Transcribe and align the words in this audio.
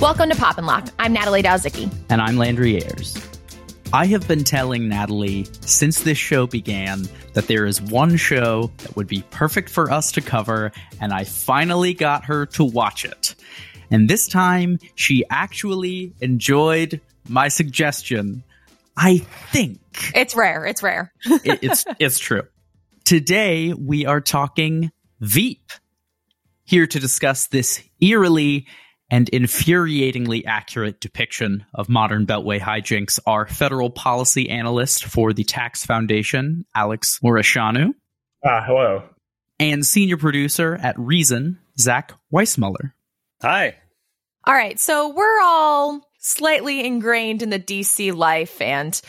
Welcome 0.00 0.28
to 0.28 0.36
Pop 0.36 0.58
and 0.58 0.66
Locke. 0.66 0.88
I'm 0.98 1.14
Natalie 1.14 1.42
Dowzicki. 1.42 1.90
And 2.10 2.20
I'm 2.20 2.36
Landry 2.36 2.76
Ayres. 2.76 3.16
I 3.94 4.04
have 4.04 4.28
been 4.28 4.44
telling 4.44 4.90
Natalie 4.90 5.46
since 5.62 6.02
this 6.02 6.18
show 6.18 6.46
began 6.46 7.08
that 7.32 7.46
there 7.46 7.64
is 7.64 7.80
one 7.80 8.18
show 8.18 8.70
that 8.76 8.94
would 8.94 9.06
be 9.06 9.24
perfect 9.30 9.70
for 9.70 9.90
us 9.90 10.12
to 10.12 10.20
cover, 10.20 10.70
and 11.00 11.14
I 11.14 11.24
finally 11.24 11.94
got 11.94 12.26
her 12.26 12.44
to 12.44 12.64
watch 12.64 13.06
it. 13.06 13.36
And 13.90 14.06
this 14.06 14.28
time, 14.28 14.80
she 14.96 15.24
actually 15.30 16.12
enjoyed 16.20 17.00
my 17.26 17.48
suggestion. 17.48 18.42
I 18.98 19.18
think 19.50 19.80
it's 20.14 20.36
rare. 20.36 20.66
It's 20.66 20.82
rare. 20.82 21.10
it, 21.24 21.60
it's 21.62 21.86
it's 21.98 22.18
true. 22.18 22.42
Today 23.06 23.72
we 23.72 24.04
are 24.04 24.20
talking 24.20 24.92
Veep. 25.20 25.72
Here 26.64 26.86
to 26.86 26.98
discuss 27.00 27.46
this 27.46 27.82
eerily 28.00 28.66
and 29.10 29.30
infuriatingly 29.30 30.44
accurate 30.46 31.00
depiction 31.00 31.64
of 31.74 31.88
modern 31.88 32.26
Beltway 32.26 32.58
hijinks 32.58 33.18
are 33.26 33.46
federal 33.46 33.90
policy 33.90 34.50
analyst 34.50 35.04
for 35.04 35.32
the 35.32 35.44
Tax 35.44 35.86
Foundation, 35.86 36.64
Alex 36.74 37.20
Muresianu. 37.22 37.94
Ah, 38.44 38.62
hello. 38.66 39.02
And 39.58 39.86
senior 39.86 40.16
producer 40.16 40.74
at 40.74 40.98
Reason, 40.98 41.58
Zach 41.78 42.12
Weissmueller. 42.32 42.92
Hi. 43.42 43.76
All 44.44 44.54
right, 44.54 44.78
so 44.78 45.10
we're 45.10 45.40
all 45.40 46.08
slightly 46.18 46.84
ingrained 46.84 47.42
in 47.42 47.50
the 47.50 47.58
DC 47.58 48.14
life 48.14 48.60
and 48.60 49.00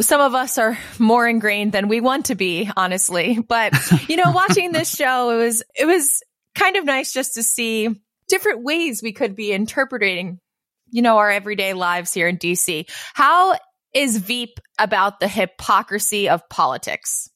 some 0.00 0.20
of 0.20 0.34
us 0.34 0.58
are 0.58 0.76
more 0.98 1.28
ingrained 1.28 1.72
than 1.72 1.88
we 1.88 2.00
want 2.00 2.26
to 2.26 2.34
be, 2.34 2.68
honestly. 2.76 3.38
But, 3.38 3.74
you 4.08 4.16
know, 4.16 4.32
watching 4.32 4.72
this 4.72 4.94
show, 4.96 5.30
it 5.30 5.36
was, 5.36 5.62
it 5.76 5.84
was 5.84 6.22
kind 6.54 6.76
of 6.76 6.84
nice 6.84 7.12
just 7.12 7.34
to 7.34 7.44
see 7.44 7.88
different 8.28 8.62
ways 8.62 9.02
we 9.02 9.12
could 9.12 9.34
be 9.34 9.52
interpreting, 9.52 10.40
you 10.90 11.02
know, 11.02 11.18
our 11.18 11.30
everyday 11.30 11.74
lives 11.74 12.12
here 12.12 12.28
in 12.28 12.38
DC. 12.38 12.88
How 13.14 13.56
is 13.94 14.18
Veep 14.18 14.60
about 14.78 15.20
the 15.20 15.28
hypocrisy 15.28 16.28
of 16.28 16.48
politics? 16.48 17.30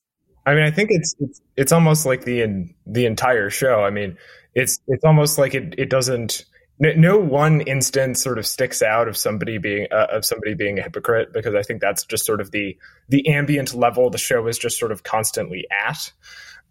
I 0.44 0.54
mean, 0.54 0.64
I 0.64 0.70
think 0.70 0.90
it's 0.92 1.14
it's, 1.20 1.40
it's 1.56 1.72
almost 1.72 2.04
like 2.04 2.24
the 2.24 2.42
in, 2.42 2.74
the 2.86 3.06
entire 3.06 3.50
show. 3.50 3.82
I 3.82 3.90
mean, 3.90 4.18
it's 4.54 4.80
it's 4.86 5.04
almost 5.04 5.38
like 5.38 5.54
it 5.54 5.74
it 5.78 5.88
doesn't 5.88 6.44
no, 6.78 7.16
one 7.16 7.60
instance 7.60 8.20
sort 8.20 8.38
of 8.38 8.46
sticks 8.46 8.82
out 8.82 9.06
of 9.06 9.16
somebody 9.16 9.58
being 9.58 9.86
uh, 9.92 10.08
of 10.10 10.24
somebody 10.24 10.54
being 10.54 10.80
a 10.80 10.82
hypocrite 10.82 11.32
because 11.32 11.54
I 11.54 11.62
think 11.62 11.80
that's 11.80 12.04
just 12.04 12.26
sort 12.26 12.40
of 12.40 12.50
the 12.50 12.76
the 13.08 13.28
ambient 13.28 13.72
level 13.72 14.10
the 14.10 14.18
show 14.18 14.46
is 14.48 14.58
just 14.58 14.78
sort 14.78 14.90
of 14.90 15.02
constantly 15.02 15.66
at. 15.70 16.12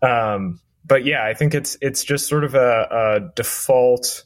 Um, 0.02 0.60
but 0.86 1.06
yeah, 1.06 1.24
I 1.26 1.34
think 1.34 1.54
it's 1.54 1.78
it's 1.82 2.04
just 2.04 2.28
sort 2.28 2.44
of 2.44 2.56
a, 2.56 2.88
a 2.92 3.32
default 3.36 4.24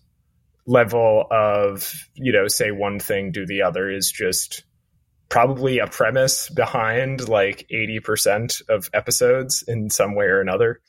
level 0.67 1.27
of 1.29 2.07
you 2.15 2.31
know 2.31 2.47
say 2.47 2.71
one 2.71 2.99
thing 2.99 3.31
do 3.31 3.45
the 3.45 3.61
other 3.61 3.89
is 3.89 4.11
just 4.11 4.63
probably 5.29 5.79
a 5.79 5.87
premise 5.87 6.49
behind 6.49 7.27
like 7.27 7.67
80% 7.73 8.61
of 8.69 8.89
episodes 8.93 9.63
in 9.67 9.89
some 9.89 10.15
way 10.15 10.25
or 10.25 10.39
another. 10.39 10.81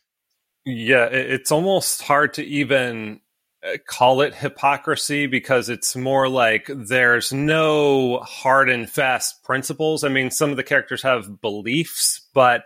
Yeah, 0.65 1.07
it's 1.07 1.51
almost 1.51 2.03
hard 2.03 2.35
to 2.35 2.45
even 2.45 3.21
uh, 3.65 3.77
call 3.87 4.21
it 4.21 4.35
hypocrisy 4.35 5.27
because 5.27 5.69
it's 5.69 5.97
more 5.97 6.29
like 6.29 6.69
there's 6.69 7.33
no 7.33 8.19
hard 8.19 8.69
and 8.69 8.89
fast 8.91 9.43
principles. 9.45 10.05
I 10.05 10.09
mean, 10.09 10.31
some 10.31 10.51
of 10.51 10.57
the 10.57 10.65
characters 10.65 11.03
have 11.03 11.41
beliefs, 11.41 12.29
but 12.35 12.65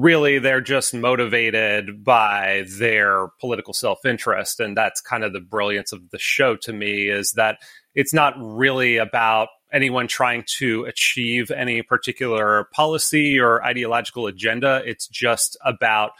really 0.00 0.38
they're 0.38 0.60
just 0.60 0.94
motivated 0.94 2.04
by 2.04 2.64
their 2.78 3.28
political 3.40 3.72
self-interest 3.72 4.60
and 4.60 4.76
that's 4.76 5.00
kind 5.00 5.24
of 5.24 5.32
the 5.32 5.40
brilliance 5.40 5.92
of 5.92 6.10
the 6.10 6.18
show 6.18 6.56
to 6.56 6.72
me 6.72 7.08
is 7.08 7.32
that 7.32 7.58
it's 7.94 8.12
not 8.12 8.34
really 8.38 8.96
about 8.96 9.48
anyone 9.72 10.06
trying 10.06 10.44
to 10.46 10.84
achieve 10.84 11.50
any 11.50 11.82
particular 11.82 12.68
policy 12.72 13.38
or 13.38 13.64
ideological 13.64 14.26
agenda 14.26 14.82
it's 14.84 15.08
just 15.08 15.56
about 15.64 16.12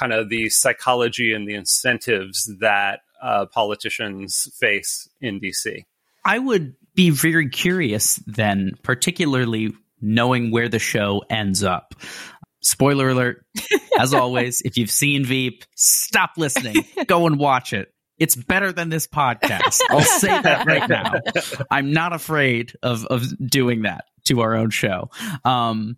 kind 0.00 0.12
of 0.12 0.28
the 0.28 0.48
psychology 0.48 1.32
and 1.32 1.46
the 1.46 1.54
incentives 1.54 2.50
that 2.60 3.00
uh, 3.22 3.46
politicians 3.46 4.48
face 4.58 5.08
in 5.20 5.38
DC. 5.40 5.84
I 6.24 6.38
would 6.38 6.74
be 6.94 7.10
very 7.10 7.48
curious 7.48 8.16
then, 8.26 8.72
particularly 8.82 9.72
knowing 10.00 10.50
where 10.50 10.68
the 10.68 10.78
show 10.78 11.22
ends 11.28 11.62
up. 11.62 11.94
Spoiler 12.62 13.10
alert, 13.10 13.44
as 13.98 14.14
always, 14.14 14.60
if 14.62 14.76
you've 14.76 14.90
seen 14.90 15.24
Veep, 15.24 15.64
stop 15.76 16.32
listening, 16.36 16.76
go 17.06 17.26
and 17.26 17.38
watch 17.38 17.72
it. 17.72 17.92
It's 18.18 18.36
better 18.36 18.70
than 18.70 18.90
this 18.90 19.06
podcast. 19.06 19.80
I'll 19.88 20.02
say 20.02 20.28
that 20.28 20.66
right 20.66 20.88
now. 20.88 21.12
I'm 21.70 21.92
not 21.92 22.12
afraid 22.12 22.74
of, 22.82 23.06
of 23.06 23.24
doing 23.38 23.82
that 23.82 24.04
to 24.26 24.42
our 24.42 24.54
own 24.54 24.68
show. 24.68 25.10
Um, 25.42 25.96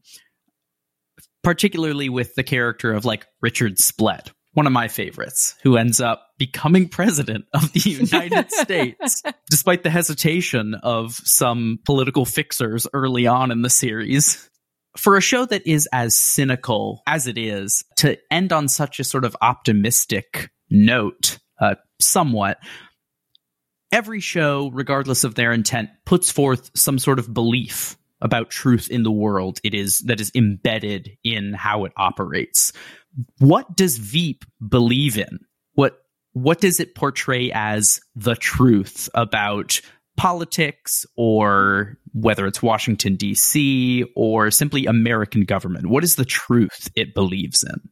particularly 1.42 2.08
with 2.08 2.34
the 2.34 2.44
character 2.44 2.92
of 2.92 3.04
like 3.04 3.26
Richard 3.40 3.78
Splett, 3.78 4.30
one 4.52 4.66
of 4.66 4.72
my 4.72 4.88
favorites, 4.88 5.56
who 5.62 5.76
ends 5.76 6.00
up 6.00 6.26
becoming 6.38 6.88
president 6.88 7.46
of 7.52 7.72
the 7.72 7.80
United 7.80 8.52
States, 8.52 9.22
despite 9.50 9.82
the 9.82 9.90
hesitation 9.90 10.74
of 10.74 11.14
some 11.14 11.78
political 11.84 12.24
fixers 12.24 12.86
early 12.92 13.26
on 13.26 13.50
in 13.50 13.62
the 13.62 13.70
series. 13.70 14.48
For 14.96 15.16
a 15.16 15.22
show 15.22 15.46
that 15.46 15.66
is 15.66 15.88
as 15.92 16.18
cynical 16.18 17.02
as 17.06 17.26
it 17.26 17.38
is, 17.38 17.84
to 17.96 18.18
end 18.30 18.52
on 18.52 18.68
such 18.68 19.00
a 19.00 19.04
sort 19.04 19.24
of 19.24 19.36
optimistic 19.40 20.50
note, 20.70 21.38
uh, 21.60 21.76
somewhat, 22.00 22.58
every 23.90 24.20
show, 24.20 24.70
regardless 24.72 25.24
of 25.24 25.34
their 25.34 25.52
intent, 25.52 25.90
puts 26.04 26.30
forth 26.30 26.70
some 26.76 26.98
sort 26.98 27.18
of 27.18 27.32
belief 27.32 27.96
about 28.20 28.50
truth 28.50 28.88
in 28.88 29.02
the 29.02 29.10
world 29.10 29.58
it 29.64 29.74
is 29.74 29.98
that 30.00 30.20
is 30.20 30.30
embedded 30.36 31.10
in 31.24 31.52
how 31.54 31.84
it 31.84 31.92
operates 31.96 32.72
what 33.38 33.76
does 33.76 33.98
Veep 33.98 34.44
believe 34.66 35.18
in? 35.18 35.40
What 35.74 35.98
what 36.32 36.60
does 36.60 36.80
it 36.80 36.94
portray 36.94 37.50
as 37.52 38.00
the 38.14 38.34
truth 38.34 39.08
about 39.14 39.80
politics 40.16 41.06
or 41.16 41.98
whether 42.12 42.46
it's 42.46 42.62
Washington 42.62 43.16
DC 43.16 44.04
or 44.14 44.50
simply 44.50 44.86
American 44.86 45.44
government? 45.44 45.86
What 45.86 46.04
is 46.04 46.16
the 46.16 46.24
truth 46.24 46.90
it 46.94 47.14
believes 47.14 47.62
in? 47.62 47.90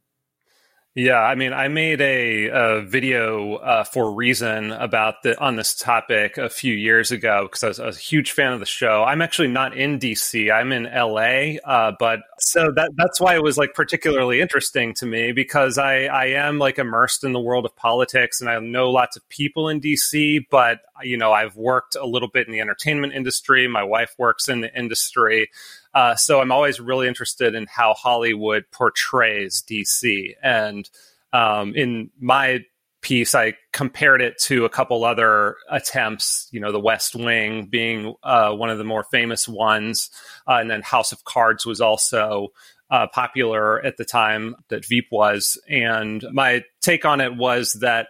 Yeah, 0.93 1.19
I 1.19 1.35
mean, 1.35 1.53
I 1.53 1.69
made 1.69 2.01
a, 2.01 2.49
a 2.49 2.81
video 2.81 3.55
uh, 3.55 3.85
for 3.85 4.13
Reason 4.13 4.73
about 4.73 5.23
the 5.23 5.39
on 5.39 5.55
this 5.55 5.73
topic 5.73 6.37
a 6.37 6.49
few 6.49 6.73
years 6.73 7.11
ago 7.11 7.43
because 7.43 7.63
I 7.63 7.67
was, 7.69 7.79
I 7.79 7.85
was, 7.85 7.97
a 7.97 8.01
huge 8.01 8.33
fan 8.33 8.51
of 8.51 8.59
the 8.59 8.65
show. 8.65 9.05
I'm 9.05 9.21
actually 9.21 9.47
not 9.47 9.77
in 9.77 9.99
DC; 9.99 10.51
I'm 10.51 10.73
in 10.73 10.83
LA, 10.83 11.59
uh, 11.63 11.93
but 11.97 12.19
so 12.41 12.71
that 12.75 12.91
that's 12.95 13.21
why 13.21 13.35
it 13.35 13.43
was 13.43 13.57
like 13.57 13.75
particularly 13.75 14.41
interesting 14.41 14.93
to 14.95 15.05
me 15.05 15.31
because 15.31 15.77
I 15.77 16.05
I 16.05 16.25
am 16.25 16.57
like 16.57 16.79
immersed 16.79 17.23
in 17.23 17.33
the 17.33 17.39
world 17.39 17.65
of 17.65 17.75
politics 17.75 18.41
and 18.41 18.49
I 18.49 18.57
know 18.59 18.89
lots 18.89 19.15
of 19.15 19.27
people 19.29 19.69
in 19.69 19.79
DC, 19.79 20.45
but 20.49 20.79
you 21.03 21.17
know 21.17 21.31
I've 21.31 21.55
worked 21.55 21.95
a 21.95 22.05
little 22.05 22.27
bit 22.27 22.47
in 22.47 22.53
the 22.53 22.59
entertainment 22.59 23.13
industry. 23.13 23.67
My 23.67 23.83
wife 23.83 24.15
works 24.17 24.49
in 24.49 24.61
the 24.61 24.75
industry. 24.77 25.49
Uh, 25.93 26.15
so 26.15 26.41
I'm 26.41 26.51
always 26.51 26.79
really 26.79 27.07
interested 27.07 27.53
in 27.53 27.67
how 27.67 27.93
Hollywood 27.93 28.65
portrays 28.71 29.63
DC. 29.69 30.33
And 30.41 30.89
um, 31.33 31.75
in 31.75 32.09
my 32.19 32.65
piece, 33.01 33.35
I 33.35 33.55
compared 33.73 34.21
it 34.21 34.37
to 34.43 34.65
a 34.65 34.69
couple 34.69 35.03
other 35.03 35.57
attempts, 35.69 36.47
you 36.51 36.59
know, 36.59 36.71
The 36.71 36.79
West 36.79 37.15
Wing 37.15 37.65
being 37.65 38.15
uh, 38.23 38.53
one 38.53 38.69
of 38.69 38.77
the 38.77 38.83
more 38.83 39.03
famous 39.03 39.47
ones. 39.47 40.09
Uh, 40.47 40.57
and 40.61 40.69
then 40.69 40.81
House 40.81 41.11
of 41.11 41.23
Cards 41.23 41.65
was 41.65 41.81
also 41.81 42.49
uh, 42.89 43.07
popular 43.07 43.83
at 43.83 43.97
the 43.97 44.05
time 44.05 44.55
that 44.69 44.85
Veep 44.85 45.07
was. 45.11 45.57
And 45.69 46.23
my 46.31 46.63
take 46.81 47.05
on 47.05 47.21
it 47.21 47.35
was 47.35 47.73
that 47.73 48.07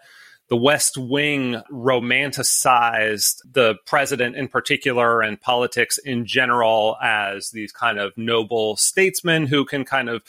the 0.50 0.58
West 0.58 0.98
Wing 0.98 1.62
romanticized 1.72 3.38
the 3.50 3.76
president 3.86 4.36
in 4.36 4.50
particular 4.50 5.22
and 5.22 5.40
politics 5.40 5.98
in 5.98 6.26
general 6.26 6.98
as 7.02 7.52
these 7.52 7.72
kind 7.72 7.98
of 7.98 8.18
noble 8.18 8.76
statesmen 8.76 9.48
who 9.48 9.64
can 9.64 9.86
kind 9.86 10.10
of 10.10 10.22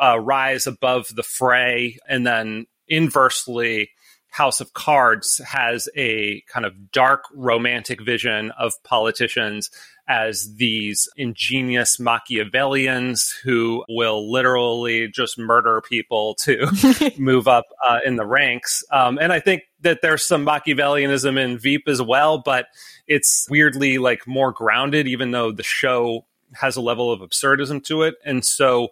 uh, 0.00 0.20
rise 0.20 0.68
above 0.68 1.12
the 1.12 1.24
fray. 1.24 1.98
And 2.08 2.24
then 2.24 2.66
inversely, 2.88 3.90
House 4.30 4.60
of 4.60 4.72
Cards 4.74 5.40
has 5.46 5.88
a 5.96 6.42
kind 6.52 6.66
of 6.66 6.92
dark 6.92 7.24
romantic 7.34 8.00
vision 8.00 8.52
of 8.58 8.74
politicians 8.84 9.70
as 10.06 10.54
these 10.56 11.08
ingenious 11.16 11.98
Machiavellians 11.98 13.30
who 13.42 13.84
will 13.88 14.30
literally 14.30 15.08
just 15.08 15.38
murder 15.38 15.82
people 15.82 16.34
to 16.36 16.66
move 17.18 17.46
up 17.46 17.66
uh, 17.86 17.98
in 18.04 18.16
the 18.16 18.24
ranks. 18.24 18.82
Um, 18.90 19.18
and 19.18 19.32
I 19.32 19.40
think 19.40 19.62
that 19.80 20.00
there's 20.00 20.24
some 20.24 20.46
Machiavellianism 20.46 21.38
in 21.38 21.58
Veep 21.58 21.88
as 21.88 22.00
well, 22.00 22.38
but 22.38 22.66
it's 23.06 23.46
weirdly 23.50 23.98
like 23.98 24.26
more 24.26 24.50
grounded, 24.52 25.06
even 25.06 25.30
though 25.30 25.52
the 25.52 25.62
show 25.62 26.24
has 26.54 26.76
a 26.76 26.80
level 26.80 27.12
of 27.12 27.20
absurdism 27.20 27.84
to 27.84 28.02
it. 28.02 28.14
And 28.24 28.44
so 28.44 28.88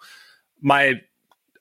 my 0.60 1.00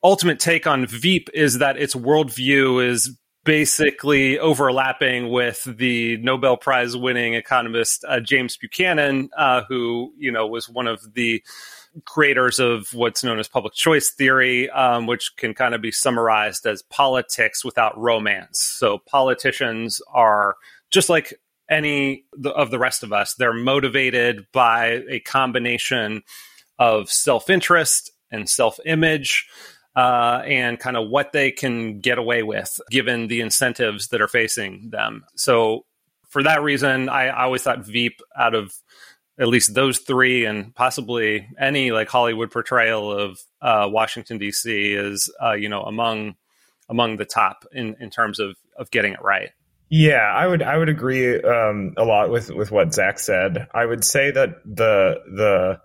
ultimate 0.03 0.39
take 0.39 0.67
on 0.67 0.85
Veep 0.85 1.29
is 1.33 1.59
that 1.59 1.77
its 1.77 1.95
worldview 1.95 2.85
is 2.85 3.17
basically 3.45 4.39
overlapping 4.39 5.29
with 5.29 5.63
the 5.63 6.17
Nobel 6.17 6.57
Prize 6.57 6.97
winning 6.97 7.35
economist 7.35 8.03
uh, 8.07 8.19
James 8.19 8.57
Buchanan, 8.57 9.29
uh, 9.37 9.61
who 9.69 10.11
you 10.17 10.31
know 10.31 10.47
was 10.47 10.67
one 10.67 10.87
of 10.87 11.13
the 11.13 11.41
creators 12.03 12.59
of 12.59 12.93
what's 12.93 13.23
known 13.23 13.39
as 13.39 13.47
public 13.47 13.73
choice 13.73 14.09
theory, 14.09 14.69
um, 14.71 15.07
which 15.07 15.31
can 15.37 15.53
kind 15.53 15.73
of 15.73 15.81
be 15.81 15.91
summarized 15.91 16.65
as 16.65 16.81
politics 16.81 17.63
without 17.63 17.97
romance. 17.97 18.59
So 18.59 18.97
politicians 19.07 20.01
are 20.11 20.57
just 20.91 21.07
like 21.07 21.33
any 21.69 22.25
of 22.55 22.71
the 22.71 22.79
rest 22.79 23.03
of 23.03 23.13
us; 23.13 23.35
they're 23.35 23.53
motivated 23.53 24.47
by 24.51 25.03
a 25.09 25.19
combination 25.19 26.23
of 26.79 27.09
self 27.09 27.49
interest 27.49 28.11
and 28.31 28.49
self 28.49 28.79
image 28.85 29.47
uh, 29.95 30.41
and 30.45 30.79
kind 30.79 30.97
of 30.97 31.09
what 31.09 31.31
they 31.31 31.51
can 31.51 31.99
get 31.99 32.17
away 32.17 32.43
with 32.43 32.79
given 32.91 33.27
the 33.27 33.41
incentives 33.41 34.09
that 34.09 34.21
are 34.21 34.27
facing 34.27 34.89
them. 34.89 35.23
So, 35.35 35.85
for 36.29 36.43
that 36.43 36.61
reason, 36.61 37.07
I, 37.07 37.27
I 37.27 37.43
always 37.45 37.63
thought 37.63 37.85
Veep 37.85 38.19
out 38.35 38.55
of 38.55 38.73
at 39.37 39.47
least 39.47 39.73
those 39.73 39.99
three 39.99 40.45
and 40.45 40.73
possibly 40.75 41.47
any 41.59 41.91
like 41.91 42.09
Hollywood 42.09 42.51
portrayal 42.51 43.11
of 43.11 43.39
uh, 43.61 43.87
Washington 43.89 44.37
D.C. 44.37 44.93
is 44.93 45.31
uh, 45.41 45.53
you 45.53 45.69
know 45.69 45.83
among 45.83 46.35
among 46.89 47.17
the 47.17 47.25
top 47.25 47.65
in 47.71 47.95
in 47.99 48.09
terms 48.09 48.39
of 48.39 48.55
of 48.77 48.91
getting 48.91 49.13
it 49.13 49.21
right. 49.21 49.51
Yeah, 49.89 50.15
I 50.15 50.47
would 50.47 50.61
I 50.61 50.77
would 50.77 50.89
agree 50.89 51.41
um, 51.41 51.93
a 51.97 52.03
lot 52.03 52.29
with 52.29 52.49
with 52.49 52.71
what 52.71 52.93
Zach 52.93 53.19
said. 53.19 53.67
I 53.73 53.85
would 53.85 54.03
say 54.03 54.31
that 54.31 54.49
the 54.65 55.21
the 55.27 55.79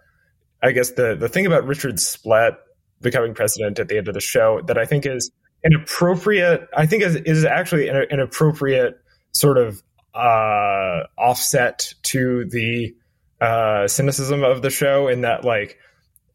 I 0.62 0.73
guess 0.73 0.91
the 0.91 1.17
the 1.17 1.29
thing 1.29 1.47
about 1.47 1.67
Richard 1.67 2.01
Splett 2.01 2.55
becoming 3.00 3.35
president 3.35 3.79
at 3.79 3.88
the 3.88 3.99
end 3.99 4.08
of 4.08 4.14
the 4.14 4.20
show 4.20 4.61
that 4.67 4.79
I 4.79 4.85
think 4.85 5.06
is 5.06 5.31
an 5.64 5.75
appropriate, 5.75 6.69
I 6.76 6.87
think 6.87 7.02
is, 7.02 7.17
is 7.17 7.44
actually 7.44 7.88
an, 7.88 8.06
an 8.11 8.20
appropriate 8.20 8.99
sort 9.32 9.58
of 9.58 9.82
uh, 10.14 11.05
offset 11.19 11.93
to 12.02 12.44
the 12.47 12.94
uh, 13.41 13.88
cynicism 13.88 14.43
of 14.43 14.62
the 14.62 14.70
show 14.70 15.08
in 15.08 15.23
that 15.23 15.44
like, 15.44 15.79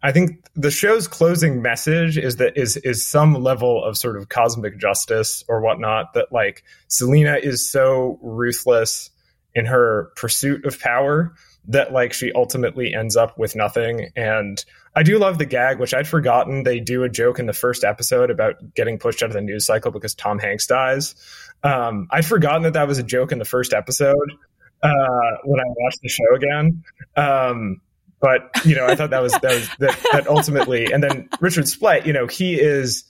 I 0.04 0.12
think 0.12 0.46
the 0.56 0.70
show's 0.70 1.08
closing 1.08 1.64
message 1.64 2.18
is 2.18 2.36
that 2.36 2.58
is 2.58 2.78
is 2.78 3.10
some 3.10 3.34
level 3.34 3.84
of 3.84 3.98
sort 3.98 4.18
of 4.18 4.30
cosmic 4.30 4.78
justice 4.80 5.44
or 5.48 5.62
whatnot 5.62 6.14
that 6.14 6.28
like 6.32 6.64
Selina 6.88 7.38
is 7.42 7.72
so 7.72 8.20
ruthless 8.22 9.10
in 9.56 9.66
her 9.66 10.12
pursuit 10.16 10.64
of 10.66 10.80
power 10.80 11.34
that 11.68 11.92
like 11.92 12.14
she 12.14 12.32
ultimately 12.34 12.94
ends 12.94 13.16
up 13.16 13.38
with 13.38 13.56
nothing 13.56 14.10
and 14.16 14.64
I 14.96 15.04
do 15.04 15.20
love 15.20 15.38
the 15.38 15.46
gag, 15.46 15.80
which 15.80 15.94
I'd 15.94 16.08
forgotten. 16.08 16.64
They 16.64 16.80
do 16.80 17.04
a 17.04 17.10
joke 17.10 17.38
in 17.38 17.48
the 17.48 17.54
first 17.54 17.84
episode 17.84 18.30
about 18.30 18.74
getting 18.76 18.98
pushed 18.98 19.22
out 19.22 19.30
of 19.30 19.34
the 19.34 19.42
news 19.42 19.66
cycle 19.66 19.92
because 19.92 20.16
Tom 20.16 20.40
Hanks 20.40 20.68
dies. 20.68 21.16
Um, 21.64 22.08
I'd 22.12 22.26
forgotten 22.26 22.64
that 22.64 22.74
that 22.74 22.88
was 22.88 22.98
a 22.98 23.04
joke 23.04 23.34
in 23.34 23.40
the 23.40 23.46
first 23.46 23.74
episode 23.74 24.32
uh, 24.82 25.38
when 25.44 25.60
I 25.60 25.64
watched 25.66 26.00
the 26.02 26.08
show 26.08 26.34
again. 26.34 26.84
Um, 27.18 27.82
but 28.22 28.50
you 28.64 28.76
know, 28.76 28.86
I 28.86 28.96
thought 28.96 29.10
that 29.10 29.22
was 29.22 29.34
that 29.34 29.44
was 29.44 29.70
that, 29.80 30.00
that 30.14 30.28
ultimately, 30.28 30.92
and 30.92 31.04
then 31.04 31.30
Richard 31.42 31.68
Splett, 31.68 32.06
you 32.06 32.14
know, 32.14 32.28
he 32.28 32.56
is 32.56 33.04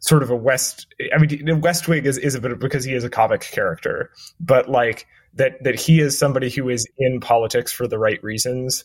sort 0.00 0.22
of 0.22 0.30
a 0.30 0.36
West. 0.36 0.86
I 1.14 1.18
mean, 1.18 1.62
West 1.62 1.88
Wing 1.88 2.04
is 2.04 2.18
is 2.18 2.34
a 2.34 2.40
bit 2.40 2.58
because 2.58 2.84
he 2.84 2.92
is 2.92 3.04
a 3.04 3.10
comic 3.10 3.40
character, 3.40 4.10
but 4.38 4.68
like 4.68 5.06
that 5.34 5.62
that 5.64 5.78
he 5.78 6.00
is 6.00 6.18
somebody 6.18 6.50
who 6.50 6.68
is 6.68 6.86
in 6.98 7.20
politics 7.20 7.72
for 7.72 7.86
the 7.86 7.98
right 7.98 8.22
reasons 8.22 8.84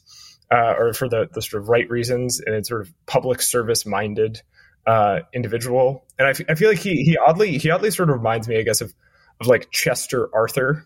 uh, 0.51 0.73
or 0.77 0.93
for 0.93 1.09
the, 1.09 1.27
the 1.33 1.41
sort 1.41 1.61
of 1.61 1.69
right 1.69 1.89
reasons 1.89 2.39
and 2.39 2.55
it's 2.55 2.69
sort 2.69 2.81
of 2.81 2.93
public 3.05 3.41
service 3.41 3.85
minded 3.85 4.41
uh, 4.85 5.19
individual. 5.33 6.05
And 6.17 6.27
I, 6.27 6.31
f- 6.31 6.41
I 6.49 6.55
feel 6.55 6.69
like 6.69 6.79
he 6.79 7.03
he 7.03 7.17
oddly 7.17 7.57
he 7.57 7.69
oddly 7.69 7.91
sort 7.91 8.09
of 8.09 8.15
reminds 8.15 8.47
me, 8.47 8.57
I 8.57 8.63
guess, 8.63 8.81
of 8.81 8.93
of 9.39 9.47
like 9.47 9.69
Chester 9.69 10.29
Arthur, 10.33 10.85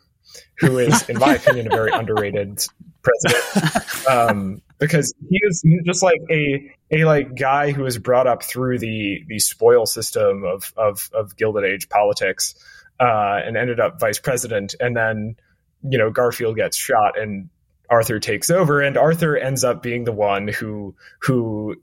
who 0.58 0.80
is, 0.80 1.08
in 1.08 1.19
my 1.19 1.36
opinion, 1.36 1.68
a 1.68 1.69
very 1.69 1.92
underrated 1.92 2.66
president. 3.02 4.10
Um, 4.10 4.62
because 4.80 5.14
he 5.30 5.40
is 5.44 5.64
just 5.86 6.02
like 6.02 6.19
a 6.31 6.72
a 6.90 7.06
like 7.06 7.36
guy 7.36 7.72
who 7.72 7.84
was 7.84 8.00
brought 8.00 8.25
up 8.25 8.44
through 8.44 8.80
the 8.80 9.24
the 9.28 9.40
spoil 9.40 9.86
system 9.86 10.44
of 10.44 10.74
of, 10.75 11.10
of 11.14 11.38
Gilded 11.38 11.64
Age 11.64 11.88
politics 11.88 12.56
uh, 13.00 13.40
and 13.46 13.56
ended 13.56 13.80
up 13.80 14.00
vice 14.00 14.19
president, 14.19 14.74
and 14.80 14.98
then 14.98 15.36
you 15.83 15.98
know 15.98 16.10
Garfield 16.10 16.56
gets 16.56 16.78
shot 16.78 17.19
and 17.19 17.50
Arthur 17.89 18.19
takes 18.19 18.50
over, 18.50 18.81
and 18.81 18.98
Arthur 18.98 19.36
ends 19.38 19.63
up 19.63 19.83
being 19.83 20.06
the 20.06 20.13
one 20.13 20.48
who 20.48 20.95
who 21.19 21.75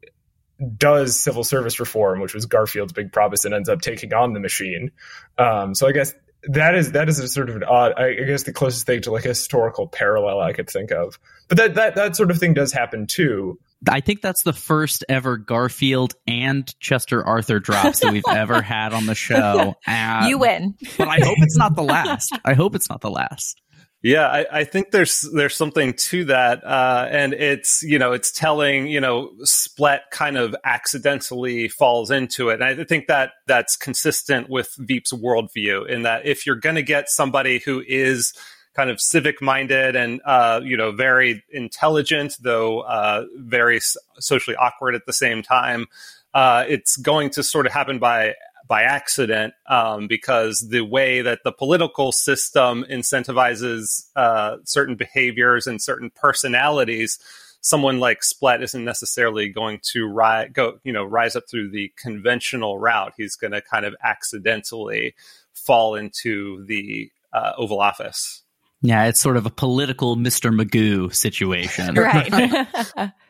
does 0.77 1.19
civil 1.19 1.45
service 1.45 1.79
reform, 1.79 2.21
which 2.21 2.35
was 2.35 2.47
Garfield's 2.47 2.93
big 2.93 3.13
promise, 3.13 3.45
and 3.45 3.55
ends 3.55 3.69
up 3.69 3.81
taking 3.81 4.13
on 4.15 4.33
the 4.33 4.41
machine. 4.41 4.91
Um, 5.37 5.75
so 5.75 5.87
I 5.87 5.93
guess 5.93 6.15
that 6.45 6.75
is 6.75 6.93
that 6.93 7.09
is 7.09 7.19
a 7.19 7.29
sort 7.29 7.51
of 7.51 7.57
an 7.57 7.65
odd, 7.65 7.93
I 7.99 8.15
guess, 8.15 8.45
the 8.45 8.53
closest 8.53 8.87
thing 8.87 9.03
to 9.03 9.13
like 9.13 9.25
a 9.25 9.29
historical 9.29 9.87
parallel 9.87 10.41
I 10.41 10.53
could 10.53 10.71
think 10.71 10.91
of. 10.91 11.19
But 11.49 11.59
that 11.59 11.75
that 11.75 11.95
that 11.97 12.17
sort 12.17 12.31
of 12.31 12.39
thing 12.39 12.55
does 12.55 12.73
happen 12.73 13.07
too. 13.07 13.59
I 13.89 14.01
think 14.01 14.23
that's 14.23 14.43
the 14.43 14.53
first 14.53 15.05
ever 15.09 15.37
Garfield 15.37 16.15
and 16.27 16.73
Chester 16.81 17.25
Arthur 17.25 17.61
drops 17.61 18.01
that 18.01 18.13
we've 18.13 18.25
ever 18.29 18.61
had 18.61 18.93
on 18.93 19.07
the 19.07 19.15
show. 19.15 19.77
you 20.27 20.39
win, 20.39 20.75
but 20.97 21.07
I 21.07 21.21
hope 21.21 21.37
it's 21.39 21.57
not 21.57 21.77
the 21.77 21.85
last. 21.85 22.37
I 22.45 22.55
hope 22.55 22.75
it's 22.75 22.89
not 22.89 23.03
the 23.03 23.11
last. 23.11 23.61
Yeah, 24.01 24.29
I, 24.29 24.47
I, 24.61 24.65
think 24.65 24.93
there's 24.93 25.29
there's 25.35 25.57
something 25.57 25.93
to 25.93 26.27
that, 26.27 26.63
uh, 26.65 27.09
and 27.11 27.33
it's 27.33 27.83
you 27.83 27.99
know 27.99 28.13
it's 28.13 28.31
telling 28.31 28.87
you 28.87 29.01
know 29.01 29.33
Splett 29.43 30.03
kind 30.13 30.37
of 30.37 30.55
accidentally 30.65 31.67
falls 31.67 32.13
into 32.13 32.51
it, 32.51 32.61
and 32.61 32.81
I 32.81 32.85
think 32.85 33.09
that 33.09 33.33
that's 33.49 33.77
consistent 33.77 34.49
with 34.49 34.73
Veep's 34.79 35.13
worldview 35.13 35.89
in 35.89 36.03
that 36.03 36.27
if 36.27 36.47
you're 36.47 36.55
going 36.55 36.77
to 36.77 36.83
get 36.83 37.09
somebody 37.09 37.59
who 37.59 37.83
is 37.89 38.33
kind 38.77 38.89
of 38.89 39.01
civic 39.01 39.43
minded 39.43 39.97
and 39.97 40.21
uh, 40.25 40.61
you 40.63 40.77
know 40.77 40.93
very 40.93 41.43
intelligent, 41.51 42.37
though 42.41 42.83
uh, 42.83 43.25
very 43.35 43.81
socially 44.21 44.55
awkward 44.55 44.95
at 44.95 45.07
the 45.07 45.13
same 45.13 45.43
time, 45.43 45.87
uh, 46.35 46.65
it's 46.69 46.97
going 46.99 47.31
to 47.31 47.43
sort 47.43 47.67
of 47.67 47.73
happen 47.73 47.99
by 47.99 48.35
by 48.69 48.83
accident 48.83 49.55
um, 49.67 50.07
because 50.07 50.69
the 50.69 50.83
way 50.83 51.23
that 51.23 51.41
the 51.43 51.51
political 51.53 52.13
system 52.13 52.85
incentivizes 52.89 54.07
uh, 54.15 54.59
certain 54.65 54.95
behaviors 54.95 55.67
and 55.67 55.83
certain 55.83 56.11
personalities 56.15 57.19
someone 57.61 57.99
like 57.99 58.23
Splett 58.23 58.63
isn't 58.63 58.85
necessarily 58.85 59.49
going 59.49 59.81
to 59.93 60.07
rise 60.07 60.51
go 60.53 60.79
you 60.85 60.93
know 60.93 61.05
rise 61.05 61.37
up 61.37 61.45
through 61.51 61.71
the 61.71 61.93
conventional 61.97 62.79
route. 62.79 63.15
He's 63.17 63.37
going 63.37 63.53
to 63.53 63.61
kind 63.61 63.85
of 63.85 63.95
accidentally 64.03 65.15
fall 65.53 65.95
into 65.95 66.65
the 66.67 67.11
uh, 67.33 67.53
oval 67.57 67.81
office. 67.81 68.43
Yeah 68.81 69.07
it's 69.07 69.21
sort 69.21 69.37
of 69.37 69.47
a 69.47 69.51
political 69.51 70.17
mr 70.17 70.55
magoo 70.55 71.15
situation. 71.15 71.95
Right 71.95 72.67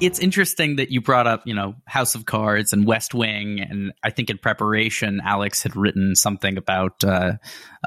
it's 0.00 0.18
interesting 0.18 0.76
that 0.76 0.90
you 0.90 1.00
brought 1.00 1.26
up, 1.26 1.46
you 1.46 1.54
know, 1.54 1.74
House 1.86 2.14
of 2.14 2.26
Cards 2.26 2.72
and 2.72 2.86
West 2.86 3.14
Wing, 3.14 3.60
and 3.60 3.92
I 4.02 4.10
think 4.10 4.30
in 4.30 4.38
preparation, 4.38 5.20
Alex 5.24 5.62
had 5.62 5.76
written 5.76 6.14
something 6.14 6.56
about 6.56 7.04
uh, 7.04 7.34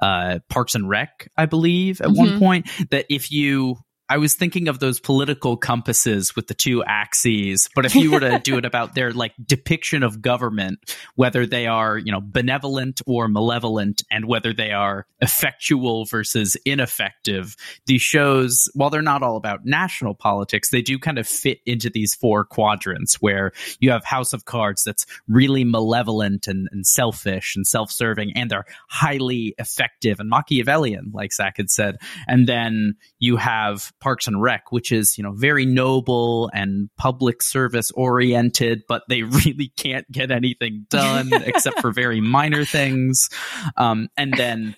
uh, 0.02 0.40
Parks 0.50 0.76
and 0.76 0.88
Rec, 0.88 1.30
I 1.38 1.46
believe, 1.46 2.02
at 2.02 2.08
mm-hmm. 2.08 2.18
one 2.18 2.40
point. 2.40 2.70
That 2.92 3.06
if 3.10 3.32
you 3.32 3.78
I 4.10 4.18
was 4.18 4.36
thinking 4.36 4.68
of 4.68 4.80
those 4.80 5.00
political 5.00 5.56
compasses 5.56 6.36
with 6.36 6.48
the 6.48 6.54
two 6.54 6.84
axes, 6.84 7.70
but 7.74 7.86
if 7.86 7.96
you 7.96 8.12
were 8.12 8.20
to 8.20 8.38
do 8.44 8.58
it 8.58 8.66
about 8.66 8.96
their 8.96 9.14
like 9.14 9.34
depiction 9.44 10.04
of 10.04 10.22
government, 10.22 10.80
whether 11.16 11.46
they 11.46 11.68
are, 11.68 11.98
you 11.98 12.12
know, 12.12 12.20
benevolent 12.22 13.02
or 13.08 13.30
malevolent 13.30 14.04
and 14.12 14.26
whether 14.26 14.54
they 14.54 14.72
are 14.72 15.08
effectual 15.22 16.04
versus 16.04 16.58
ineffective, 16.66 17.56
these 17.86 18.02
shows, 18.02 18.70
while 18.74 18.90
they're 18.90 19.02
not 19.02 19.24
all 19.24 19.38
about 19.38 19.62
national 19.64 20.16
politics, 20.16 20.70
they 20.70 20.82
do 20.82 21.00
kind 21.00 21.18
of 21.18 21.26
fit 21.26 21.60
into 21.66 21.90
these 21.90 22.14
four 22.14 22.44
quadrants 22.44 23.16
where 23.22 23.54
you 23.80 23.90
have 23.92 24.04
House 24.04 24.34
of 24.34 24.44
Cards 24.44 24.84
that's 24.84 25.06
really 25.30 25.64
malevolent 25.64 26.48
and, 26.48 26.68
and 26.74 26.86
selfish 26.86 27.56
and 27.56 27.66
self-serving 27.66 28.34
and 28.36 28.52
they're 28.52 28.66
highly 28.90 29.56
effective 29.58 30.20
and 30.20 30.30
Machiavellian, 30.30 31.12
like 31.14 31.32
Zach 31.32 31.56
had 31.56 31.70
said. 31.70 31.96
And 32.28 32.48
then 32.48 32.96
you 33.20 33.38
have 33.38 33.93
Parks 34.04 34.28
and 34.28 34.42
Rec, 34.42 34.70
which 34.70 34.92
is, 34.92 35.18
you 35.18 35.24
know, 35.24 35.32
very 35.32 35.66
noble 35.66 36.52
and 36.54 36.90
public 36.98 37.42
service 37.42 37.90
oriented, 37.92 38.82
but 38.86 39.04
they 39.08 39.24
really 39.46 39.72
can't 39.78 40.10
get 40.12 40.30
anything 40.30 40.86
done 40.90 41.30
except 41.46 41.80
for 41.80 41.94
very 41.94 42.20
minor 42.20 42.66
things. 42.66 43.30
Um, 43.78 44.10
and 44.18 44.34
then 44.34 44.76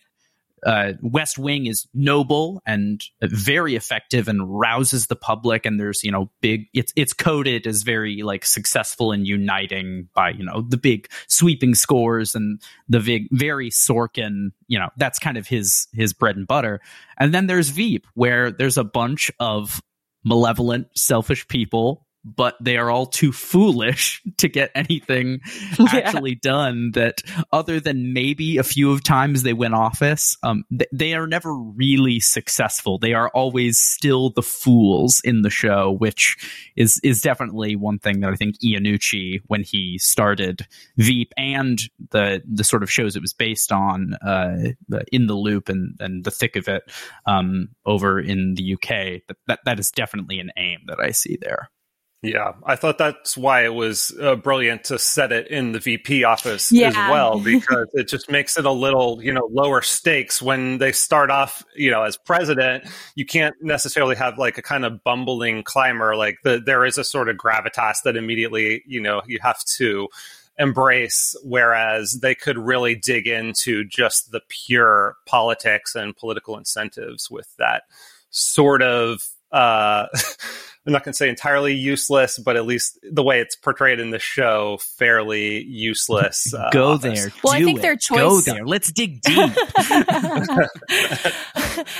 uh, 0.65 0.93
West 1.01 1.37
Wing 1.37 1.65
is 1.67 1.87
noble 1.93 2.61
and 2.65 3.03
very 3.21 3.75
effective 3.75 4.27
and 4.27 4.59
rouses 4.59 5.07
the 5.07 5.15
public. 5.15 5.65
And 5.65 5.79
there's, 5.79 6.03
you 6.03 6.11
know, 6.11 6.31
big, 6.41 6.65
it's, 6.73 6.91
it's 6.95 7.13
coded 7.13 7.67
as 7.67 7.83
very 7.83 8.21
like 8.23 8.45
successful 8.45 9.11
in 9.11 9.25
uniting 9.25 10.09
by, 10.13 10.29
you 10.29 10.43
know, 10.43 10.61
the 10.67 10.77
big 10.77 11.09
sweeping 11.27 11.75
scores 11.75 12.35
and 12.35 12.61
the 12.87 12.99
big, 12.99 13.27
very 13.31 13.69
Sorkin, 13.69 14.49
you 14.67 14.79
know, 14.79 14.89
that's 14.97 15.19
kind 15.19 15.37
of 15.37 15.47
his, 15.47 15.87
his 15.93 16.13
bread 16.13 16.35
and 16.35 16.47
butter. 16.47 16.81
And 17.17 17.33
then 17.33 17.47
there's 17.47 17.69
Veep 17.69 18.07
where 18.13 18.51
there's 18.51 18.77
a 18.77 18.83
bunch 18.83 19.31
of 19.39 19.81
malevolent, 20.23 20.87
selfish 20.95 21.47
people 21.47 22.04
but 22.25 22.55
they 22.59 22.75
are 22.77 22.89
all 22.89 23.05
too 23.05 23.31
foolish 23.31 24.21
to 24.37 24.47
get 24.47 24.71
anything 24.75 25.39
Yeah. 25.79 25.99
actually 25.99 26.35
done 26.35 26.91
that 26.93 27.21
other 27.51 27.79
than 27.79 28.13
maybe 28.13 28.57
a 28.57 28.63
few 28.63 28.91
of 28.91 29.03
times 29.03 29.43
they 29.43 29.53
win 29.53 29.73
office 29.73 30.35
um, 30.43 30.63
th- 30.69 30.89
they 30.91 31.13
are 31.13 31.27
never 31.27 31.53
really 31.53 32.19
successful 32.19 32.97
they 32.97 33.13
are 33.13 33.29
always 33.29 33.77
still 33.77 34.31
the 34.31 34.41
fools 34.41 35.21
in 35.23 35.41
the 35.43 35.49
show 35.49 35.91
which 35.91 36.37
is 36.75 36.99
is 37.03 37.21
definitely 37.21 37.75
one 37.75 37.99
thing 37.99 38.21
that 38.21 38.31
i 38.31 38.35
think 38.35 38.55
iannucci 38.59 39.41
when 39.47 39.61
he 39.63 39.97
started 39.99 40.65
veep 40.97 41.31
and 41.37 41.79
the 42.11 42.41
the 42.51 42.63
sort 42.63 42.83
of 42.83 42.91
shows 42.91 43.15
it 43.15 43.21
was 43.21 43.33
based 43.33 43.71
on 43.71 44.15
uh, 44.25 44.57
in 45.11 45.27
the 45.27 45.35
loop 45.35 45.69
and 45.69 45.95
and 45.99 46.23
the 46.23 46.31
thick 46.31 46.55
of 46.55 46.67
it 46.67 46.83
um, 47.27 47.69
over 47.85 48.19
in 48.19 48.55
the 48.55 48.73
uk 48.73 48.87
that, 48.87 49.37
that 49.47 49.59
that 49.65 49.79
is 49.79 49.91
definitely 49.91 50.39
an 50.39 50.51
aim 50.57 50.79
that 50.87 50.99
i 50.99 51.11
see 51.11 51.37
there 51.41 51.69
Yeah, 52.25 52.53
I 52.65 52.75
thought 52.75 52.97
that's 52.97 53.37
why 53.37 53.63
it 53.65 53.73
was 53.73 54.15
uh, 54.21 54.35
brilliant 54.35 54.83
to 54.85 54.97
set 54.97 55.31
it 55.31 55.47
in 55.47 55.71
the 55.73 55.79
VP 55.79 56.23
office 56.23 56.71
Yeah. 56.71 56.87
as 56.87 56.95
well, 56.95 57.39
because 57.43 57.87
it 57.93 58.07
just 58.07 58.29
makes 58.29 58.57
it 58.57 58.65
a 58.65 58.71
little, 58.71 59.23
you 59.23 59.31
know, 59.31 59.47
lower 59.51 59.81
stakes 59.81 60.41
when 60.41 60.79
they 60.79 60.91
start 60.91 61.29
off, 61.29 61.63
you 61.75 61.91
know, 61.91 62.03
as 62.03 62.17
president. 62.17 62.85
You 63.15 63.25
can't 63.25 63.55
necessarily 63.61 64.15
have 64.15 64.37
like 64.37 64.57
a 64.57 64.61
kind 64.61 64.85
of 64.85 65.03
bumbling 65.03 65.63
climber. 65.63 66.15
Like 66.15 66.39
the, 66.43 66.59
there 66.59 66.83
is 66.85 66.97
a 66.97 67.03
sort 67.03 67.29
of 67.29 67.37
gravitas 67.37 67.97
that 68.03 68.17
immediately, 68.17 68.83
you 68.87 68.99
know, 69.01 69.21
you 69.27 69.39
have 69.41 69.63
to 69.77 70.07
embrace, 70.57 71.35
whereas 71.43 72.19
they 72.21 72.33
could 72.33 72.57
really 72.57 72.95
dig 72.95 73.27
into 73.27 73.83
just 73.83 74.31
the 74.31 74.41
pure 74.47 75.17
politics 75.25 75.95
and 75.95 76.15
political 76.15 76.57
incentives 76.57 77.29
with 77.29 77.53
that 77.57 77.83
sort 78.29 78.81
of. 78.81 79.21
Uh, 79.51 80.07
I'm 80.85 80.93
not 80.93 81.03
going 81.03 81.13
to 81.13 81.17
say 81.17 81.29
entirely 81.29 81.73
useless, 81.73 82.37
but 82.37 82.55
at 82.55 82.65
least 82.67 82.99
the 83.01 83.23
way 83.23 83.39
it's 83.39 83.55
portrayed 83.55 83.99
in 83.99 84.11
the 84.11 84.19
show, 84.19 84.77
fairly 84.97 85.63
useless. 85.63 86.43
Uh, 86.55 86.69
Go 86.69 86.93
office. 86.93 87.21
there. 87.21 87.33
Well, 87.43 87.53
I 87.53 87.63
think 87.63 87.79
it. 87.79 87.81
their 87.81 87.97
Go 88.09 88.39
there. 88.39 88.65
Let's 88.65 88.89
dig 88.91 89.21
deep. 89.21 89.35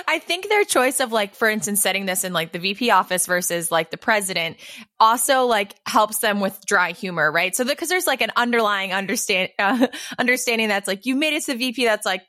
I 0.08 0.20
think 0.20 0.48
their 0.48 0.64
choice 0.64 1.02
of 1.02 1.12
like, 1.12 1.36
for 1.36 1.50
instance, 1.50 1.82
setting 1.82 2.06
this 2.06 2.24
in 2.24 2.32
like 2.32 2.54
the 2.54 2.60
VP 2.60 2.92
office 2.92 3.26
versus 3.26 3.72
like 3.72 3.92
the 3.92 3.98
president 3.98 4.58
also 5.00 5.46
like 5.46 5.76
helps 5.86 6.20
them 6.20 6.40
with 6.40 6.58
dry 6.66 6.94
humor, 6.94 7.30
right? 7.30 7.54
So 7.54 7.66
because 7.66 7.90
there's 7.90 8.08
like 8.08 8.22
an 8.22 8.32
underlying 8.38 8.94
understand 8.94 9.50
uh, 9.60 9.88
understanding 10.18 10.70
that's 10.70 10.88
like 10.88 11.06
you 11.06 11.16
made 11.16 11.34
it 11.34 11.44
to 11.46 11.54
the 11.54 11.58
VP, 11.58 11.86
that's 11.86 12.06
like 12.06 12.22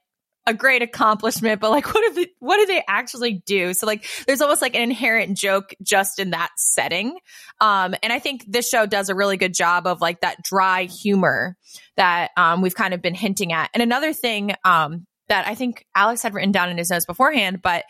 a 0.46 0.54
great 0.54 0.82
accomplishment, 0.82 1.60
but 1.60 1.70
like 1.70 1.92
what 1.92 2.04
if 2.04 2.18
it, 2.18 2.30
what 2.38 2.58
do 2.58 2.66
they 2.66 2.82
actually 2.88 3.42
do? 3.46 3.74
So 3.74 3.86
like 3.86 4.06
there's 4.26 4.40
almost 4.40 4.62
like 4.62 4.74
an 4.74 4.82
inherent 4.82 5.36
joke 5.36 5.74
just 5.82 6.18
in 6.18 6.30
that 6.30 6.50
setting. 6.56 7.18
Um, 7.60 7.94
and 8.02 8.12
I 8.12 8.18
think 8.18 8.44
this 8.46 8.68
show 8.68 8.86
does 8.86 9.08
a 9.08 9.14
really 9.14 9.36
good 9.36 9.54
job 9.54 9.86
of 9.86 10.00
like 10.00 10.20
that 10.20 10.42
dry 10.42 10.84
humor 10.84 11.56
that 11.96 12.30
um, 12.36 12.62
we've 12.62 12.74
kind 12.74 12.94
of 12.94 13.02
been 13.02 13.14
hinting 13.14 13.52
at. 13.52 13.70
And 13.74 13.82
another 13.82 14.12
thing 14.12 14.54
um, 14.64 15.06
that 15.28 15.46
I 15.46 15.54
think 15.54 15.84
Alex 15.94 16.22
had 16.22 16.34
written 16.34 16.52
down 16.52 16.70
in 16.70 16.78
his 16.78 16.90
notes 16.90 17.06
beforehand, 17.06 17.60
but 17.62 17.84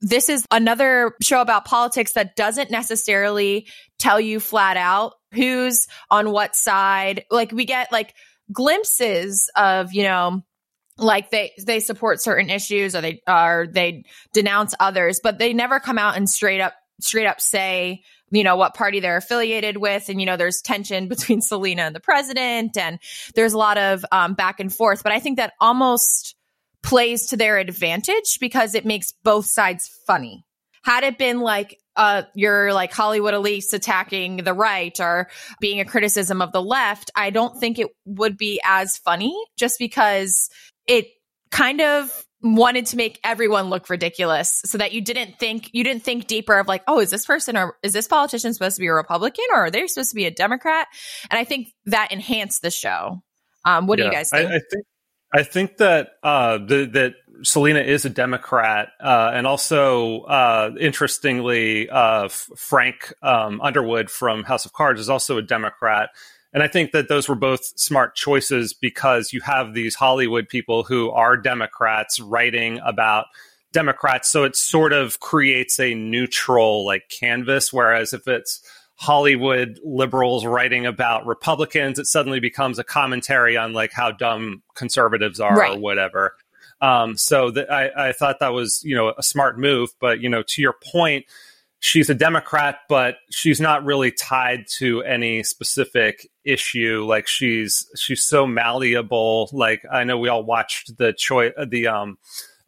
this 0.00 0.28
is 0.28 0.44
another 0.50 1.14
show 1.22 1.40
about 1.40 1.64
politics 1.64 2.12
that 2.12 2.36
doesn't 2.36 2.70
necessarily 2.70 3.66
tell 3.98 4.20
you 4.20 4.40
flat 4.40 4.76
out 4.76 5.14
who's 5.32 5.86
on 6.10 6.30
what 6.30 6.54
side. 6.54 7.24
Like 7.30 7.52
we 7.52 7.64
get 7.64 7.92
like 7.92 8.14
glimpses 8.52 9.50
of, 9.56 9.92
you 9.92 10.02
know, 10.02 10.42
like 10.98 11.30
they 11.30 11.52
they 11.64 11.80
support 11.80 12.22
certain 12.22 12.50
issues 12.50 12.94
or 12.96 13.00
they 13.00 13.20
or 13.28 13.66
they 13.70 14.04
denounce 14.32 14.74
others, 14.80 15.20
but 15.22 15.38
they 15.38 15.52
never 15.52 15.80
come 15.80 15.98
out 15.98 16.16
and 16.16 16.28
straight 16.28 16.60
up 16.60 16.74
straight 17.00 17.26
up 17.26 17.40
say 17.40 18.02
you 18.30 18.42
know 18.42 18.56
what 18.56 18.74
party 18.74 19.00
they're 19.00 19.16
affiliated 19.16 19.76
with. 19.76 20.08
And 20.08 20.20
you 20.20 20.26
know 20.26 20.36
there's 20.36 20.60
tension 20.62 21.08
between 21.08 21.40
selina 21.40 21.82
and 21.82 21.94
the 21.94 22.00
president 22.00 22.76
and 22.76 22.98
there's 23.34 23.52
a 23.52 23.58
lot 23.58 23.78
of 23.78 24.04
um, 24.12 24.34
back 24.34 24.60
and 24.60 24.72
forth. 24.72 25.02
But 25.02 25.12
i 25.12 25.20
think 25.20 25.36
that 25.36 25.52
almost 25.60 26.34
plays 26.82 27.26
to 27.26 27.36
their 27.36 27.58
advantage 27.58 28.38
because 28.40 28.74
it 28.74 28.86
makes 28.86 29.12
both 29.24 29.46
sides 29.46 29.90
funny. 30.06 30.44
Had 30.84 31.02
it 31.02 31.18
been 31.18 31.40
like 31.40 31.78
uh 31.96 32.22
your 32.34 32.72
like 32.72 32.92
hollywood 32.92 33.34
elites 33.34 33.72
attacking 33.72 34.36
the 34.38 34.52
right 34.52 35.00
or 35.00 35.28
being 35.60 35.80
a 35.80 35.84
criticism 35.84 36.42
of 36.42 36.52
the 36.52 36.62
left 36.62 37.10
i 37.16 37.30
don't 37.30 37.58
think 37.58 37.78
it 37.78 37.88
would 38.04 38.36
be 38.36 38.60
as 38.64 38.98
funny 38.98 39.34
just 39.56 39.78
because 39.78 40.50
it 40.86 41.06
kind 41.50 41.80
of 41.80 42.24
wanted 42.42 42.86
to 42.86 42.96
make 42.96 43.18
everyone 43.24 43.70
look 43.70 43.88
ridiculous 43.88 44.60
so 44.64 44.78
that 44.78 44.92
you 44.92 45.00
didn't 45.00 45.38
think 45.38 45.70
you 45.72 45.82
didn't 45.82 46.04
think 46.04 46.26
deeper 46.26 46.58
of 46.58 46.68
like 46.68 46.82
oh 46.86 47.00
is 47.00 47.10
this 47.10 47.24
person 47.24 47.56
or 47.56 47.76
is 47.82 47.92
this 47.92 48.06
politician 48.06 48.52
supposed 48.52 48.76
to 48.76 48.80
be 48.80 48.86
a 48.86 48.92
republican 48.92 49.44
or 49.52 49.64
are 49.64 49.70
they 49.70 49.86
supposed 49.86 50.10
to 50.10 50.16
be 50.16 50.26
a 50.26 50.30
democrat? 50.30 50.86
And 51.30 51.38
i 51.38 51.44
think 51.44 51.68
that 51.86 52.12
enhanced 52.12 52.62
the 52.62 52.70
show. 52.70 53.22
Um 53.64 53.86
what 53.86 53.96
do 53.98 54.04
you 54.04 54.10
guys 54.10 54.30
think? 54.30 54.50
I, 54.50 54.56
I 54.56 54.60
think 54.70 54.86
I 55.32 55.42
think 55.42 55.78
that 55.78 56.10
uh, 56.22 56.58
the, 56.58 56.88
that 56.92 57.14
Selina 57.42 57.80
is 57.80 58.04
a 58.04 58.10
Democrat, 58.10 58.88
uh, 59.02 59.32
and 59.34 59.46
also 59.46 60.20
uh, 60.22 60.70
interestingly, 60.80 61.90
uh, 61.90 62.24
F- 62.24 62.48
Frank 62.56 63.12
um, 63.22 63.60
Underwood 63.60 64.08
from 64.10 64.44
House 64.44 64.64
of 64.64 64.72
Cards 64.72 65.00
is 65.00 65.10
also 65.10 65.36
a 65.36 65.42
Democrat. 65.42 66.10
And 66.52 66.62
I 66.62 66.68
think 66.68 66.92
that 66.92 67.08
those 67.08 67.28
were 67.28 67.34
both 67.34 67.64
smart 67.78 68.14
choices 68.14 68.72
because 68.72 69.32
you 69.32 69.40
have 69.42 69.74
these 69.74 69.94
Hollywood 69.94 70.48
people 70.48 70.84
who 70.84 71.10
are 71.10 71.36
Democrats 71.36 72.18
writing 72.18 72.80
about 72.84 73.26
Democrats, 73.72 74.30
so 74.30 74.44
it 74.44 74.56
sort 74.56 74.92
of 74.94 75.20
creates 75.20 75.78
a 75.78 75.94
neutral 75.94 76.86
like 76.86 77.08
canvas. 77.10 77.72
Whereas 77.72 78.14
if 78.14 78.26
it's 78.26 78.62
Hollywood 78.94 79.78
liberals 79.84 80.46
writing 80.46 80.86
about 80.86 81.26
Republicans, 81.26 81.98
it 81.98 82.06
suddenly 82.06 82.40
becomes 82.40 82.78
a 82.78 82.84
commentary 82.84 83.56
on 83.56 83.74
like 83.74 83.92
how 83.92 84.10
dumb 84.12 84.62
conservatives 84.74 85.38
are 85.40 85.54
Right. 85.54 85.76
or 85.76 85.78
whatever. 85.78 86.34
Um, 86.80 87.16
so 87.18 87.50
that 87.50 87.70
I, 87.70 88.08
I 88.08 88.12
thought 88.12 88.40
that 88.40 88.52
was 88.54 88.80
you 88.84 88.96
know 88.96 89.12
a 89.18 89.22
smart 89.22 89.58
move. 89.58 89.90
But 90.00 90.20
you 90.20 90.30
know, 90.30 90.42
to 90.46 90.62
your 90.62 90.74
point, 90.92 91.26
she's 91.86 92.10
a 92.10 92.14
Democrat, 92.14 92.80
but 92.88 93.18
she's 93.30 93.60
not 93.60 93.84
really 93.84 94.10
tied 94.10 94.66
to 94.78 95.02
any 95.02 95.44
specific 95.44 96.28
issue. 96.44 97.06
Like 97.08 97.28
she's 97.28 97.86
she's 97.96 98.24
so 98.24 98.44
malleable. 98.44 99.48
Like 99.52 99.82
I 99.90 100.02
know 100.02 100.18
we 100.18 100.28
all 100.28 100.42
watched 100.42 100.98
the 100.98 101.12
choice 101.12 101.52
the 101.68 101.86
um 101.86 102.18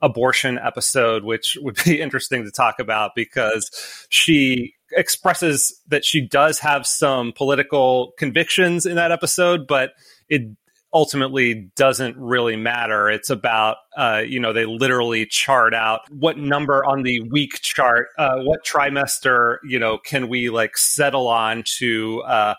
abortion 0.00 0.56
episode, 0.62 1.24
which 1.24 1.58
would 1.60 1.76
be 1.84 2.00
interesting 2.00 2.44
to 2.44 2.52
talk 2.52 2.78
about 2.78 3.16
because 3.16 3.68
she 4.08 4.74
expresses 4.92 5.82
that 5.88 6.04
she 6.04 6.20
does 6.20 6.60
have 6.60 6.86
some 6.86 7.32
political 7.32 8.12
convictions 8.18 8.86
in 8.86 8.94
that 8.94 9.10
episode, 9.10 9.66
but 9.66 9.90
it 10.28 10.42
ultimately 10.92 11.70
doesn't 11.76 12.16
really 12.16 12.56
matter. 12.56 13.10
It's 13.10 13.30
about, 13.30 13.76
uh, 13.96 14.22
you 14.26 14.40
know, 14.40 14.52
they 14.52 14.64
literally 14.64 15.26
chart 15.26 15.74
out 15.74 16.00
what 16.10 16.38
number 16.38 16.84
on 16.84 17.02
the 17.02 17.20
week 17.20 17.60
chart, 17.60 18.08
uh, 18.18 18.38
what 18.38 18.64
trimester, 18.64 19.58
you 19.64 19.78
know, 19.78 19.98
can 19.98 20.28
we 20.28 20.48
like 20.48 20.78
settle 20.78 21.28
on 21.28 21.62
to, 21.78 22.22
uh, 22.22 22.54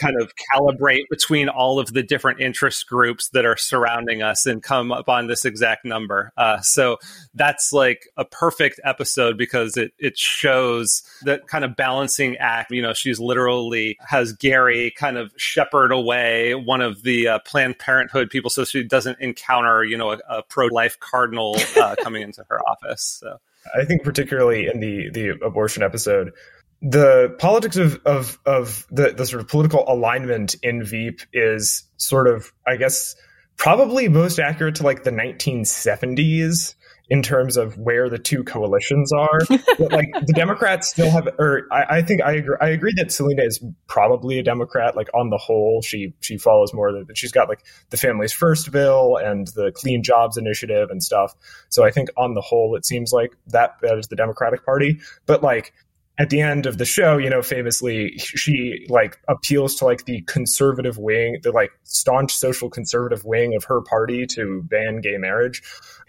kind 0.00 0.20
of 0.20 0.32
calibrate 0.52 1.04
between 1.10 1.48
all 1.48 1.78
of 1.78 1.92
the 1.92 2.02
different 2.02 2.40
interest 2.40 2.88
groups 2.88 3.28
that 3.30 3.44
are 3.44 3.56
surrounding 3.56 4.22
us 4.22 4.46
and 4.46 4.62
come 4.62 4.90
up 4.90 5.08
on 5.08 5.26
this 5.26 5.44
exact 5.44 5.84
number. 5.84 6.32
Uh, 6.36 6.60
so 6.60 6.96
that's 7.34 7.72
like 7.72 8.08
a 8.16 8.24
perfect 8.24 8.80
episode 8.84 9.36
because 9.36 9.76
it 9.76 9.92
it 9.98 10.16
shows 10.16 11.02
that 11.22 11.46
kind 11.46 11.64
of 11.64 11.76
balancing 11.76 12.36
act. 12.38 12.70
You 12.70 12.82
know, 12.82 12.94
she's 12.94 13.20
literally 13.20 13.98
has 14.00 14.32
Gary 14.32 14.92
kind 14.96 15.18
of 15.18 15.32
shepherd 15.36 15.92
away 15.92 16.54
one 16.54 16.80
of 16.80 17.02
the 17.02 17.28
uh, 17.28 17.38
Planned 17.40 17.78
Parenthood 17.78 18.30
people 18.30 18.50
so 18.50 18.64
she 18.64 18.82
doesn't 18.82 19.20
encounter 19.20 19.84
you 19.84 19.96
know 19.96 20.12
a, 20.12 20.18
a 20.28 20.42
pro 20.42 20.66
life 20.66 20.98
cardinal 21.00 21.56
uh, 21.76 21.94
coming 22.02 22.22
into 22.22 22.44
her 22.48 22.60
office. 22.60 23.02
So. 23.20 23.38
I 23.74 23.84
think 23.84 24.02
particularly 24.02 24.68
in 24.68 24.80
the 24.80 25.10
the 25.10 25.28
abortion 25.44 25.82
episode, 25.82 26.32
the 26.82 27.34
politics 27.38 27.76
of 27.76 28.00
of 28.06 28.38
of 28.46 28.86
the 28.90 29.12
the 29.12 29.26
sort 29.26 29.42
of 29.42 29.48
political 29.48 29.84
alignment 29.86 30.56
in 30.62 30.84
Veep 30.84 31.20
is 31.32 31.84
sort 31.96 32.26
of 32.26 32.52
I 32.66 32.76
guess 32.76 33.14
probably 33.56 34.08
most 34.08 34.38
accurate 34.38 34.76
to 34.76 34.82
like 34.82 35.04
the 35.04 35.10
1970s 35.10 36.74
in 37.10 37.22
terms 37.22 37.56
of 37.56 37.76
where 37.76 38.08
the 38.08 38.18
two 38.18 38.44
coalitions 38.44 39.12
are. 39.12 39.40
but 39.48 39.92
like 39.92 40.08
the 40.24 40.32
Democrats 40.32 40.88
still 40.88 41.10
have, 41.10 41.28
or 41.38 41.66
I, 41.70 41.98
I 41.98 42.02
think 42.02 42.22
I 42.22 42.34
agree. 42.34 42.56
I 42.60 42.68
agree 42.68 42.94
that 42.96 43.10
Selina 43.12 43.42
is 43.42 43.62
probably 43.88 44.38
a 44.38 44.42
Democrat. 44.42 44.96
Like 44.96 45.08
on 45.12 45.28
the 45.28 45.36
whole, 45.36 45.82
she 45.82 46.14
she 46.20 46.38
follows 46.38 46.72
more 46.72 46.92
than 46.92 47.06
she's 47.14 47.32
got 47.32 47.48
like 47.48 47.64
the 47.90 47.96
Families 47.96 48.32
First 48.32 48.70
bill 48.70 49.16
and 49.16 49.48
the 49.48 49.72
Clean 49.74 50.02
Jobs 50.02 50.36
Initiative 50.38 50.88
and 50.90 51.02
stuff. 51.02 51.34
So 51.68 51.84
I 51.84 51.90
think 51.90 52.08
on 52.16 52.34
the 52.34 52.40
whole, 52.40 52.76
it 52.76 52.86
seems 52.86 53.12
like 53.12 53.36
that 53.48 53.74
that 53.82 53.98
is 53.98 54.06
the 54.06 54.16
Democratic 54.16 54.64
Party. 54.64 55.00
But 55.26 55.42
like 55.42 55.74
at 56.20 56.28
the 56.28 56.42
end 56.42 56.66
of 56.66 56.76
the 56.76 56.84
show, 56.84 57.16
you 57.16 57.30
know, 57.30 57.40
famously 57.40 58.18
she 58.18 58.84
like 58.90 59.18
appeals 59.26 59.76
to 59.76 59.86
like 59.86 60.04
the 60.04 60.20
conservative 60.26 60.98
wing, 60.98 61.38
the 61.42 61.50
like 61.50 61.70
staunch 61.84 62.36
social 62.36 62.68
conservative 62.68 63.24
wing 63.24 63.56
of 63.56 63.64
her 63.64 63.80
party 63.80 64.26
to 64.26 64.62
ban 64.64 65.00
gay 65.00 65.16
marriage. 65.16 65.62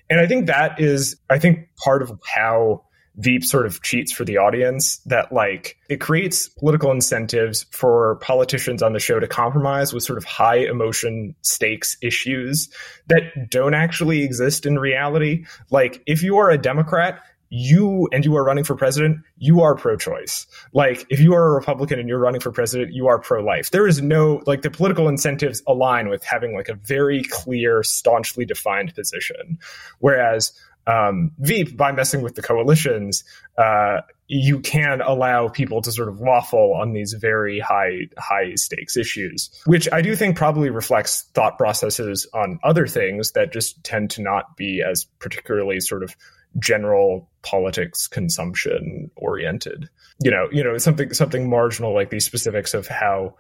And 0.10 0.20
I 0.20 0.28
think 0.28 0.48
that 0.48 0.82
is, 0.82 1.16
I 1.30 1.40
think 1.40 1.70
part 1.78 2.02
of 2.02 2.20
how 2.26 2.84
Veep 3.16 3.44
sort 3.44 3.66
of 3.66 3.82
cheats 3.82 4.12
for 4.12 4.26
the 4.26 4.38
audience 4.38 4.98
that 5.06 5.32
like 5.32 5.78
it 5.90 6.02
creates 6.02 6.48
political 6.48 6.92
incentives 6.92 7.66
for 7.72 8.16
politicians 8.22 8.82
on 8.82 8.94
the 8.94 9.00
show 9.00 9.20
to 9.20 9.28
compromise 9.28 9.94
with 9.94 10.04
sort 10.04 10.18
of 10.18 10.24
high 10.24 10.60
emotion 10.60 11.36
stakes 11.42 11.98
issues 12.02 12.70
that 13.08 13.50
don't 13.50 13.74
actually 13.74 14.24
exist 14.24 14.66
in 14.66 14.80
reality. 14.80 15.46
Like 15.70 16.02
if 16.06 16.24
you 16.24 16.38
are 16.38 16.50
a 16.50 16.58
Democrat, 16.58 17.22
you 17.52 18.08
and 18.14 18.24
you 18.24 18.36
are 18.38 18.44
running 18.44 18.64
for 18.64 18.76
president, 18.76 19.20
you 19.38 19.62
are 19.62 19.76
pro 19.76 19.98
choice. 19.98 20.48
Like 20.74 21.06
if 21.10 21.20
you 21.20 21.36
are 21.36 21.50
a 21.50 21.54
Republican 21.54 22.00
and 22.00 22.08
you're 22.08 22.18
running 22.18 22.40
for 22.40 22.50
president, 22.50 22.94
you 22.94 23.08
are 23.08 23.20
pro 23.20 23.44
life. 23.44 23.72
There 23.72 23.86
is 23.86 24.02
no, 24.02 24.42
like 24.48 24.62
the 24.62 24.72
political 24.72 25.10
incentives 25.10 25.62
align 25.68 26.08
with 26.08 26.24
having 26.24 26.56
like 26.56 26.70
a 26.70 26.76
very 26.76 27.24
clear, 27.24 27.84
staunchly 27.84 28.46
defined 28.46 28.96
position. 28.96 29.60
Whereas 30.00 30.54
um, 30.88 31.32
Veep, 31.40 31.76
by 31.76 31.92
messing 31.92 32.22
with 32.22 32.36
the 32.36 32.42
coalitions, 32.42 33.26
uh, 33.58 34.02
you 34.28 34.62
can 34.62 35.02
allow 35.02 35.50
people 35.50 35.82
to 35.82 35.92
sort 35.92 36.08
of 36.08 36.22
waffle 36.22 36.74
on 36.74 36.94
these 36.94 37.14
very 37.14 37.60
high 37.60 38.08
high 38.18 38.56
stakes 38.56 38.96
issues, 38.96 39.50
which 39.66 39.92
I 39.92 40.02
do 40.02 40.16
think 40.16 40.38
probably 40.38 40.70
reflects 40.70 41.24
thought 41.34 41.58
processes 41.58 42.28
on 42.34 42.60
other 42.64 42.88
things 42.88 43.34
that 43.34 43.52
just 43.52 43.84
tend 43.84 44.12
to 44.12 44.22
not 44.22 44.56
be 44.56 44.82
as 44.82 45.04
particularly 45.20 45.82
sort 45.82 46.02
of 46.02 46.16
general 46.60 47.30
politics 47.44 48.08
consumption 48.08 49.10
oriented. 49.16 49.90
You 50.24 50.32
know, 50.32 50.48
you 50.52 50.64
know 50.64 50.78
something 50.78 51.14
something 51.14 51.50
marginal 51.50 51.94
like 51.94 52.10
these 52.10 52.26
specifics 52.26 52.74
of 52.74 52.88
how 52.88 53.36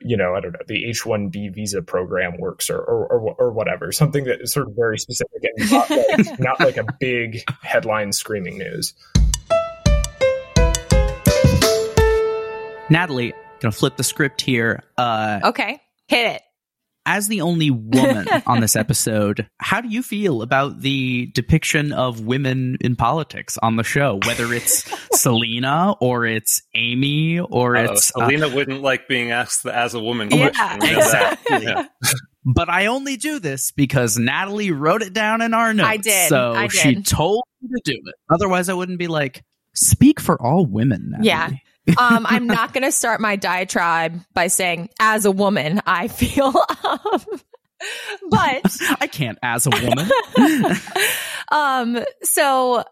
you 0.00 0.16
know, 0.16 0.34
I 0.34 0.40
don't 0.40 0.52
know, 0.52 0.60
the 0.68 0.88
H 0.88 1.04
one 1.04 1.28
B 1.28 1.48
visa 1.48 1.82
program 1.82 2.38
works, 2.38 2.70
or, 2.70 2.78
or 2.78 3.06
or, 3.06 3.34
or 3.34 3.52
whatever, 3.52 3.92
something 3.92 4.24
that 4.24 4.40
is 4.40 4.52
sort 4.52 4.68
of 4.68 4.74
very 4.76 4.98
specific 4.98 5.42
and 5.42 5.70
not 5.70 5.90
like, 5.90 6.38
not 6.40 6.60
like 6.60 6.76
a 6.76 6.84
big 7.00 7.42
headline 7.62 8.12
screaming 8.12 8.58
news. 8.58 8.94
Natalie, 12.88 13.32
gonna 13.60 13.72
flip 13.72 13.96
the 13.96 14.04
script 14.04 14.40
here. 14.40 14.82
Uh, 14.96 15.40
okay, 15.44 15.80
hit 16.06 16.26
it 16.26 16.42
as 17.10 17.26
the 17.26 17.40
only 17.40 17.72
woman 17.72 18.28
on 18.46 18.60
this 18.60 18.76
episode, 18.84 19.48
how 19.58 19.80
do 19.80 19.88
you 19.88 20.00
feel 20.00 20.42
about 20.42 20.80
the 20.80 21.26
depiction 21.34 21.92
of 21.92 22.20
women 22.20 22.78
in 22.80 22.94
politics 22.94 23.58
on 23.60 23.74
the 23.74 23.82
show? 23.82 24.20
Whether 24.26 24.54
it's 24.54 24.88
Selina 25.18 25.96
or 26.00 26.24
it's 26.24 26.62
Amy 26.76 27.40
or 27.40 27.76
Uh-oh, 27.76 27.92
it's 27.92 28.06
Selina 28.06 28.46
uh, 28.46 28.54
wouldn't 28.54 28.80
like 28.80 29.08
being 29.08 29.32
asked 29.32 29.66
as 29.66 29.94
a 29.94 29.98
woman. 30.00 30.30
Yeah, 30.30 30.46
exactly. 30.76 31.64
yeah. 31.64 31.86
But 32.44 32.68
I 32.68 32.86
only 32.86 33.16
do 33.16 33.40
this 33.40 33.72
because 33.72 34.16
Natalie 34.16 34.70
wrote 34.70 35.02
it 35.02 35.12
down 35.12 35.42
in 35.42 35.52
our 35.52 35.74
notes. 35.74 35.88
I 35.88 35.96
did. 35.96 36.28
So 36.28 36.52
I 36.52 36.68
did. 36.68 36.72
she 36.72 37.02
told 37.02 37.42
me 37.60 37.70
to 37.76 37.92
do 37.92 38.00
it. 38.04 38.14
Otherwise, 38.32 38.68
I 38.68 38.74
wouldn't 38.74 39.00
be 39.00 39.08
like, 39.08 39.42
speak 39.74 40.20
for 40.20 40.40
all 40.40 40.64
women. 40.64 41.08
Natalie. 41.10 41.26
Yeah 41.26 41.50
um, 41.98 42.26
I'm 42.28 42.46
not 42.46 42.72
going 42.72 42.84
to 42.84 42.92
start 42.92 43.20
my 43.20 43.36
diatribe 43.36 44.20
by 44.34 44.48
saying, 44.48 44.90
as 45.00 45.24
a 45.24 45.30
woman, 45.30 45.80
I 45.86 46.08
feel. 46.08 46.54
Um, 46.84 47.40
but 48.28 48.76
I 49.00 49.06
can't 49.06 49.38
as 49.42 49.66
a 49.66 49.70
woman. 49.70 50.10
um, 51.52 52.04
so 52.22 52.84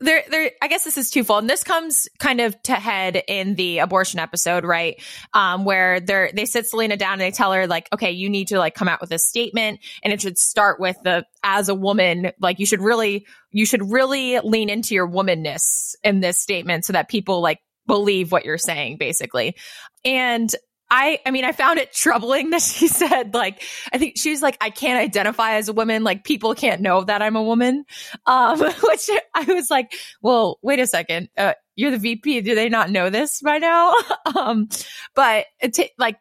there, 0.00 0.22
there, 0.30 0.52
I 0.62 0.68
guess 0.68 0.84
this 0.84 0.96
is 0.96 1.10
twofold. 1.10 1.42
And 1.42 1.50
this 1.50 1.64
comes 1.64 2.08
kind 2.18 2.40
of 2.40 2.60
to 2.64 2.74
head 2.74 3.20
in 3.26 3.56
the 3.56 3.78
abortion 3.78 4.20
episode, 4.20 4.64
right? 4.64 5.02
Um, 5.34 5.64
where 5.64 5.98
they're, 5.98 6.30
they 6.32 6.44
sit 6.44 6.68
Selina 6.68 6.96
down 6.96 7.14
and 7.14 7.20
they 7.20 7.32
tell 7.32 7.52
her 7.52 7.66
like, 7.66 7.88
okay, 7.92 8.12
you 8.12 8.30
need 8.30 8.48
to 8.48 8.58
like 8.58 8.74
come 8.74 8.88
out 8.88 9.00
with 9.00 9.10
a 9.10 9.18
statement 9.18 9.80
and 10.02 10.12
it 10.12 10.20
should 10.20 10.38
start 10.38 10.78
with 10.78 10.96
the, 11.02 11.24
as 11.42 11.68
a 11.68 11.74
woman, 11.74 12.30
like 12.40 12.60
you 12.60 12.66
should 12.66 12.80
really, 12.80 13.26
you 13.50 13.66
should 13.66 13.90
really 13.90 14.38
lean 14.38 14.70
into 14.70 14.94
your 14.94 15.08
womanness 15.08 15.96
in 16.04 16.20
this 16.20 16.38
statement 16.38 16.84
so 16.84 16.92
that 16.92 17.08
people 17.08 17.40
like 17.40 17.58
believe 17.88 18.30
what 18.30 18.44
you're 18.44 18.58
saying, 18.58 18.98
basically. 18.98 19.56
And 20.04 20.54
I, 20.90 21.18
I 21.26 21.32
mean, 21.32 21.44
I 21.44 21.52
found 21.52 21.80
it 21.80 21.92
troubling 21.94 22.50
that 22.50 22.62
she 22.62 22.86
said, 22.86 23.34
like, 23.34 23.62
I 23.92 23.98
think 23.98 24.14
she's 24.16 24.40
like, 24.42 24.56
I 24.60 24.70
can't 24.70 24.98
identify 24.98 25.54
as 25.54 25.68
a 25.68 25.72
woman. 25.72 26.04
Like, 26.04 26.22
people 26.22 26.54
can't 26.54 26.80
know 26.80 27.02
that 27.02 27.20
I'm 27.20 27.34
a 27.34 27.42
woman. 27.42 27.84
Um, 28.26 28.60
which 28.82 29.10
I 29.34 29.44
was 29.48 29.70
like, 29.70 29.92
well, 30.22 30.58
wait 30.62 30.78
a 30.78 30.86
second. 30.86 31.28
Uh, 31.36 31.54
you're 31.74 31.90
the 31.90 31.98
VP. 31.98 32.42
Do 32.42 32.54
they 32.54 32.68
not 32.68 32.90
know 32.90 33.10
this 33.10 33.40
by 33.40 33.58
now? 33.58 33.94
um, 34.36 34.68
but 35.14 35.46
t- 35.72 35.90
like 35.98 36.18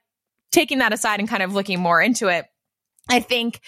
taking 0.52 0.80
that 0.80 0.94
aside 0.94 1.20
and 1.20 1.30
kind 1.30 1.44
of 1.44 1.54
looking 1.54 1.80
more 1.80 2.02
into 2.02 2.28
it, 2.28 2.46
I 3.10 3.20
think 3.20 3.62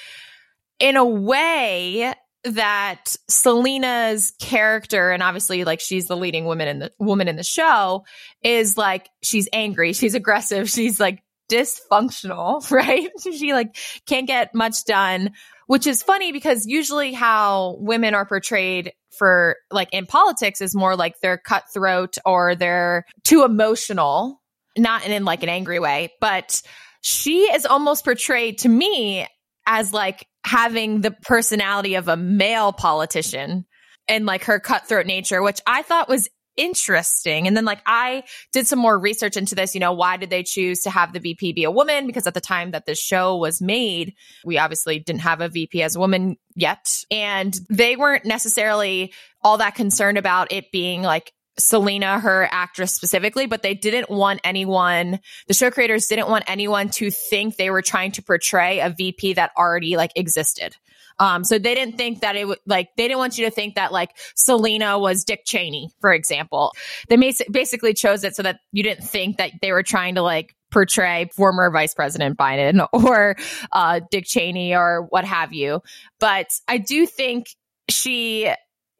in 0.79 0.95
a 0.95 1.05
way, 1.05 2.13
that 2.51 3.15
Selina's 3.27 4.33
character, 4.39 5.11
and 5.11 5.23
obviously 5.23 5.63
like 5.63 5.79
she's 5.79 6.07
the 6.07 6.17
leading 6.17 6.45
woman 6.45 6.67
in 6.67 6.79
the 6.79 6.91
woman 6.99 7.27
in 7.27 7.35
the 7.35 7.43
show, 7.43 8.05
is 8.43 8.77
like 8.77 9.09
she's 9.23 9.47
angry, 9.53 9.93
she's 9.93 10.15
aggressive, 10.15 10.69
she's 10.69 10.99
like 10.99 11.23
dysfunctional, 11.49 12.69
right? 12.71 13.09
she 13.21 13.53
like 13.53 13.75
can't 14.05 14.27
get 14.27 14.53
much 14.55 14.85
done, 14.85 15.31
which 15.67 15.87
is 15.87 16.03
funny 16.03 16.31
because 16.31 16.65
usually 16.65 17.13
how 17.13 17.77
women 17.79 18.13
are 18.13 18.25
portrayed 18.25 18.93
for 19.17 19.57
like 19.71 19.89
in 19.91 20.05
politics 20.05 20.61
is 20.61 20.75
more 20.75 20.95
like 20.95 21.19
they're 21.21 21.37
cutthroat 21.37 22.17
or 22.25 22.55
they're 22.55 23.05
too 23.23 23.43
emotional, 23.43 24.41
not 24.77 25.05
in 25.05 25.25
like 25.25 25.43
an 25.43 25.49
angry 25.49 25.79
way, 25.79 26.11
but 26.21 26.61
she 27.01 27.41
is 27.51 27.65
almost 27.65 28.03
portrayed 28.03 28.59
to 28.59 28.69
me 28.69 29.27
as 29.65 29.93
like 29.93 30.25
having 30.49 31.01
the 31.01 31.11
personality 31.11 31.93
of 31.93 32.07
a 32.07 32.17
male 32.17 32.73
politician 32.73 33.65
and 34.07 34.25
like 34.25 34.45
her 34.45 34.59
cutthroat 34.59 35.05
nature, 35.05 35.43
which 35.43 35.61
I 35.67 35.83
thought 35.83 36.09
was 36.09 36.27
interesting. 36.57 37.45
And 37.45 37.55
then 37.55 37.65
like 37.65 37.81
I 37.85 38.23
did 38.51 38.65
some 38.65 38.79
more 38.79 38.97
research 38.97 39.37
into 39.37 39.53
this, 39.53 39.75
you 39.75 39.79
know, 39.79 39.93
why 39.93 40.17
did 40.17 40.31
they 40.31 40.41
choose 40.41 40.81
to 40.81 40.89
have 40.89 41.13
the 41.13 41.19
VP 41.19 41.53
be 41.53 41.65
a 41.65 41.71
woman? 41.71 42.07
Because 42.07 42.25
at 42.25 42.33
the 42.33 42.41
time 42.41 42.71
that 42.71 42.87
this 42.87 42.99
show 42.99 43.37
was 43.37 43.61
made, 43.61 44.15
we 44.43 44.57
obviously 44.57 44.97
didn't 44.97 45.21
have 45.21 45.39
a 45.39 45.49
VP 45.49 45.83
as 45.83 45.95
a 45.95 45.99
woman 45.99 46.35
yet. 46.55 46.97
And 47.11 47.55
they 47.69 47.95
weren't 47.95 48.25
necessarily 48.25 49.13
all 49.43 49.59
that 49.59 49.75
concerned 49.75 50.17
about 50.17 50.51
it 50.51 50.71
being 50.71 51.03
like 51.03 51.31
Selina, 51.59 52.19
her 52.19 52.47
actress 52.51 52.93
specifically, 52.93 53.45
but 53.45 53.61
they 53.61 53.73
didn't 53.73 54.09
want 54.09 54.39
anyone, 54.43 55.19
the 55.47 55.53
show 55.53 55.69
creators 55.69 56.07
didn't 56.07 56.29
want 56.29 56.45
anyone 56.47 56.89
to 56.89 57.11
think 57.11 57.55
they 57.55 57.69
were 57.69 57.81
trying 57.81 58.11
to 58.13 58.23
portray 58.23 58.79
a 58.79 58.89
VP 58.89 59.33
that 59.33 59.51
already 59.57 59.97
like 59.97 60.11
existed. 60.15 60.75
Um, 61.19 61.43
so 61.43 61.59
they 61.59 61.75
didn't 61.75 61.97
think 61.97 62.21
that 62.21 62.35
it 62.35 62.47
would 62.47 62.59
like, 62.65 62.95
they 62.95 63.07
didn't 63.07 63.19
want 63.19 63.37
you 63.37 63.45
to 63.45 63.51
think 63.51 63.75
that 63.75 63.91
like 63.91 64.11
Selina 64.35 64.97
was 64.97 65.25
Dick 65.25 65.41
Cheney, 65.45 65.91
for 65.99 66.13
example. 66.13 66.73
They 67.09 67.17
basically 67.51 67.93
chose 67.93 68.23
it 68.23 68.35
so 68.35 68.43
that 68.43 68.59
you 68.71 68.83
didn't 68.83 69.03
think 69.03 69.37
that 69.37 69.51
they 69.61 69.71
were 69.71 69.83
trying 69.83 70.15
to 70.15 70.21
like 70.21 70.55
portray 70.71 71.29
former 71.33 71.69
Vice 71.71 71.93
President 71.93 72.37
Biden 72.37 72.87
or 72.93 73.35
uh, 73.71 73.99
Dick 74.09 74.25
Cheney 74.25 74.75
or 74.75 75.07
what 75.09 75.25
have 75.25 75.53
you. 75.53 75.81
But 76.19 76.47
I 76.67 76.77
do 76.77 77.05
think 77.05 77.47
she 77.89 78.51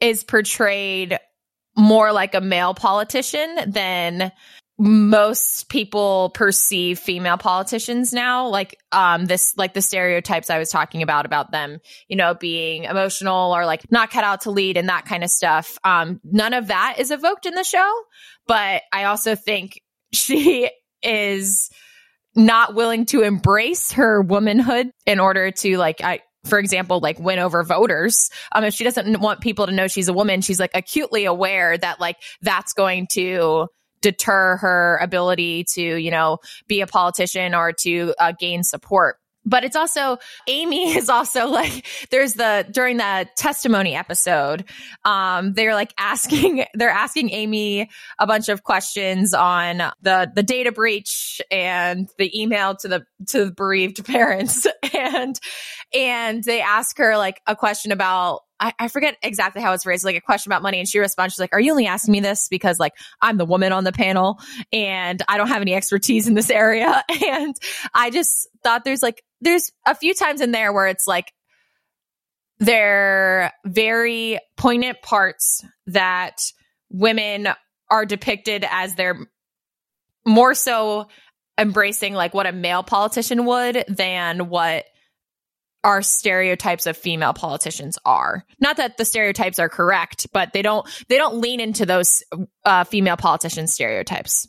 is 0.02 0.24
portrayed 0.24 1.18
more 1.80 2.12
like 2.12 2.36
a 2.36 2.42
male 2.42 2.74
politician 2.74 3.58
than 3.68 4.32
most 4.78 5.68
people 5.68 6.30
perceive 6.34 7.00
female 7.00 7.38
politicians 7.38 8.14
now. 8.14 8.48
Like 8.48 8.78
um 8.92 9.26
this 9.26 9.58
like 9.58 9.74
the 9.74 9.82
stereotypes 9.82 10.50
i 10.50 10.58
was 10.58 10.70
talking 10.70 11.02
about 11.02 11.26
about 11.26 11.52
them 11.52 11.80
you 12.08 12.16
know 12.16 12.34
being 12.34 12.86
emotional 12.86 13.54
or 13.54 13.66
like 13.66 13.92
not 13.92 14.10
cut 14.10 14.24
out 14.24 14.42
to 14.42 14.52
lead 14.52 14.78
and 14.78 14.90
that 14.90 15.06
kind 15.06 15.24
of 15.24 15.30
stuff. 15.30 15.78
Um 15.84 16.22
none 16.24 16.54
of 16.54 16.68
that 16.68 16.96
is 16.98 17.12
evoked 17.12 17.46
in 17.46 17.56
the 17.56 17.64
show 17.64 17.94
but 18.48 18.84
i 18.94 19.06
also 19.06 19.36
think 19.36 19.82
she 20.14 20.70
is 21.04 21.70
not 22.36 22.76
willing 22.76 23.06
to 23.08 23.22
embrace 23.22 23.94
her 23.94 24.22
womanhood 24.22 24.92
in 25.06 25.20
order 25.20 25.52
to 25.52 25.78
like 25.78 26.02
I 26.02 26.22
for 26.50 26.60
example, 26.60 27.00
like 27.00 27.20
win 27.20 27.40
over 27.40 27.64
voters. 27.64 28.30
Um, 28.52 28.64
if 28.64 28.74
she 28.74 28.84
doesn't 28.84 29.22
want 29.22 29.42
people 29.42 29.66
to 29.66 29.72
know 29.72 29.88
she's 29.88 30.08
a 30.08 30.14
woman, 30.14 30.42
she's 30.42 30.60
like 30.60 30.72
acutely 30.74 31.26
aware 31.26 31.78
that 31.78 32.00
like 32.00 32.18
that's 32.42 32.74
going 32.74 33.08
to 33.12 33.68
deter 34.02 34.58
her 34.58 34.98
ability 35.02 35.66
to, 35.74 35.82
you 35.82 36.12
know, 36.12 36.38
be 36.68 36.82
a 36.82 36.88
politician 36.88 37.54
or 37.54 37.74
to 37.74 38.14
uh, 38.20 38.34
gain 38.40 38.64
support 38.64 39.18
but 39.50 39.64
it's 39.64 39.76
also 39.76 40.18
Amy 40.48 40.94
is 40.96 41.10
also 41.10 41.48
like 41.48 41.86
there's 42.12 42.34
the 42.36 42.66
during 42.72 42.98
the 42.98 43.28
testimony 43.36 43.96
episode 43.96 44.66
um 45.06 45.54
they're 45.54 45.74
like 45.74 45.94
asking 45.98 46.66
they're 46.74 46.90
asking 46.90 47.32
Amy 47.32 47.90
a 48.20 48.28
bunch 48.28 48.50
of 48.50 48.64
questions 48.64 49.34
on 49.34 49.78
the 50.02 50.32
the 50.34 50.44
data 50.44 50.72
breach 50.72 51.42
and 51.52 52.10
the 52.18 52.40
email 52.40 52.76
to 52.76 52.88
the 52.88 53.06
to 53.28 53.46
the 53.46 53.52
bereaved 53.52 54.04
parents. 54.06 54.68
And 54.94 55.40
and 55.94 56.44
they 56.44 56.62
ask 56.62 56.98
her 56.98 57.18
like 57.18 57.42
a 57.48 57.56
question 57.56 57.92
about 57.92 58.42
I, 58.60 58.74
I, 58.78 58.88
forget 58.90 59.16
exactly 59.24 59.62
how 59.62 59.74
it's 59.74 59.86
raised, 59.86 60.04
like 60.04 60.16
a 60.16 60.22
question 60.22 60.52
about 60.52 60.62
money. 60.62 60.80
And 60.80 60.88
she 60.88 61.00
responds, 61.00 61.34
she's 61.34 61.40
like, 61.40 61.54
Are 61.54 61.60
you 61.60 61.72
only 61.72 61.88
asking 61.88 62.12
me 62.12 62.20
this 62.20 62.48
because 62.50 62.80
like 62.80 62.94
I'm 63.22 63.38
the 63.38 63.46
woman 63.46 63.72
on 63.72 63.84
the 63.84 63.92
panel 63.92 64.40
and 64.74 65.22
I 65.28 65.38
don't 65.38 65.48
have 65.48 65.62
any 65.62 65.74
expertise 65.74 66.28
in 66.28 66.34
this 66.34 66.50
area? 66.50 67.04
And 67.30 67.56
I 67.94 68.10
just 68.10 68.48
thought 68.64 68.84
there's 68.86 69.04
like 69.04 69.24
there's 69.42 69.72
a 69.86 69.94
few 69.94 70.14
times 70.14 70.42
in 70.42 70.52
there 70.52 70.74
where 70.74 70.88
it's 70.88 71.06
like 71.06 71.32
they're 72.60 73.54
very 73.66 74.40
poignant 74.58 75.02
parts 75.02 75.64
that 75.88 76.38
women 76.90 77.48
are 77.90 78.06
depicted 78.06 78.66
as 78.70 78.96
they're 78.96 79.28
more 80.26 80.54
so 80.54 81.08
embracing 81.58 82.14
like 82.14 82.34
what 82.34 82.48
a 82.48 82.52
male 82.52 82.84
politician 82.84 83.46
would 83.46 83.84
than 83.88 84.50
what 84.50 84.86
our 85.84 86.02
stereotypes 86.02 86.86
of 86.88 86.98
female 86.98 87.34
politicians 87.34 87.98
are. 88.06 88.44
Not 88.60 88.78
that 88.78 88.98
the 88.98 89.06
stereotypes 89.06 89.60
are 89.60 89.70
correct, 89.70 90.28
but 90.34 90.52
they 90.54 90.62
don't 90.62 90.86
they 91.08 91.18
don't 91.18 91.38
lean 91.40 91.60
into 91.60 91.86
those 91.86 92.24
uh, 92.66 92.84
female 92.84 93.18
politician 93.18 93.68
stereotypes. 93.68 94.48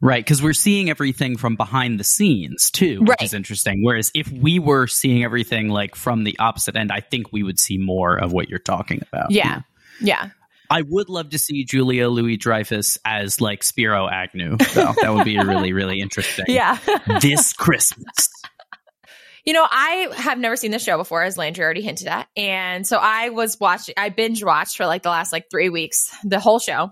Right, 0.00 0.24
because 0.24 0.40
we're 0.40 0.52
seeing 0.52 0.88
everything 0.90 1.36
from 1.36 1.56
behind 1.56 1.98
the 1.98 2.04
scenes 2.04 2.70
too, 2.70 3.00
which 3.00 3.08
Right. 3.08 3.22
is 3.22 3.34
interesting. 3.34 3.82
Whereas 3.82 4.12
if 4.14 4.30
we 4.30 4.60
were 4.60 4.86
seeing 4.86 5.24
everything 5.24 5.70
like 5.70 5.96
from 5.96 6.22
the 6.22 6.38
opposite 6.38 6.76
end, 6.76 6.92
I 6.92 7.00
think 7.00 7.32
we 7.32 7.42
would 7.42 7.58
see 7.58 7.78
more 7.78 8.14
of 8.16 8.32
what 8.32 8.48
you're 8.48 8.60
talking 8.60 9.00
about. 9.12 9.32
Yeah. 9.32 9.62
Yeah. 10.00 10.28
I 10.70 10.82
would 10.82 11.08
love 11.08 11.30
to 11.30 11.38
see 11.38 11.64
Julia 11.64 12.08
Louis 12.10 12.36
Dreyfus 12.36 12.96
as 13.04 13.40
like 13.40 13.64
Spiro 13.64 14.06
Agnew, 14.08 14.56
though. 14.74 14.94
that 15.02 15.12
would 15.14 15.24
be 15.24 15.36
really, 15.38 15.72
really 15.72 15.98
interesting. 16.00 16.44
Yeah. 16.48 16.78
this 17.20 17.52
Christmas. 17.54 18.28
You 19.48 19.54
know, 19.54 19.66
I 19.66 20.10
have 20.14 20.38
never 20.38 20.56
seen 20.56 20.72
the 20.72 20.78
show 20.78 20.98
before, 20.98 21.22
as 21.22 21.38
Landry 21.38 21.64
already 21.64 21.80
hinted 21.80 22.06
at. 22.06 22.28
And 22.36 22.86
so 22.86 22.98
I 22.98 23.30
was 23.30 23.58
watching, 23.58 23.94
I 23.96 24.10
binge 24.10 24.44
watched 24.44 24.76
for 24.76 24.84
like 24.84 25.02
the 25.02 25.08
last 25.08 25.32
like 25.32 25.46
three 25.50 25.70
weeks, 25.70 26.14
the 26.22 26.38
whole 26.38 26.58
show. 26.58 26.90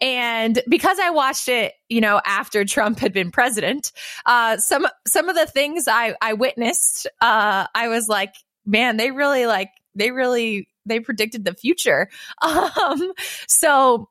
And 0.00 0.60
because 0.68 0.98
I 0.98 1.10
watched 1.10 1.46
it, 1.46 1.72
you 1.88 2.00
know, 2.00 2.20
after 2.26 2.64
Trump 2.64 2.98
had 2.98 3.12
been 3.12 3.30
president, 3.30 3.92
uh, 4.26 4.56
some, 4.56 4.88
some 5.06 5.28
of 5.28 5.36
the 5.36 5.46
things 5.46 5.86
I, 5.86 6.16
I 6.20 6.32
witnessed, 6.32 7.06
uh, 7.20 7.68
I 7.72 7.86
was 7.86 8.08
like, 8.08 8.34
man, 8.66 8.96
they 8.96 9.12
really 9.12 9.46
like, 9.46 9.70
they 9.94 10.10
really, 10.10 10.68
they 10.86 10.98
predicted 10.98 11.44
the 11.44 11.54
future. 11.54 12.10
Um, 12.42 13.12
so 13.46 14.08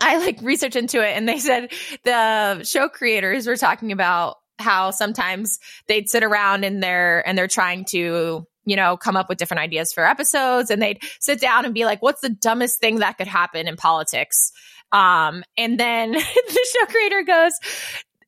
I 0.00 0.18
like 0.18 0.38
researched 0.42 0.76
into 0.76 1.04
it 1.04 1.16
and 1.16 1.28
they 1.28 1.40
said 1.40 1.72
the 2.04 2.62
show 2.62 2.88
creators 2.88 3.48
were 3.48 3.56
talking 3.56 3.90
about 3.90 4.36
how 4.60 4.90
sometimes 4.90 5.58
they'd 5.86 6.08
sit 6.08 6.22
around 6.22 6.64
and 6.64 6.82
they're 6.82 7.26
and 7.26 7.36
they're 7.36 7.48
trying 7.48 7.84
to 7.86 8.46
you 8.64 8.76
know 8.76 8.96
come 8.96 9.16
up 9.16 9.28
with 9.28 9.38
different 9.38 9.60
ideas 9.60 9.92
for 9.92 10.06
episodes 10.06 10.70
and 10.70 10.80
they'd 10.80 11.02
sit 11.20 11.40
down 11.40 11.64
and 11.64 11.74
be 11.74 11.84
like 11.84 12.02
what's 12.02 12.20
the 12.20 12.28
dumbest 12.28 12.80
thing 12.80 12.98
that 12.98 13.16
could 13.18 13.26
happen 13.26 13.66
in 13.66 13.76
politics 13.76 14.52
um 14.92 15.42
and 15.56 15.78
then 15.78 16.12
the 16.12 16.66
show 16.74 16.86
creator 16.86 17.22
goes 17.22 17.52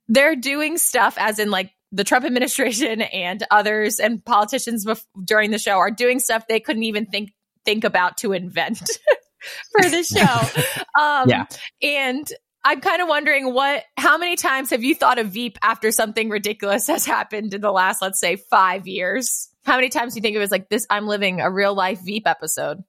they're 0.08 0.36
doing 0.36 0.78
stuff 0.78 1.14
as 1.18 1.38
in 1.38 1.50
like 1.50 1.70
the 1.94 2.04
Trump 2.04 2.24
administration 2.24 3.02
and 3.02 3.44
others 3.50 4.00
and 4.00 4.24
politicians 4.24 4.86
bef- 4.86 5.04
during 5.24 5.50
the 5.50 5.58
show 5.58 5.76
are 5.76 5.90
doing 5.90 6.18
stuff 6.18 6.46
they 6.48 6.60
couldn't 6.60 6.84
even 6.84 7.06
think 7.06 7.32
think 7.64 7.84
about 7.84 8.16
to 8.18 8.32
invent 8.32 8.78
for 9.72 9.88
the 9.88 10.02
show. 10.02 10.62
Um, 11.00 11.28
Yeah. 11.28 11.46
And 11.82 12.30
I'm 12.64 12.80
kind 12.80 13.02
of 13.02 13.08
wondering 13.08 13.52
what, 13.52 13.82
how 13.96 14.18
many 14.18 14.36
times 14.36 14.70
have 14.70 14.82
you 14.84 14.94
thought 14.94 15.18
of 15.18 15.28
Veep 15.28 15.58
after 15.62 15.90
something 15.90 16.28
ridiculous 16.28 16.86
has 16.86 17.04
happened 17.04 17.54
in 17.54 17.60
the 17.60 17.72
last, 17.72 18.00
let's 18.00 18.20
say, 18.20 18.36
five 18.36 18.86
years? 18.86 19.48
How 19.64 19.76
many 19.76 19.88
times 19.88 20.14
do 20.14 20.18
you 20.18 20.22
think 20.22 20.36
it 20.36 20.40
was 20.40 20.50
like 20.52 20.68
this? 20.68 20.86
I'm 20.88 21.06
living 21.06 21.40
a 21.40 21.50
real 21.50 21.74
life 21.74 22.00
Veep 22.04 22.26
episode. 22.26 22.82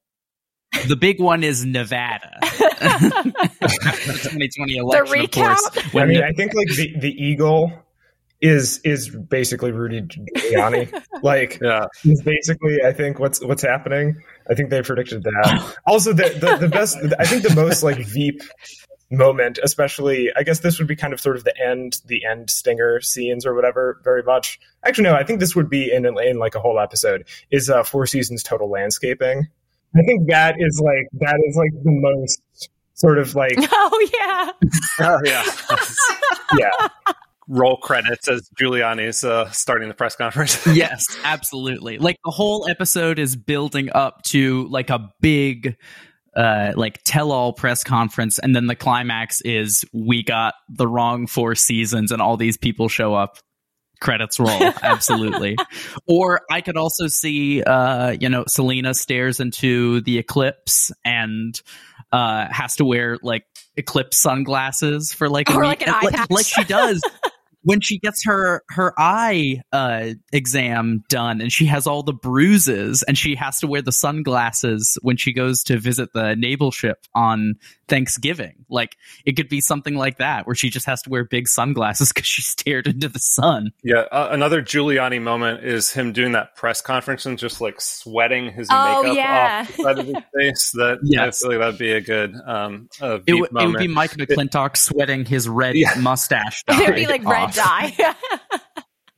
The 0.88 0.96
big 0.96 1.20
one 1.20 1.44
is 1.44 1.66
Nevada. 1.66 2.32
The 3.64 4.20
2020 4.22 4.76
election, 4.76 5.22
of 5.22 5.32
course. 5.32 5.94
When 5.94 6.04
I 6.04 6.08
mean, 6.08 6.18
the- 6.20 6.26
I 6.26 6.32
think 6.34 6.54
like 6.54 6.68
the, 6.68 6.96
the 7.00 7.10
eagle 7.12 7.72
is 8.42 8.80
is 8.84 9.10
basically 9.10 9.72
Rudy 9.72 10.02
Giuliani. 10.02 10.92
like 11.24 11.60
Yeah. 11.62 11.86
he's 12.02 12.22
basically 12.22 12.80
I 12.86 12.92
think 12.92 13.20
what's 13.20 13.42
what's 13.44 13.62
happening. 13.62 14.22
I 14.50 14.56
think 14.56 14.70
they 14.70 14.82
predicted 14.82 15.24
that. 15.24 15.76
Also, 15.88 16.12
the, 16.14 16.24
the 16.40 16.58
the 16.58 16.68
best 16.68 16.98
I 17.20 17.26
think 17.26 17.44
the 17.44 17.56
most 17.56 17.84
like 17.84 17.98
Veep 18.00 18.42
moment, 19.18 19.60
especially 19.64 20.32
I 20.36 20.44
guess 20.44 20.60
this 20.60 20.80
would 20.80 20.88
be 20.88 20.96
kind 20.96 21.14
of 21.14 21.22
sort 21.22 21.38
of 21.38 21.44
the 21.44 21.54
end 21.62 22.02
the 22.06 22.26
end 22.26 22.50
stinger 22.50 23.02
scenes 23.02 23.46
or 23.46 23.54
whatever. 23.54 24.00
Very 24.04 24.24
much. 24.24 24.60
Actually, 24.86 25.06
no. 25.06 25.16
I 25.16 25.24
think 25.24 25.40
this 25.40 25.56
would 25.56 25.70
be 25.70 25.92
in 25.92 26.06
in 26.06 26.40
like 26.40 26.56
a 26.56 26.60
whole 26.60 26.80
episode. 26.80 27.28
Is 27.52 27.70
uh, 27.70 27.84
Four 27.84 28.06
Seasons 28.06 28.44
total 28.44 28.70
landscaping. 28.70 29.48
I 29.96 30.02
think 30.02 30.30
that 30.30 30.56
is 30.58 30.82
like 30.84 31.08
that 31.22 31.40
is 31.48 31.56
like 31.56 31.72
the 31.84 31.92
most 31.92 32.70
sort 32.96 33.20
of 33.20 33.36
like 33.36 33.54
oh, 33.58 34.10
yeah. 34.14 34.52
Oh, 35.00 35.20
yeah. 35.24 35.44
yeah 36.58 37.14
Roll 37.48 37.78
credits 37.78 38.30
as 38.30 38.50
Giuliani's 38.58 39.24
uh, 39.24 39.50
starting 39.52 39.90
the 39.90 39.94
press 39.94 40.16
conference. 40.16 40.66
yes, 40.74 41.06
absolutely. 41.26 41.98
Like 41.98 42.18
the 42.24 42.32
whole 42.32 42.68
episode 42.70 43.20
is 43.20 43.36
building 43.36 43.90
up 43.94 44.24
to 44.24 44.66
like 44.70 44.90
a 44.90 45.12
big 45.20 45.76
uh 46.36 46.74
like 46.76 47.00
tell 47.04 47.32
all 47.32 47.54
press 47.54 47.84
conference 47.84 48.40
and 48.40 48.56
then 48.56 48.66
the 48.68 48.76
climax 48.76 49.42
is 49.42 49.86
we 49.94 50.24
got 50.24 50.54
the 50.70 50.88
wrong 50.88 51.28
four 51.28 51.56
seasons 51.56 52.12
and 52.12 52.22
all 52.22 52.38
these 52.38 52.58
people 52.58 52.90
show 52.90 53.14
up. 53.14 53.38
Credits 54.02 54.40
roll. 54.40 54.50
Absolutely. 54.84 55.56
Or 56.08 56.42
i 56.52 56.62
could 56.62 56.76
also 56.78 57.08
see 57.08 57.64
uh 57.64 58.12
you 58.20 58.30
know 58.30 58.44
selina 58.48 58.94
stares 58.94 59.40
into 59.40 60.02
the 60.02 60.18
eclipse 60.18 60.92
and 61.06 61.62
uh 62.12 62.48
has 62.52 62.76
to 62.76 62.86
wear 62.86 63.18
like 63.24 63.46
eclipse 63.78 64.18
sunglasses 64.18 65.14
for 65.14 65.30
like 65.30 65.50
a 65.50 65.54
Or 65.54 65.62
week. 65.62 65.68
like 65.68 65.82
an 65.88 65.90
eye 65.94 66.02
like, 66.04 66.14
patch. 66.16 66.30
like 66.32 66.46
she 66.46 66.64
does 66.66 67.02
when 67.64 67.82
she 67.82 67.98
gets 68.00 68.24
her 68.26 68.64
her 68.70 68.94
eye 68.98 69.62
uh, 69.72 70.10
exam 70.32 71.04
done 71.10 71.42
and 71.42 71.52
she 71.52 71.66
has 71.66 71.88
all 71.88 72.04
the 72.04 72.14
bruises 72.14 73.04
and 73.04 73.18
she 73.18 73.36
has 73.36 73.60
to 73.60 73.68
wear 73.68 73.82
the 73.82 73.92
sunglasses 73.92 74.98
when 75.02 75.18
she 75.18 75.34
goes 75.34 75.64
to 75.64 75.78
visit 75.78 76.14
the 76.14 76.36
naval 76.36 76.72
ship 76.72 77.00
on 77.16 77.56
Thanksgiving. 77.88 78.66
Like 78.70 78.96
it 79.26 79.34
could 79.36 79.50
be 79.50 79.62
something 79.62 79.96
like 79.96 80.18
that 80.18 80.48
where 80.48 80.56
she 80.56 80.70
just 80.70 80.86
has 80.88 81.02
to 81.04 81.10
wear 81.10 81.24
big 81.26 81.48
sunglasses 81.48 82.10
because 82.14 82.26
she 82.28 82.42
stared 82.42 82.88
into 82.88 83.08
the 83.10 83.20
sun. 83.20 83.72
Yeah, 83.84 84.06
uh, 84.12 84.30
another 84.32 84.62
Giuliani 84.62 85.22
moment 85.22 85.64
is 85.64 85.92
him 85.92 86.12
doing 86.14 86.32
that 86.34 86.56
press 86.56 86.82
conference 86.82 87.26
and 87.26 87.38
just 87.38 87.62
like 87.62 87.80
sweating 87.80 88.52
his 88.52 88.68
Oh, 88.72 89.04
makeup 89.04 89.16
yeah. 89.18 89.66
off 89.70 89.78
the 89.78 89.84
side 89.84 90.00
of 90.00 90.06
his 90.08 90.16
face. 90.40 90.72
That 90.72 91.00
Yes. 91.04 91.44
I 91.44 91.48
feel 91.50 91.58
like 91.58 91.66
that'd 91.66 91.80
be 91.80 91.92
a 91.92 92.02
good 92.02 92.36
um 92.46 92.90
a 93.02 93.16
It, 93.16 93.24
Veep 93.26 93.44
w- 93.46 93.64
it 93.64 93.68
would 93.68 93.78
be 93.80 93.88
Mike 93.88 94.12
McLintock 94.18 94.76
sweating 94.78 95.26
his 95.26 95.48
red 95.48 95.76
Yeah. 95.76 95.94
mustache. 96.00 96.64
It 96.68 96.88
would 96.88 96.96
be 96.96 97.06
like 97.08 97.24
red 97.24 97.53
off. 97.60 97.98
dye. 97.98 98.16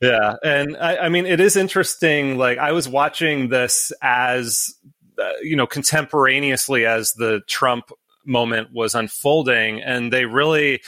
Yeah, 0.00 0.34
and 0.44 0.76
I, 0.76 0.96
I 0.98 1.08
mean, 1.08 1.24
it 1.24 1.40
is 1.40 1.56
interesting. 1.56 2.36
Like, 2.36 2.58
I 2.58 2.72
was 2.72 2.88
watching 2.88 3.48
this 3.48 3.92
as, 4.02 4.74
uh, 5.18 5.30
you 5.42 5.56
know, 5.56 5.66
contemporaneously 5.66 6.84
as 6.84 7.14
the 7.14 7.40
Trump 7.46 7.90
moment 8.24 8.68
was 8.74 8.94
unfolding, 8.94 9.80
and 9.80 10.12
they 10.12 10.26
really, 10.26 10.82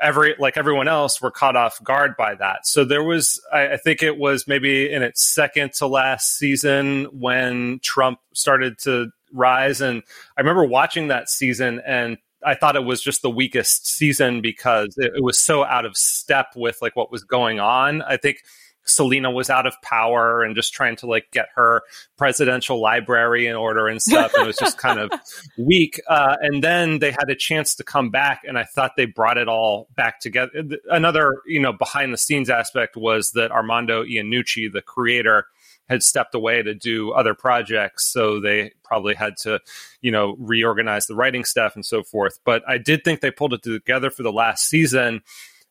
every 0.00 0.36
like 0.38 0.56
everyone 0.56 0.88
else, 0.88 1.20
were 1.20 1.30
caught 1.30 1.54
off 1.54 1.82
guard 1.84 2.16
by 2.16 2.34
that. 2.36 2.66
So 2.66 2.84
there 2.84 3.04
was, 3.04 3.38
I, 3.52 3.74
I 3.74 3.76
think 3.76 4.02
it 4.02 4.16
was 4.16 4.48
maybe 4.48 4.90
in 4.90 5.02
its 5.02 5.22
second 5.22 5.74
to 5.74 5.86
last 5.86 6.38
season 6.38 7.04
when 7.12 7.78
Trump 7.82 8.20
started 8.32 8.78
to 8.84 9.10
rise, 9.34 9.82
and 9.82 10.02
I 10.38 10.40
remember 10.40 10.64
watching 10.64 11.08
that 11.08 11.28
season 11.28 11.82
and 11.86 12.16
I 12.44 12.54
thought 12.54 12.76
it 12.76 12.84
was 12.84 13.02
just 13.02 13.22
the 13.22 13.30
weakest 13.30 13.86
season 13.86 14.40
because 14.40 14.94
it, 14.96 15.12
it 15.16 15.22
was 15.22 15.38
so 15.38 15.64
out 15.64 15.84
of 15.84 15.96
step 15.96 16.48
with 16.56 16.78
like 16.80 16.96
what 16.96 17.10
was 17.10 17.24
going 17.24 17.60
on. 17.60 18.02
I 18.02 18.16
think 18.16 18.42
Selina 18.84 19.30
was 19.30 19.50
out 19.50 19.66
of 19.66 19.74
power 19.82 20.42
and 20.42 20.54
just 20.54 20.72
trying 20.72 20.96
to 20.96 21.06
like 21.06 21.30
get 21.30 21.48
her 21.54 21.82
presidential 22.16 22.80
library 22.80 23.46
in 23.46 23.56
order 23.56 23.88
and 23.88 24.00
stuff. 24.00 24.32
And 24.34 24.44
it 24.44 24.46
was 24.46 24.56
just 24.56 24.78
kind 24.78 24.98
of 24.98 25.10
weak. 25.58 26.00
Uh, 26.08 26.36
and 26.40 26.62
then 26.62 26.98
they 26.98 27.10
had 27.10 27.30
a 27.30 27.34
chance 27.34 27.74
to 27.76 27.84
come 27.84 28.10
back, 28.10 28.42
and 28.46 28.58
I 28.58 28.64
thought 28.64 28.92
they 28.96 29.06
brought 29.06 29.38
it 29.38 29.48
all 29.48 29.88
back 29.94 30.20
together. 30.20 30.50
Another, 30.90 31.42
you 31.46 31.60
know, 31.60 31.72
behind 31.72 32.12
the 32.12 32.18
scenes 32.18 32.50
aspect 32.50 32.96
was 32.96 33.30
that 33.32 33.50
Armando 33.50 34.04
Iannucci, 34.04 34.72
the 34.72 34.82
creator, 34.82 35.46
had 35.90 36.02
stepped 36.04 36.34
away 36.36 36.62
to 36.62 36.72
do 36.72 37.10
other 37.10 37.34
projects, 37.34 38.06
so 38.06 38.40
they 38.40 38.70
probably 38.84 39.14
had 39.14 39.36
to, 39.38 39.60
you 40.00 40.12
know, 40.12 40.36
reorganize 40.38 41.08
the 41.08 41.16
writing 41.16 41.44
staff 41.44 41.74
and 41.74 41.84
so 41.84 42.02
forth. 42.04 42.38
But 42.44 42.62
I 42.68 42.78
did 42.78 43.04
think 43.04 43.20
they 43.20 43.32
pulled 43.32 43.52
it 43.52 43.62
together 43.62 44.10
for 44.10 44.22
the 44.22 44.32
last 44.32 44.68
season, 44.68 45.22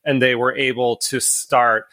and 0.03 0.21
they 0.21 0.35
were 0.35 0.53
able 0.55 0.97
to 0.97 1.21
start 1.21 1.85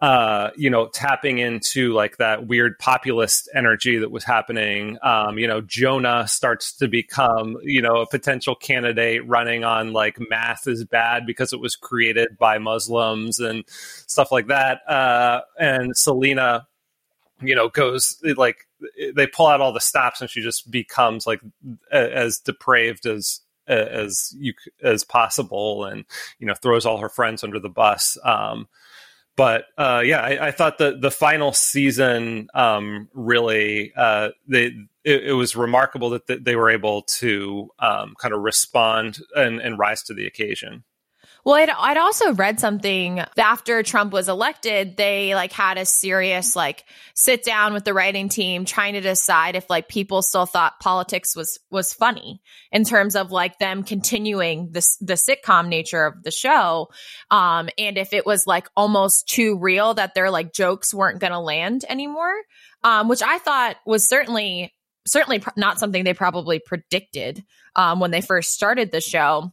uh, 0.00 0.48
you 0.56 0.70
know, 0.70 0.88
tapping 0.88 1.38
into 1.38 1.92
like 1.92 2.16
that 2.16 2.46
weird 2.46 2.78
populist 2.78 3.50
energy 3.54 3.98
that 3.98 4.10
was 4.10 4.24
happening. 4.24 4.96
Um, 5.02 5.38
you 5.38 5.46
know, 5.46 5.60
Jonah 5.60 6.26
starts 6.26 6.72
to 6.78 6.88
become, 6.88 7.58
you 7.62 7.82
know, 7.82 7.96
a 7.96 8.06
potential 8.06 8.54
candidate 8.54 9.28
running 9.28 9.62
on 9.62 9.92
like 9.92 10.16
math 10.30 10.66
is 10.66 10.86
bad 10.86 11.26
because 11.26 11.52
it 11.52 11.60
was 11.60 11.76
created 11.76 12.38
by 12.38 12.56
Muslims 12.56 13.40
and 13.40 13.62
stuff 13.68 14.32
like 14.32 14.46
that. 14.46 14.80
Uh, 14.88 15.42
and 15.58 15.94
Selina, 15.94 16.66
you 17.40 17.54
know, 17.54 17.68
goes 17.68 18.20
like 18.36 18.68
they 19.14 19.26
pull 19.26 19.46
out 19.46 19.60
all 19.60 19.72
the 19.72 19.80
stops 19.80 20.20
and 20.20 20.30
she 20.30 20.40
just 20.40 20.70
becomes 20.70 21.26
like 21.26 21.40
as 21.92 22.38
depraved 22.38 23.06
as 23.06 23.40
as 23.66 24.34
you 24.36 24.52
as 24.82 25.04
possible 25.04 25.84
and 25.84 26.04
you 26.38 26.46
know 26.46 26.54
throws 26.54 26.84
all 26.84 26.98
her 26.98 27.08
friends 27.08 27.44
under 27.44 27.60
the 27.60 27.68
bus 27.68 28.18
um 28.24 28.66
but 29.40 29.64
uh, 29.78 30.02
yeah, 30.04 30.20
I, 30.20 30.48
I, 30.48 30.50
thought 30.50 30.76
the 30.76 30.98
the 31.00 31.10
final 31.10 31.54
season 31.54 32.48
um, 32.52 33.08
really 33.14 33.90
uh, 33.96 34.30
they 34.46 34.66
it, 35.02 35.28
it, 35.28 35.32
was 35.32 35.56
remarkable 35.56 36.10
that, 36.10 36.44
they 36.44 36.56
were 36.56 36.68
able 36.68 37.04
to 37.18 37.70
um, 37.78 38.14
kind 38.20 38.34
of 38.34 38.42
respond 38.42 39.20
and, 39.34 39.58
and 39.58 39.78
rise 39.78 40.02
to 40.02 40.14
the 40.14 40.26
occasion. 40.26 40.84
Well, 41.44 41.54
I'd, 41.54 41.70
I'd 41.70 41.96
also 41.96 42.34
read 42.34 42.60
something 42.60 43.20
after 43.38 43.82
Trump 43.82 44.12
was 44.12 44.28
elected, 44.28 44.96
they 44.96 45.34
like 45.34 45.52
had 45.52 45.78
a 45.78 45.86
serious 45.86 46.54
like 46.54 46.84
sit 47.14 47.44
down 47.44 47.72
with 47.72 47.84
the 47.84 47.94
writing 47.94 48.28
team 48.28 48.64
trying 48.64 48.94
to 48.94 49.00
decide 49.00 49.56
if 49.56 49.68
like 49.70 49.88
people 49.88 50.22
still 50.22 50.46
thought 50.46 50.80
politics 50.80 51.34
was 51.34 51.58
was 51.70 51.94
funny 51.94 52.42
in 52.72 52.84
terms 52.84 53.16
of 53.16 53.30
like 53.30 53.58
them 53.58 53.82
continuing 53.84 54.70
this 54.72 54.96
the 54.98 55.14
sitcom 55.14 55.68
nature 55.68 56.04
of 56.04 56.22
the 56.22 56.30
show. 56.30 56.88
Um 57.30 57.68
and 57.78 57.96
if 57.96 58.12
it 58.12 58.26
was 58.26 58.46
like 58.46 58.68
almost 58.76 59.28
too 59.28 59.58
real 59.58 59.94
that 59.94 60.14
their 60.14 60.30
like 60.30 60.52
jokes 60.52 60.92
weren't 60.92 61.20
going 61.20 61.32
to 61.32 61.40
land 61.40 61.84
anymore 61.88 62.34
um 62.84 63.08
which 63.08 63.22
I 63.22 63.38
thought 63.38 63.76
was 63.86 64.08
certainly 64.08 64.74
certainly 65.06 65.42
not 65.56 65.78
something 65.78 66.04
they 66.04 66.14
probably 66.14 66.58
predicted 66.58 67.42
um 67.76 68.00
when 68.00 68.10
they 68.10 68.20
first 68.20 68.52
started 68.52 68.92
the 68.92 69.00
show 69.00 69.52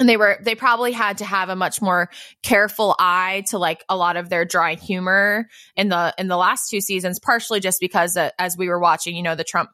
and 0.00 0.08
they 0.08 0.16
were 0.16 0.38
they 0.42 0.56
probably 0.56 0.90
had 0.90 1.18
to 1.18 1.24
have 1.24 1.50
a 1.50 1.54
much 1.54 1.80
more 1.80 2.10
careful 2.42 2.96
eye 2.98 3.44
to 3.48 3.58
like 3.58 3.84
a 3.88 3.96
lot 3.96 4.16
of 4.16 4.28
their 4.30 4.44
dry 4.44 4.74
humor 4.74 5.48
in 5.76 5.90
the 5.90 6.12
in 6.18 6.26
the 6.26 6.36
last 6.36 6.70
two 6.70 6.80
seasons 6.80 7.20
partially 7.20 7.60
just 7.60 7.78
because 7.78 8.16
uh, 8.16 8.30
as 8.38 8.56
we 8.56 8.68
were 8.68 8.80
watching 8.80 9.14
you 9.14 9.22
know 9.22 9.36
the 9.36 9.44
trump 9.44 9.70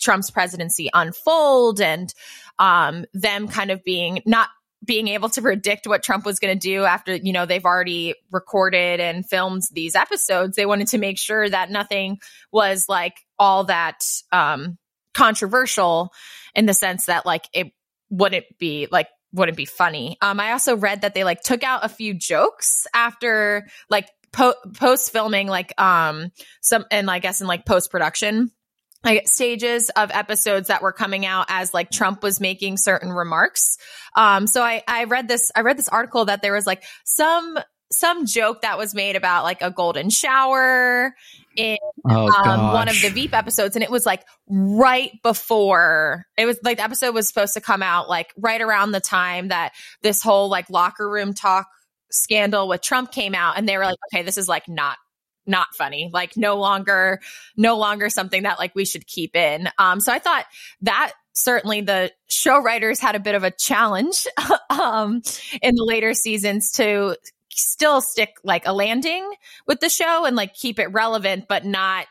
trump's 0.00 0.30
presidency 0.30 0.88
unfold 0.92 1.80
and 1.80 2.12
um 2.58 3.04
them 3.14 3.46
kind 3.46 3.70
of 3.70 3.84
being 3.84 4.20
not 4.26 4.48
being 4.84 5.08
able 5.08 5.28
to 5.28 5.42
predict 5.42 5.86
what 5.86 6.02
Trump 6.02 6.24
was 6.24 6.38
going 6.38 6.56
to 6.56 6.68
do 6.68 6.84
after, 6.84 7.16
you 7.16 7.32
know, 7.32 7.46
they've 7.46 7.64
already 7.64 8.14
recorded 8.30 9.00
and 9.00 9.28
filmed 9.28 9.62
these 9.72 9.96
episodes. 9.96 10.54
They 10.54 10.66
wanted 10.66 10.88
to 10.88 10.98
make 10.98 11.18
sure 11.18 11.48
that 11.48 11.70
nothing 11.70 12.18
was 12.52 12.84
like 12.88 13.14
all 13.38 13.64
that 13.64 14.04
um 14.32 14.78
controversial 15.14 16.12
in 16.54 16.66
the 16.66 16.74
sense 16.74 17.06
that 17.06 17.24
like 17.24 17.48
it 17.52 17.72
wouldn't 18.10 18.44
be 18.58 18.86
like 18.90 19.08
wouldn't 19.32 19.56
be 19.56 19.64
funny. 19.66 20.16
Um, 20.22 20.40
I 20.40 20.52
also 20.52 20.76
read 20.76 21.02
that 21.02 21.14
they 21.14 21.24
like 21.24 21.42
took 21.42 21.62
out 21.62 21.84
a 21.84 21.88
few 21.88 22.14
jokes 22.14 22.86
after 22.94 23.66
like 23.90 24.08
po- 24.32 24.54
post 24.74 25.12
filming, 25.12 25.48
like 25.48 25.78
um 25.80 26.30
some 26.60 26.84
and 26.90 27.10
I 27.10 27.18
guess 27.18 27.40
in 27.40 27.46
like 27.46 27.66
post 27.66 27.90
production 27.90 28.50
like 29.06 29.28
stages 29.28 29.88
of 29.90 30.10
episodes 30.10 30.68
that 30.68 30.82
were 30.82 30.92
coming 30.92 31.24
out 31.24 31.46
as 31.48 31.72
like 31.72 31.90
Trump 31.90 32.22
was 32.22 32.40
making 32.40 32.76
certain 32.76 33.12
remarks. 33.12 33.78
Um, 34.16 34.46
so 34.46 34.62
I 34.62 34.82
I 34.86 35.04
read 35.04 35.28
this 35.28 35.50
I 35.54 35.60
read 35.60 35.78
this 35.78 35.88
article 35.88 36.24
that 36.26 36.42
there 36.42 36.52
was 36.52 36.66
like 36.66 36.82
some 37.04 37.56
some 37.90 38.26
joke 38.26 38.62
that 38.62 38.78
was 38.78 38.94
made 38.94 39.16
about 39.16 39.44
like 39.44 39.62
a 39.62 39.70
golden 39.70 40.10
shower 40.10 41.14
in 41.56 41.78
oh, 42.08 42.28
um, 42.28 42.72
one 42.72 42.88
of 42.88 43.00
the 43.00 43.08
Veep 43.08 43.34
episodes, 43.34 43.76
and 43.76 43.82
it 43.82 43.90
was 43.90 44.04
like 44.04 44.24
right 44.48 45.10
before 45.22 46.26
it 46.36 46.46
was 46.46 46.58
like 46.62 46.78
the 46.78 46.84
episode 46.84 47.14
was 47.14 47.28
supposed 47.28 47.54
to 47.54 47.60
come 47.60 47.82
out, 47.82 48.08
like 48.08 48.32
right 48.36 48.60
around 48.60 48.92
the 48.92 49.00
time 49.00 49.48
that 49.48 49.72
this 50.02 50.22
whole 50.22 50.48
like 50.48 50.68
locker 50.70 51.08
room 51.08 51.32
talk 51.32 51.66
scandal 52.10 52.68
with 52.68 52.82
Trump 52.82 53.12
came 53.12 53.34
out, 53.34 53.56
and 53.56 53.68
they 53.68 53.76
were 53.76 53.84
like, 53.84 53.98
okay, 54.12 54.22
this 54.22 54.38
is 54.38 54.48
like 54.48 54.68
not 54.68 54.98
not 55.46 55.68
funny. 55.74 56.10
Like 56.12 56.36
no 56.36 56.56
longer 56.56 57.20
no 57.56 57.78
longer 57.78 58.10
something 58.10 58.42
that 58.42 58.58
like 58.58 58.74
we 58.74 58.84
should 58.84 59.06
keep 59.06 59.36
in. 59.36 59.68
Um 59.78 60.00
so 60.00 60.12
i 60.12 60.18
thought 60.18 60.44
that 60.82 61.12
certainly 61.32 61.82
the 61.82 62.10
show 62.28 62.60
writers 62.60 62.98
had 62.98 63.14
a 63.14 63.20
bit 63.20 63.34
of 63.34 63.44
a 63.44 63.50
challenge 63.50 64.26
um 64.70 65.22
in 65.62 65.74
the 65.74 65.84
later 65.84 66.14
seasons 66.14 66.72
to 66.72 67.14
still 67.56 68.00
stick 68.00 68.34
like 68.44 68.66
a 68.66 68.72
landing 68.72 69.28
with 69.66 69.80
the 69.80 69.88
show 69.88 70.24
and 70.24 70.36
like 70.36 70.54
keep 70.54 70.78
it 70.78 70.92
relevant, 70.92 71.46
but 71.48 71.64
not 71.64 72.06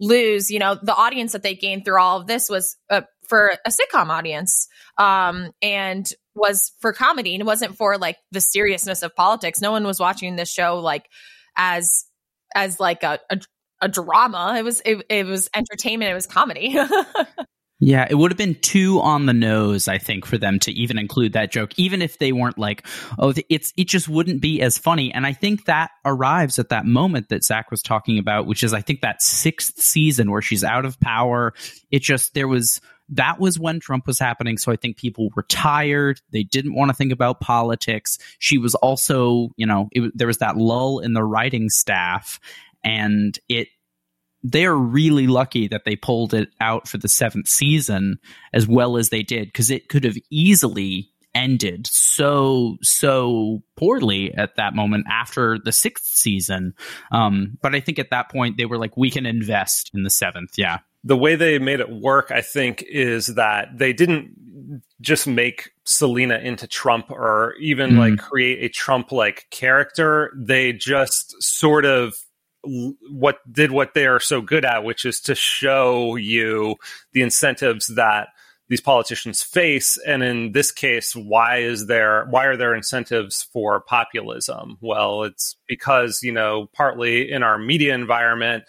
lose, 0.00 0.50
you 0.50 0.58
know, 0.58 0.76
the 0.82 0.94
audience 0.94 1.32
that 1.32 1.42
they 1.42 1.54
gained 1.54 1.84
through 1.84 2.00
all 2.00 2.20
of 2.20 2.26
this 2.26 2.48
was 2.48 2.76
uh, 2.90 3.02
for 3.28 3.52
a 3.64 3.70
sitcom 3.70 4.08
audience 4.08 4.68
um, 4.98 5.50
and 5.62 6.06
was 6.34 6.72
for 6.80 6.92
comedy 6.92 7.34
and 7.34 7.40
it 7.42 7.46
wasn't 7.46 7.76
for 7.76 7.98
like 7.98 8.16
the 8.32 8.40
seriousness 8.40 9.02
of 9.02 9.14
politics. 9.14 9.60
No 9.60 9.70
one 9.70 9.84
was 9.84 10.00
watching 10.00 10.36
this 10.36 10.50
show 10.50 10.78
like 10.80 11.08
as 11.56 12.04
as 12.54 12.80
like 12.80 13.02
a, 13.02 13.18
a, 13.30 13.40
a 13.80 13.88
drama. 13.88 14.56
It 14.58 14.64
was 14.64 14.82
it, 14.84 15.04
it 15.08 15.26
was 15.26 15.48
entertainment. 15.54 16.10
It 16.10 16.14
was 16.14 16.26
comedy. 16.26 16.76
Yeah, 17.84 18.06
it 18.08 18.14
would 18.14 18.30
have 18.30 18.38
been 18.38 18.54
too 18.54 19.00
on 19.00 19.26
the 19.26 19.32
nose, 19.32 19.88
I 19.88 19.98
think, 19.98 20.24
for 20.24 20.38
them 20.38 20.60
to 20.60 20.70
even 20.70 20.98
include 20.98 21.32
that 21.32 21.50
joke, 21.50 21.72
even 21.76 22.00
if 22.00 22.16
they 22.16 22.30
weren't 22.30 22.56
like, 22.56 22.86
oh, 23.18 23.34
it's 23.48 23.72
it 23.76 23.88
just 23.88 24.08
wouldn't 24.08 24.40
be 24.40 24.62
as 24.62 24.78
funny. 24.78 25.12
And 25.12 25.26
I 25.26 25.32
think 25.32 25.64
that 25.64 25.90
arrives 26.04 26.60
at 26.60 26.68
that 26.68 26.86
moment 26.86 27.30
that 27.30 27.42
Zach 27.42 27.72
was 27.72 27.82
talking 27.82 28.20
about, 28.20 28.46
which 28.46 28.62
is 28.62 28.72
I 28.72 28.82
think 28.82 29.00
that 29.00 29.20
sixth 29.20 29.82
season 29.82 30.30
where 30.30 30.40
she's 30.40 30.62
out 30.62 30.84
of 30.84 31.00
power. 31.00 31.54
It 31.90 32.02
just 32.02 32.34
there 32.34 32.46
was 32.46 32.80
that 33.08 33.40
was 33.40 33.58
when 33.58 33.80
Trump 33.80 34.06
was 34.06 34.20
happening. 34.20 34.58
So 34.58 34.70
I 34.70 34.76
think 34.76 34.96
people 34.96 35.30
were 35.34 35.42
tired. 35.42 36.20
They 36.30 36.44
didn't 36.44 36.76
want 36.76 36.90
to 36.90 36.94
think 36.94 37.10
about 37.10 37.40
politics. 37.40 38.16
She 38.38 38.58
was 38.58 38.76
also, 38.76 39.48
you 39.56 39.66
know, 39.66 39.88
it, 39.90 40.16
there 40.16 40.28
was 40.28 40.38
that 40.38 40.56
lull 40.56 41.00
in 41.00 41.14
the 41.14 41.24
writing 41.24 41.68
staff, 41.68 42.38
and 42.84 43.36
it 43.48 43.66
they're 44.42 44.74
really 44.74 45.26
lucky 45.26 45.68
that 45.68 45.84
they 45.84 45.96
pulled 45.96 46.34
it 46.34 46.48
out 46.60 46.88
for 46.88 46.98
the 46.98 47.08
seventh 47.08 47.48
season 47.48 48.18
as 48.52 48.66
well 48.66 48.96
as 48.96 49.08
they 49.10 49.22
did 49.22 49.48
because 49.48 49.70
it 49.70 49.88
could 49.88 50.04
have 50.04 50.16
easily 50.30 51.08
ended 51.34 51.86
so 51.86 52.76
so 52.82 53.62
poorly 53.76 54.34
at 54.34 54.56
that 54.56 54.74
moment 54.74 55.06
after 55.10 55.58
the 55.58 55.72
sixth 55.72 56.04
season. 56.04 56.74
Um, 57.10 57.58
but 57.62 57.74
i 57.74 57.80
think 57.80 57.98
at 57.98 58.10
that 58.10 58.30
point 58.30 58.56
they 58.56 58.66
were 58.66 58.78
like 58.78 58.96
we 58.96 59.10
can 59.10 59.26
invest 59.26 59.90
in 59.94 60.02
the 60.02 60.10
seventh. 60.10 60.52
Yeah. 60.56 60.78
The 61.04 61.16
way 61.16 61.34
they 61.34 61.58
made 61.58 61.80
it 61.80 61.90
work 61.90 62.30
i 62.30 62.40
think 62.40 62.82
is 62.86 63.28
that 63.28 63.78
they 63.78 63.92
didn't 63.92 64.82
just 65.00 65.26
make 65.26 65.70
selina 65.84 66.36
into 66.36 66.66
trump 66.66 67.10
or 67.10 67.54
even 67.60 67.92
mm. 67.92 67.98
like 67.98 68.18
create 68.18 68.62
a 68.62 68.68
trump 68.68 69.12
like 69.12 69.46
character. 69.50 70.32
They 70.36 70.72
just 70.72 71.42
sort 71.42 71.84
of 71.84 72.14
what 72.64 73.38
did 73.50 73.70
what 73.70 73.94
they 73.94 74.06
are 74.06 74.20
so 74.20 74.40
good 74.40 74.64
at, 74.64 74.84
which 74.84 75.04
is 75.04 75.20
to 75.22 75.34
show 75.34 76.16
you 76.16 76.76
the 77.12 77.22
incentives 77.22 77.88
that 77.88 78.28
these 78.68 78.80
politicians 78.80 79.42
face 79.42 79.98
and 80.06 80.22
in 80.22 80.52
this 80.52 80.70
case 80.70 81.14
why 81.14 81.58
is 81.58 81.88
there 81.88 82.24
why 82.30 82.46
are 82.46 82.56
there 82.56 82.74
incentives 82.74 83.42
for 83.52 83.82
populism 83.82 84.78
well 84.80 85.24
it's 85.24 85.56
because 85.68 86.20
you 86.22 86.32
know 86.32 86.70
partly 86.72 87.30
in 87.30 87.42
our 87.42 87.58
media 87.58 87.94
environment 87.94 88.64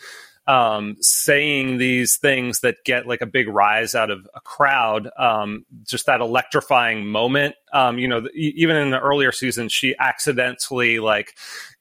um, 0.47 0.97
saying 0.99 1.77
these 1.77 2.17
things 2.17 2.61
that 2.61 2.83
get 2.83 3.07
like 3.07 3.21
a 3.21 3.25
big 3.25 3.47
rise 3.47 3.95
out 3.95 4.11
of 4.11 4.27
a 4.35 4.41
crowd, 4.41 5.09
um, 5.17 5.65
just 5.83 6.05
that 6.07 6.21
electrifying 6.21 7.05
moment. 7.05 7.55
Um, 7.73 7.97
you 7.97 8.07
know, 8.07 8.27
even 8.33 8.75
in 8.75 8.91
the 8.91 8.99
earlier 8.99 9.31
season, 9.31 9.67
she 9.67 9.95
accidentally 9.99 10.99
like 10.99 11.35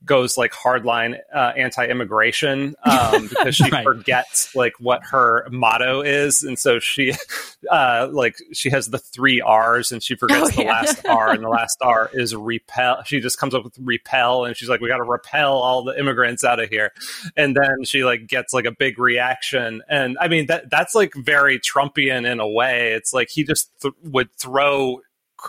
goes 0.04 0.36
like 0.36 0.52
hardline 0.52 1.18
uh, 1.34 1.52
anti-immigration 1.56 2.74
um, 2.84 3.26
because 3.28 3.54
she 3.54 3.70
right. 3.70 3.84
forgets 3.84 4.54
like 4.54 4.74
what 4.78 5.02
her 5.04 5.46
motto 5.50 6.00
is, 6.02 6.42
and 6.42 6.58
so 6.58 6.78
she 6.78 7.14
uh, 7.70 8.08
like 8.10 8.36
she 8.52 8.70
has 8.70 8.88
the 8.88 8.98
three 8.98 9.40
R's 9.40 9.92
and 9.92 10.02
she 10.02 10.16
forgets 10.16 10.42
oh, 10.42 10.48
the 10.48 10.62
yeah. 10.64 10.70
last 10.70 11.06
R, 11.06 11.30
and 11.30 11.44
the 11.44 11.48
last 11.48 11.78
R 11.82 12.10
is 12.12 12.34
repel. 12.34 13.02
She 13.04 13.20
just 13.20 13.38
comes 13.38 13.54
up 13.54 13.64
with 13.64 13.78
repel, 13.78 14.44
and 14.44 14.56
she's 14.56 14.68
like, 14.68 14.80
"We 14.80 14.88
got 14.88 14.98
to 14.98 15.04
repel 15.04 15.54
all 15.54 15.84
the 15.84 15.98
immigrants 15.98 16.44
out 16.44 16.60
of 16.60 16.68
here," 16.68 16.92
and 17.36 17.56
then 17.56 17.84
she 17.84 18.04
like 18.04 18.26
gets 18.26 18.52
like 18.52 18.64
a 18.64 18.72
big 18.72 18.98
reaction, 18.98 19.82
and 19.88 20.16
I 20.20 20.28
mean 20.28 20.46
that 20.46 20.70
that's 20.70 20.94
like 20.94 21.12
very 21.14 21.58
Trumpian 21.58 22.30
in 22.30 22.40
a 22.40 22.48
way. 22.48 22.92
It's 22.92 23.12
like 23.12 23.30
he 23.30 23.44
just 23.44 23.70
th- 23.80 23.94
would 24.04 24.32
throw 24.32 25.00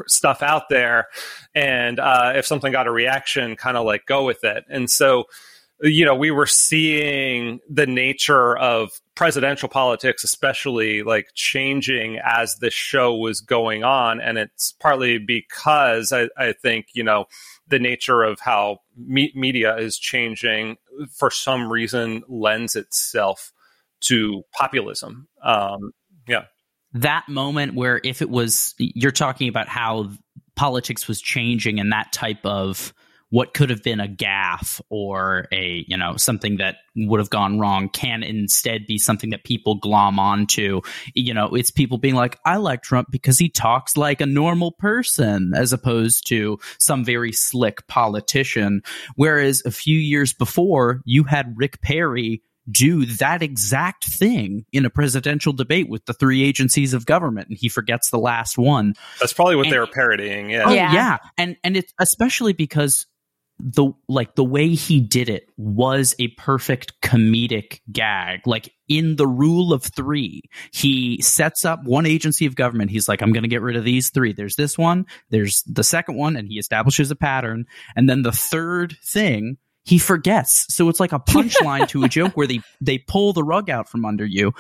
stuff 0.07 0.41
out 0.41 0.69
there, 0.69 1.07
and 1.55 1.99
uh, 1.99 2.33
if 2.35 2.45
something 2.45 2.71
got 2.71 2.87
a 2.87 2.91
reaction, 2.91 3.55
kind 3.55 3.77
of 3.77 3.85
like 3.85 4.05
go 4.05 4.25
with 4.25 4.43
it. 4.43 4.65
And 4.69 4.89
so, 4.89 5.25
you 5.81 6.05
know, 6.05 6.15
we 6.15 6.31
were 6.31 6.45
seeing 6.45 7.59
the 7.69 7.85
nature 7.85 8.57
of 8.57 8.91
presidential 9.15 9.69
politics, 9.69 10.23
especially 10.23 11.03
like 11.03 11.27
changing 11.35 12.19
as 12.23 12.55
the 12.55 12.71
show 12.71 13.15
was 13.15 13.41
going 13.41 13.83
on, 13.83 14.19
and 14.19 14.37
it's 14.37 14.73
partly 14.79 15.17
because 15.17 16.11
I, 16.11 16.29
I 16.37 16.53
think 16.53 16.87
you 16.93 17.03
know 17.03 17.25
the 17.67 17.79
nature 17.79 18.23
of 18.23 18.39
how 18.39 18.79
me- 18.97 19.33
media 19.35 19.75
is 19.77 19.97
changing 19.97 20.77
for 21.11 21.31
some 21.31 21.71
reason 21.71 22.23
lends 22.27 22.75
itself 22.75 23.51
to 24.01 24.43
populism. 24.53 25.27
Um, 25.43 25.91
yeah 26.27 26.45
that 26.93 27.27
moment 27.27 27.75
where 27.75 27.99
if 28.03 28.21
it 28.21 28.29
was 28.29 28.75
you're 28.77 29.11
talking 29.11 29.47
about 29.47 29.67
how 29.67 30.11
politics 30.55 31.07
was 31.07 31.21
changing 31.21 31.79
and 31.79 31.91
that 31.91 32.11
type 32.11 32.45
of 32.45 32.93
what 33.33 33.55
could 33.55 33.71
have 33.71 33.81
been 33.81 33.99
a 33.99 34.07
gaffe 34.07 34.79
or 34.89 35.47
a 35.51 35.83
you 35.87 35.97
know 35.97 36.15
something 36.17 36.57
that 36.57 36.75
would 36.95 37.19
have 37.19 37.31
gone 37.31 37.59
wrong 37.59 37.89
can 37.89 38.21
instead 38.21 38.85
be 38.85 38.99
something 38.99 39.31
that 39.31 39.43
people 39.43 39.73
glom 39.73 40.19
onto. 40.19 40.81
You 41.15 41.33
know 41.33 41.55
it's 41.55 41.71
people 41.71 41.97
being 41.97 42.13
like 42.13 42.37
i 42.45 42.57
like 42.57 42.83
trump 42.83 43.07
because 43.09 43.39
he 43.39 43.49
talks 43.49 43.97
like 43.97 44.21
a 44.21 44.27
normal 44.27 44.71
person 44.71 45.53
as 45.55 45.73
opposed 45.73 46.27
to 46.27 46.59
some 46.77 47.03
very 47.03 47.31
slick 47.31 47.87
politician. 47.87 48.83
Whereas 49.15 49.63
a 49.65 49.71
few 49.71 49.97
years 49.97 50.31
before 50.31 51.01
you 51.03 51.23
had 51.23 51.55
rick 51.57 51.81
perry 51.81 52.43
do 52.71 53.05
that 53.05 53.41
exact 53.41 54.05
thing 54.05 54.65
in 54.71 54.85
a 54.85 54.89
presidential 54.89 55.53
debate 55.53 55.89
with 55.89 56.05
the 56.05 56.13
three 56.13 56.43
agencies 56.43 56.93
of 56.93 57.05
government 57.05 57.49
and 57.49 57.57
he 57.59 57.69
forgets 57.69 58.09
the 58.09 58.19
last 58.19 58.57
one. 58.57 58.93
That's 59.19 59.33
probably 59.33 59.55
what 59.55 59.65
and, 59.65 59.73
they 59.73 59.79
were 59.79 59.87
parodying 59.87 60.49
yeah. 60.49 60.63
Oh, 60.65 60.73
Yeah. 60.73 60.93
yeah. 60.93 61.17
And 61.37 61.57
and 61.63 61.75
it's 61.75 61.93
especially 61.99 62.53
because 62.53 63.05
the 63.59 63.91
like 64.09 64.35
the 64.35 64.43
way 64.43 64.69
he 64.69 64.99
did 64.99 65.29
it 65.29 65.47
was 65.57 66.15
a 66.19 66.29
perfect 66.29 66.99
comedic 67.01 67.81
gag. 67.91 68.47
Like 68.47 68.73
in 68.87 69.15
the 69.15 69.27
rule 69.27 69.73
of 69.73 69.83
3 69.83 70.41
he 70.71 71.21
sets 71.21 71.65
up 71.65 71.83
one 71.83 72.05
agency 72.05 72.45
of 72.45 72.55
government. 72.55 72.91
He's 72.91 73.07
like 73.07 73.21
I'm 73.21 73.33
going 73.33 73.43
to 73.43 73.49
get 73.49 73.61
rid 73.61 73.75
of 73.75 73.83
these 73.83 74.09
three. 74.09 74.33
There's 74.33 74.55
this 74.55 74.77
one 74.77 75.05
there's 75.29 75.63
the 75.63 75.83
second 75.83 76.15
one 76.15 76.37
and 76.37 76.47
he 76.47 76.57
establishes 76.59 77.11
a 77.11 77.15
pattern. 77.15 77.65
And 77.95 78.09
then 78.09 78.21
the 78.21 78.31
third 78.31 78.95
thing 79.03 79.57
he 79.83 79.97
forgets 79.97 80.65
so 80.73 80.89
it's 80.89 80.99
like 80.99 81.13
a 81.13 81.19
punchline 81.19 81.87
to 81.87 82.03
a 82.03 82.09
joke 82.09 82.33
where 82.33 82.47
they 82.47 82.61
they 82.81 82.97
pull 82.97 83.33
the 83.33 83.43
rug 83.43 83.69
out 83.69 83.89
from 83.89 84.05
under 84.05 84.25
you 84.25 84.51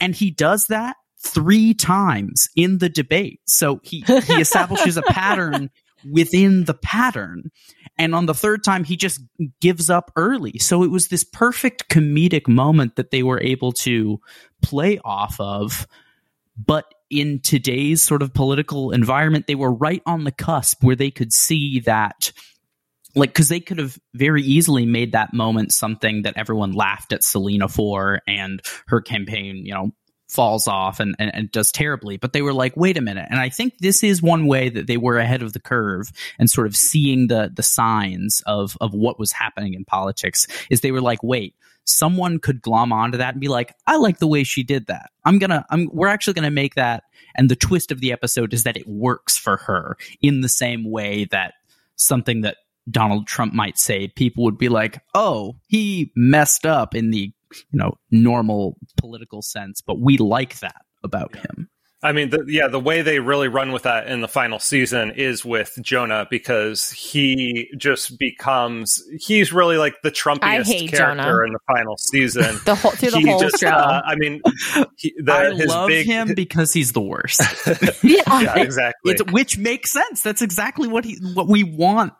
and 0.00 0.14
he 0.14 0.30
does 0.30 0.66
that 0.66 0.96
three 1.18 1.72
times 1.72 2.48
in 2.56 2.78
the 2.78 2.88
debate 2.88 3.40
so 3.46 3.80
he 3.82 4.04
he 4.26 4.34
establishes 4.34 4.96
a 4.96 5.02
pattern 5.08 5.70
within 6.10 6.64
the 6.64 6.74
pattern. 6.74 7.50
And 7.98 8.14
on 8.14 8.26
the 8.26 8.34
third 8.34 8.64
time, 8.64 8.84
he 8.84 8.96
just 8.96 9.20
gives 9.60 9.88
up 9.88 10.10
early. 10.16 10.58
So 10.58 10.82
it 10.82 10.90
was 10.90 11.08
this 11.08 11.24
perfect 11.24 11.88
comedic 11.88 12.48
moment 12.48 12.96
that 12.96 13.10
they 13.10 13.22
were 13.22 13.40
able 13.40 13.72
to 13.72 14.20
play 14.62 14.98
off 15.04 15.38
of. 15.38 15.86
But 16.56 16.86
in 17.10 17.40
today's 17.40 18.02
sort 18.02 18.22
of 18.22 18.34
political 18.34 18.90
environment, 18.90 19.46
they 19.46 19.54
were 19.54 19.72
right 19.72 20.02
on 20.06 20.24
the 20.24 20.32
cusp 20.32 20.82
where 20.82 20.96
they 20.96 21.10
could 21.10 21.32
see 21.32 21.80
that. 21.80 22.32
Like, 23.14 23.30
because 23.30 23.48
they 23.48 23.60
could 23.60 23.78
have 23.78 23.98
very 24.14 24.42
easily 24.42 24.86
made 24.86 25.12
that 25.12 25.32
moment 25.32 25.72
something 25.72 26.22
that 26.22 26.36
everyone 26.36 26.72
laughed 26.72 27.12
at 27.12 27.24
Selina 27.24 27.68
for 27.68 28.20
and 28.26 28.60
her 28.86 29.00
campaign, 29.00 29.64
you 29.64 29.72
know, 29.72 29.92
falls 30.28 30.66
off 30.66 31.00
and, 31.00 31.14
and, 31.18 31.34
and, 31.34 31.50
does 31.52 31.70
terribly. 31.70 32.16
But 32.16 32.32
they 32.32 32.42
were 32.42 32.52
like, 32.52 32.76
wait 32.76 32.96
a 32.96 33.00
minute. 33.00 33.28
And 33.30 33.38
I 33.38 33.48
think 33.48 33.78
this 33.78 34.02
is 34.02 34.22
one 34.22 34.46
way 34.46 34.68
that 34.68 34.86
they 34.86 34.96
were 34.96 35.18
ahead 35.18 35.42
of 35.42 35.52
the 35.52 35.60
curve 35.60 36.10
and 36.38 36.50
sort 36.50 36.66
of 36.66 36.76
seeing 36.76 37.28
the 37.28 37.52
the 37.54 37.62
signs 37.62 38.42
of 38.46 38.76
of 38.80 38.92
what 38.92 39.18
was 39.18 39.32
happening 39.32 39.74
in 39.74 39.84
politics 39.84 40.46
is 40.70 40.80
they 40.80 40.92
were 40.92 41.00
like, 41.00 41.22
wait, 41.22 41.54
someone 41.84 42.38
could 42.38 42.62
glom 42.62 42.92
onto 42.92 43.18
that 43.18 43.34
and 43.34 43.40
be 43.40 43.48
like, 43.48 43.74
I 43.86 43.96
like 43.96 44.18
the 44.18 44.26
way 44.26 44.44
she 44.44 44.62
did 44.62 44.86
that. 44.86 45.10
I'm 45.24 45.38
gonna 45.38 45.64
I'm 45.70 45.88
we're 45.92 46.08
actually 46.08 46.34
gonna 46.34 46.50
make 46.50 46.74
that 46.74 47.04
and 47.36 47.48
the 47.48 47.56
twist 47.56 47.92
of 47.92 48.00
the 48.00 48.12
episode 48.12 48.54
is 48.54 48.64
that 48.64 48.76
it 48.76 48.88
works 48.88 49.36
for 49.36 49.58
her 49.58 49.96
in 50.20 50.40
the 50.40 50.48
same 50.48 50.90
way 50.90 51.26
that 51.26 51.54
something 51.96 52.40
that 52.40 52.56
Donald 52.90 53.26
Trump 53.26 53.54
might 53.54 53.78
say, 53.78 54.08
people 54.08 54.44
would 54.44 54.58
be 54.58 54.68
like, 54.68 55.00
"Oh, 55.14 55.56
he 55.68 56.12
messed 56.14 56.66
up 56.66 56.94
in 56.94 57.10
the 57.10 57.32
you 57.72 57.78
know 57.78 57.94
normal 58.10 58.76
political 58.96 59.42
sense 59.42 59.80
but 59.80 60.00
we 60.00 60.16
like 60.16 60.58
that 60.60 60.82
about 61.02 61.30
yeah. 61.34 61.42
him 61.42 61.68
I 62.02 62.12
mean, 62.12 62.28
the, 62.28 62.44
yeah, 62.46 62.68
the 62.68 62.78
way 62.78 63.00
they 63.00 63.18
really 63.18 63.48
run 63.48 63.72
with 63.72 63.84
that 63.84 64.08
in 64.08 64.20
the 64.20 64.28
final 64.28 64.58
season 64.58 65.12
is 65.12 65.42
with 65.42 65.72
Jonah 65.80 66.26
because 66.28 66.90
he 66.90 67.70
just 67.78 68.18
becomes 68.18 69.02
he's 69.18 69.54
really 69.54 69.78
like 69.78 69.94
the 70.02 70.10
Trumpiest 70.10 70.90
character 70.90 70.96
Jonah. 70.98 71.44
in 71.46 71.54
the 71.54 71.58
final 71.66 71.96
season. 71.96 72.60
the 72.66 72.74
whole 72.74 72.90
through 72.90 73.12
the 73.12 73.20
he 73.20 73.30
whole 73.30 73.40
just, 73.40 73.58
show. 73.58 73.68
Uh, 73.68 74.02
I 74.04 74.16
mean, 74.16 74.42
he, 74.98 75.14
the, 75.16 75.32
I 75.32 75.54
his 75.54 75.66
love 75.66 75.88
big, 75.88 76.04
him 76.04 76.34
because 76.34 76.74
he's 76.74 76.92
the 76.92 77.00
worst. 77.00 77.40
yeah. 78.04 78.20
yeah, 78.28 78.58
exactly. 78.58 79.12
It's, 79.12 79.32
which 79.32 79.56
makes 79.56 79.90
sense. 79.90 80.20
That's 80.20 80.42
exactly 80.42 80.88
what 80.88 81.06
he 81.06 81.16
what 81.32 81.48
we 81.48 81.64
want 81.64 82.12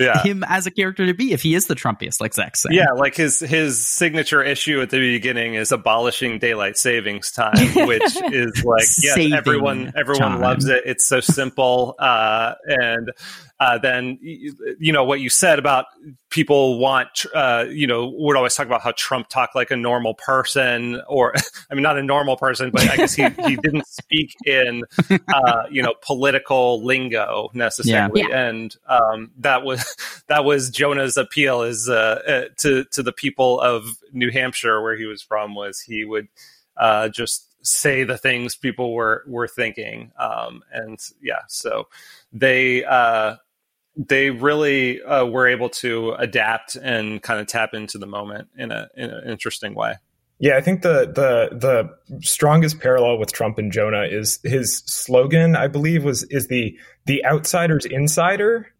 yeah. 0.00 0.22
him 0.22 0.44
as 0.46 0.66
a 0.66 0.70
character 0.70 1.06
to 1.06 1.14
be 1.14 1.32
if 1.32 1.42
he 1.42 1.54
is 1.54 1.66
the 1.66 1.74
Trumpiest, 1.74 2.20
like 2.20 2.34
Zach 2.34 2.56
said. 2.56 2.72
Yeah, 2.72 2.92
like 2.92 3.14
his 3.14 3.40
his 3.40 3.86
signature 3.86 4.42
issue 4.42 4.80
at 4.80 4.90
the 4.90 4.98
beginning 4.98 5.54
is 5.54 5.72
abolishing 5.72 6.38
daylight 6.38 6.76
savings 6.76 7.30
time, 7.30 7.56
which 7.86 8.02
is 8.32 8.64
like 8.64 8.82
yes, 8.82 9.14
Saving 9.14 9.34
everyone 9.34 9.92
everyone 9.96 10.32
time. 10.32 10.40
loves 10.40 10.66
it. 10.66 10.82
It's 10.86 11.06
so 11.06 11.20
simple, 11.20 11.94
uh, 11.98 12.54
and 12.66 13.10
uh, 13.60 13.76
then 13.76 14.18
you 14.22 14.90
know 14.90 15.04
what 15.04 15.20
you 15.20 15.28
said 15.28 15.58
about 15.58 15.84
people 16.30 16.78
want 16.78 17.26
uh, 17.34 17.66
you 17.68 17.86
know 17.86 18.08
would 18.16 18.34
always 18.34 18.54
talk 18.54 18.66
about 18.66 18.80
how 18.80 18.92
Trump 18.96 19.28
talked 19.28 19.54
like 19.54 19.70
a 19.70 19.76
normal 19.76 20.14
person, 20.14 21.02
or 21.06 21.34
I 21.70 21.74
mean 21.74 21.82
not 21.82 21.98
a 21.98 22.02
normal 22.02 22.38
person, 22.38 22.70
but 22.70 22.88
I 22.88 22.96
guess 22.96 23.14
he 23.14 23.28
he 23.46 23.56
didn't 23.62 23.86
speak 23.86 24.34
in 24.46 24.82
uh, 25.28 25.64
you 25.70 25.82
know 25.82 25.92
political 26.00 26.82
lingo 26.82 27.50
necessarily, 27.52 28.22
Yeah. 28.22 28.48
and 28.48 28.74
um, 28.88 29.30
that 29.40 29.62
was 29.62 29.94
that 30.28 30.44
was 30.46 30.70
Jonah's 30.70 31.18
appeal 31.18 31.62
is 31.62 31.86
uh, 31.88 32.22
uh, 32.26 32.54
to 32.60 32.84
to 32.92 33.02
the 33.02 33.12
people 33.12 33.60
of 33.60 33.84
New 34.12 34.30
Hampshire 34.30 34.80
where 34.80 34.96
he 34.96 35.04
was 35.04 35.20
from 35.20 35.54
was 35.54 35.80
he 35.80 36.04
would 36.06 36.28
uh, 36.78 37.10
just 37.10 37.46
say 37.62 38.04
the 38.04 38.16
things 38.16 38.56
people 38.56 38.94
were 38.94 39.22
were 39.26 39.46
thinking, 39.46 40.12
um, 40.18 40.62
and 40.72 40.98
yeah, 41.20 41.42
so 41.46 41.88
they 42.32 42.84
uh, 42.84 43.36
they 44.08 44.30
really 44.30 45.02
uh, 45.02 45.26
were 45.26 45.46
able 45.46 45.68
to 45.68 46.12
adapt 46.12 46.76
and 46.76 47.22
kind 47.22 47.40
of 47.40 47.46
tap 47.46 47.74
into 47.74 47.98
the 47.98 48.06
moment 48.06 48.48
in 48.56 48.70
a 48.70 48.88
in 48.96 49.10
an 49.10 49.28
interesting 49.28 49.74
way. 49.74 49.94
Yeah, 50.38 50.56
I 50.56 50.62
think 50.62 50.80
the 50.80 51.06
the 51.06 51.56
the 51.56 52.20
strongest 52.24 52.80
parallel 52.80 53.18
with 53.18 53.30
Trump 53.32 53.58
and 53.58 53.70
Jonah 53.70 54.04
is 54.10 54.38
his 54.42 54.82
slogan. 54.86 55.54
I 55.54 55.68
believe 55.68 56.02
was 56.02 56.22
is 56.24 56.48
the 56.48 56.78
the 57.04 57.24
outsider's 57.26 57.84
insider, 57.84 58.72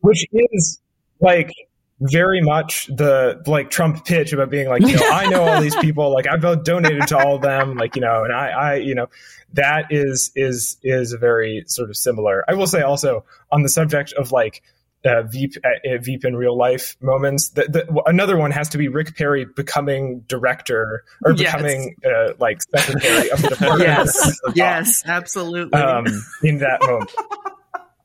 which 0.00 0.24
is 0.32 0.80
like 1.20 1.52
very 2.00 2.40
much 2.40 2.86
the 2.86 3.42
like 3.46 3.70
Trump 3.70 4.04
pitch 4.04 4.32
about 4.32 4.50
being 4.50 4.68
like, 4.68 4.82
you 4.82 4.96
know, 4.96 5.08
I 5.10 5.26
know 5.28 5.42
all 5.42 5.60
these 5.60 5.76
people, 5.80 6.12
like 6.12 6.26
I've 6.26 6.40
donated 6.64 7.06
to 7.08 7.18
all 7.18 7.36
of 7.36 7.42
them, 7.42 7.76
like 7.76 7.94
you 7.94 8.02
know, 8.02 8.24
and 8.24 8.32
I, 8.32 8.48
I, 8.48 8.74
you 8.76 8.94
know, 8.94 9.08
that 9.54 9.86
is 9.90 10.30
is 10.34 10.78
is 10.82 11.12
very 11.12 11.64
sort 11.66 11.90
of 11.90 11.96
similar. 11.96 12.44
I 12.48 12.54
will 12.54 12.66
say 12.66 12.82
also 12.82 13.24
on 13.52 13.62
the 13.62 13.68
subject 13.68 14.12
of 14.14 14.32
like 14.32 14.62
uh, 15.04 15.22
Veep, 15.22 15.54
uh, 15.64 15.98
Veep 16.00 16.24
in 16.24 16.36
real 16.36 16.56
life 16.56 16.96
moments. 17.00 17.50
The, 17.50 17.62
the, 17.62 18.02
another 18.06 18.36
one 18.36 18.50
has 18.50 18.68
to 18.70 18.78
be 18.78 18.88
Rick 18.88 19.16
Perry 19.16 19.46
becoming 19.46 20.24
director 20.28 21.04
or 21.24 21.32
Yes. 21.32 21.52
becoming 21.54 21.96
uh, 22.04 22.34
like 22.38 22.60
secretary 22.62 23.30
of 23.30 23.40
the 23.42 23.48
department. 23.50 23.88
Yes, 23.88 24.40
yes, 24.54 25.02
absolutely. 25.06 25.80
Um, 25.80 26.06
in 26.42 26.58
that 26.58 26.80
moment. 26.82 27.10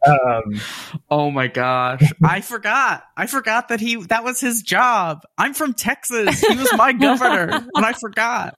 Um, 0.06 0.62
oh 1.10 1.32
my 1.32 1.48
gosh, 1.48 2.02
I 2.24 2.42
forgot. 2.42 3.04
I 3.18 3.28
forgot 3.28 3.70
that 3.70 3.80
he 3.80 3.96
that 4.06 4.24
was 4.24 4.40
his 4.40 4.62
job. 4.62 5.22
I'm 5.38 5.54
from 5.54 5.74
Texas. 5.74 6.40
He 6.42 6.56
was 6.56 6.70
my 6.76 6.94
governor, 7.00 7.68
and 7.74 7.86
I 7.86 7.94
forgot. 7.94 8.58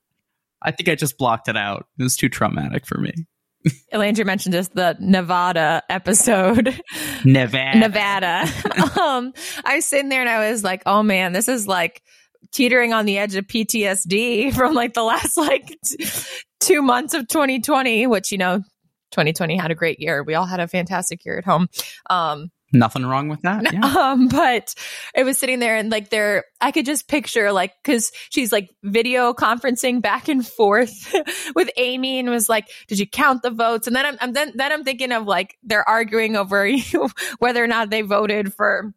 I 0.62 0.71
think 0.71 0.89
I 0.89 0.95
just 0.95 1.17
blocked 1.17 1.47
it 1.47 1.57
out. 1.57 1.88
It 1.99 2.03
was 2.03 2.17
too 2.17 2.29
traumatic 2.29 2.86
for 2.86 2.97
me. 2.97 3.13
Landry 3.91 4.25
mentioned 4.25 4.53
just 4.53 4.73
the 4.75 4.95
Nevada 4.99 5.83
episode. 5.89 6.79
Nevada. 7.25 7.79
Nevada. 7.79 8.41
um, 9.01 9.33
I 9.63 9.75
was 9.75 9.86
sitting 9.86 10.10
there 10.10 10.21
and 10.21 10.29
I 10.29 10.49
was 10.51 10.63
like, 10.63 10.83
oh 10.86 11.03
man, 11.03 11.33
this 11.33 11.47
is 11.47 11.67
like 11.67 12.01
teetering 12.51 12.93
on 12.93 13.05
the 13.05 13.17
edge 13.17 13.36
of 13.36 13.45
PTSD 13.45 14.53
from 14.55 14.73
like 14.73 14.93
the 14.93 15.03
last 15.03 15.38
like 15.38 15.77
t- 15.86 16.07
two 16.60 16.81
months 16.81 17.13
of 17.13 17.27
2020, 17.27 18.07
which, 18.07 18.31
you 18.31 18.38
know, 18.38 18.62
2020 19.12 19.58
had 19.58 19.72
a 19.72 19.76
great 19.76 20.00
year. 20.00 20.24
We 20.24 20.36
all 20.36 20.46
had 20.46 20.60
a 20.60 20.67
fantastic 20.67 21.24
year 21.26 21.38
at 21.38 21.46
home. 21.46 21.67
Um, 22.10 22.52
Nothing 22.74 23.06
wrong 23.06 23.30
with 23.30 23.41
that. 23.43 23.72
Yeah. 23.72 23.80
um, 23.98 24.28
but 24.28 24.76
it 25.15 25.24
was 25.24 25.38
sitting 25.38 25.60
there 25.60 25.78
and 25.78 25.89
like 25.89 26.10
there, 26.10 26.43
I 26.60 26.72
could 26.72 26.86
just 26.86 27.08
picture 27.08 27.54
like, 27.54 27.72
cause 27.86 28.12
she's 28.30 28.52
like 28.52 28.70
video 28.84 29.34
conferencing 29.34 30.02
back 30.02 30.28
and 30.28 30.46
forth 30.46 31.13
with 31.56 31.70
Amy 31.78 32.20
and 32.20 32.30
was 32.30 32.50
like, 32.50 32.70
did 32.88 33.00
you 33.00 33.08
count 33.08 33.41
the 33.41 33.52
votes? 33.52 33.88
And 33.88 33.96
then 33.96 34.06
I'm, 34.06 34.17
I'm 34.20 34.34
then, 34.34 34.52
then 34.56 34.74
I'm 34.74 34.84
thinking 34.84 35.13
of 35.13 35.26
like, 35.26 35.58
they're 35.63 35.88
arguing 35.88 36.36
over 36.36 36.70
whether 37.39 37.63
or 37.63 37.67
not 37.67 37.89
they 37.89 38.02
voted 38.02 38.54
for 38.54 38.93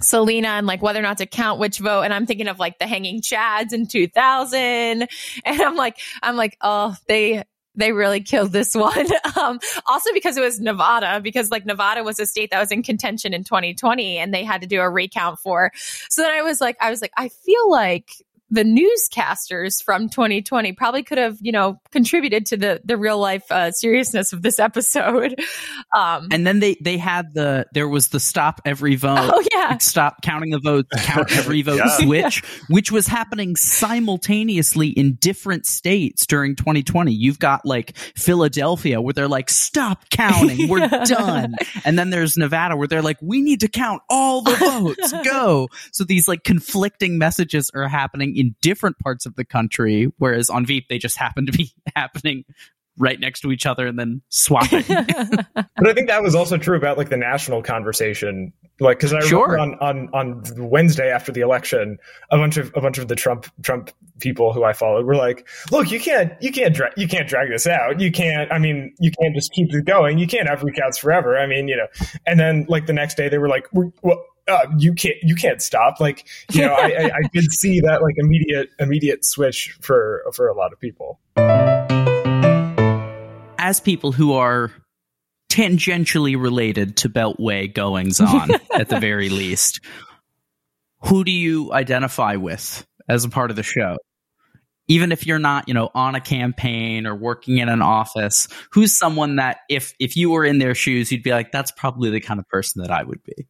Selina 0.00 0.48
and 0.48 0.66
like 0.66 0.82
whether 0.82 0.98
or 0.98 1.02
not 1.02 1.18
to 1.18 1.26
count 1.26 1.60
which 1.60 1.78
vote. 1.78 2.02
And 2.02 2.12
I'm 2.12 2.26
thinking 2.26 2.48
of 2.48 2.58
like 2.58 2.80
the 2.80 2.86
hanging 2.86 3.20
chads 3.20 3.72
in 3.72 3.86
2000. 3.86 4.58
And 4.58 5.08
I'm 5.44 5.76
like, 5.76 5.98
I'm 6.20 6.34
like, 6.34 6.56
oh, 6.60 6.96
they, 7.06 7.44
they 7.74 7.92
really 7.92 8.20
killed 8.20 8.52
this 8.52 8.74
one. 8.74 9.06
Um, 9.38 9.60
also 9.86 10.10
because 10.12 10.36
it 10.36 10.40
was 10.40 10.60
Nevada, 10.60 11.20
because 11.20 11.50
like 11.50 11.66
Nevada 11.66 12.02
was 12.02 12.18
a 12.18 12.26
state 12.26 12.50
that 12.50 12.60
was 12.60 12.70
in 12.70 12.82
contention 12.82 13.34
in 13.34 13.44
2020 13.44 14.18
and 14.18 14.32
they 14.32 14.44
had 14.44 14.60
to 14.62 14.66
do 14.66 14.80
a 14.80 14.88
recount 14.88 15.38
for. 15.38 15.72
So 16.08 16.22
then 16.22 16.32
I 16.32 16.42
was 16.42 16.60
like, 16.60 16.76
I 16.80 16.90
was 16.90 17.00
like, 17.00 17.12
I 17.16 17.28
feel 17.28 17.70
like 17.70 18.10
the 18.54 18.62
newscasters 18.62 19.82
from 19.82 20.08
2020 20.08 20.72
probably 20.72 21.02
could 21.02 21.18
have, 21.18 21.36
you 21.40 21.50
know, 21.50 21.80
contributed 21.90 22.46
to 22.46 22.56
the 22.56 22.80
the 22.84 22.96
real 22.96 23.18
life 23.18 23.44
uh, 23.50 23.72
seriousness 23.72 24.32
of 24.32 24.42
this 24.42 24.58
episode. 24.60 25.40
Um, 25.94 26.28
and 26.30 26.46
then 26.46 26.60
they 26.60 26.76
they 26.80 26.96
had 26.96 27.34
the 27.34 27.66
there 27.72 27.88
was 27.88 28.08
the 28.08 28.20
stop 28.20 28.60
every 28.64 28.94
vote. 28.94 29.18
Oh 29.18 29.42
yeah, 29.52 29.76
stop 29.78 30.22
counting 30.22 30.50
the 30.50 30.60
votes, 30.60 30.88
count 31.02 31.36
every 31.36 31.62
vote 31.62 31.76
yeah. 31.84 31.96
switch, 31.96 32.42
which 32.68 32.92
was 32.92 33.08
happening 33.08 33.56
simultaneously 33.56 34.88
in 34.88 35.14
different 35.14 35.66
states 35.66 36.24
during 36.26 36.54
2020. 36.54 37.12
You've 37.12 37.40
got 37.40 37.66
like 37.66 37.96
Philadelphia 37.96 39.00
where 39.00 39.12
they're 39.12 39.28
like, 39.28 39.50
stop 39.50 40.08
counting, 40.10 40.68
we're 40.68 40.88
done, 40.88 41.56
and 41.84 41.98
then 41.98 42.10
there's 42.10 42.36
Nevada 42.36 42.76
where 42.76 42.86
they're 42.86 43.02
like, 43.02 43.18
we 43.20 43.40
need 43.40 43.60
to 43.60 43.68
count 43.68 44.02
all 44.08 44.42
the 44.42 44.54
votes, 44.54 45.12
go. 45.24 45.68
So 45.90 46.04
these 46.04 46.28
like 46.28 46.44
conflicting 46.44 47.18
messages 47.18 47.70
are 47.74 47.88
happening 47.88 48.36
in 48.44 48.54
different 48.60 48.98
parts 48.98 49.24
of 49.26 49.34
the 49.36 49.44
country, 49.44 50.12
whereas 50.18 50.50
on 50.50 50.66
Veep 50.66 50.88
they 50.88 50.98
just 50.98 51.16
happen 51.16 51.46
to 51.46 51.52
be 51.52 51.72
happening 51.96 52.44
right 52.96 53.18
next 53.18 53.40
to 53.40 53.50
each 53.50 53.66
other 53.66 53.86
and 53.86 53.98
then 53.98 54.22
swapping. 54.28 54.84
but 54.88 55.88
I 55.88 55.92
think 55.94 56.08
that 56.08 56.22
was 56.22 56.34
also 56.34 56.58
true 56.58 56.76
about 56.76 56.98
like 56.98 57.08
the 57.08 57.16
national 57.16 57.62
conversation. 57.62 58.52
Like, 58.80 58.98
because 58.98 59.12
I 59.12 59.20
sure. 59.20 59.48
remember 59.48 59.78
on, 59.80 60.08
on 60.12 60.42
on 60.58 60.68
Wednesday 60.68 61.10
after 61.10 61.32
the 61.32 61.40
election, 61.40 61.98
a 62.30 62.36
bunch 62.36 62.56
of 62.56 62.72
a 62.74 62.80
bunch 62.80 62.98
of 62.98 63.08
the 63.08 63.16
Trump 63.16 63.46
Trump 63.62 63.90
people 64.20 64.52
who 64.52 64.62
I 64.62 64.72
followed 64.72 65.06
were 65.06 65.16
like, 65.16 65.48
"Look, 65.70 65.90
you 65.90 66.00
can't 66.00 66.32
you 66.40 66.52
can't 66.52 66.74
dra- 66.74 66.92
you 66.96 67.08
can't 67.08 67.28
drag 67.28 67.50
this 67.50 67.66
out. 67.66 68.00
You 68.00 68.12
can't. 68.12 68.52
I 68.52 68.58
mean, 68.58 68.94
you 68.98 69.10
can't 69.10 69.34
just 69.34 69.52
keep 69.52 69.72
it 69.72 69.84
going. 69.84 70.18
You 70.18 70.26
can't 70.26 70.48
have 70.48 70.62
recounts 70.62 70.98
forever. 70.98 71.38
I 71.38 71.46
mean, 71.46 71.68
you 71.68 71.76
know." 71.76 71.86
And 72.26 72.38
then 72.38 72.66
like 72.68 72.86
the 72.86 72.92
next 72.92 73.16
day, 73.16 73.28
they 73.28 73.38
were 73.38 73.48
like, 73.48 73.66
"Well." 73.72 74.24
Uh, 74.46 74.66
you 74.76 74.92
can't 74.92 75.16
you 75.22 75.34
can't 75.34 75.62
stop 75.62 76.00
like 76.00 76.28
you 76.52 76.60
know 76.60 76.74
I, 76.74 76.84
I, 76.86 77.04
I 77.04 77.20
did 77.32 77.50
see 77.52 77.80
that 77.80 78.02
like 78.02 78.14
immediate 78.18 78.68
immediate 78.78 79.24
switch 79.24 79.74
for 79.80 80.22
for 80.34 80.48
a 80.48 80.54
lot 80.54 80.72
of 80.74 80.80
people 80.80 81.18
as 83.64 83.80
people 83.80 84.12
who 84.12 84.34
are 84.34 84.70
tangentially 85.50 86.40
related 86.40 86.98
to 86.98 87.08
Beltway 87.08 87.72
goings 87.72 88.20
on, 88.20 88.50
at 88.74 88.90
the 88.90 89.00
very 89.00 89.30
least, 89.30 89.80
who 91.04 91.24
do 91.24 91.30
you 91.30 91.72
identify 91.72 92.36
with 92.36 92.86
as 93.08 93.24
a 93.24 93.30
part 93.30 93.50
of 93.50 93.56
the 93.56 93.62
show? 93.62 93.96
Even 94.86 95.12
if 95.12 95.26
you're 95.26 95.38
not, 95.38 95.66
you 95.66 95.72
know, 95.72 95.90
on 95.94 96.14
a 96.14 96.20
campaign 96.20 97.06
or 97.06 97.14
working 97.14 97.56
in 97.56 97.70
an 97.70 97.80
office, 97.80 98.48
who's 98.72 98.92
someone 98.92 99.36
that 99.36 99.60
if 99.70 99.94
if 99.98 100.14
you 100.14 100.28
were 100.28 100.44
in 100.44 100.58
their 100.58 100.74
shoes, 100.74 101.10
you'd 101.10 101.22
be 101.22 101.30
like, 101.30 101.50
that's 101.50 101.70
probably 101.70 102.10
the 102.10 102.20
kind 102.20 102.38
of 102.38 102.46
person 102.48 102.82
that 102.82 102.90
I 102.90 103.02
would 103.02 103.22
be. 103.22 103.46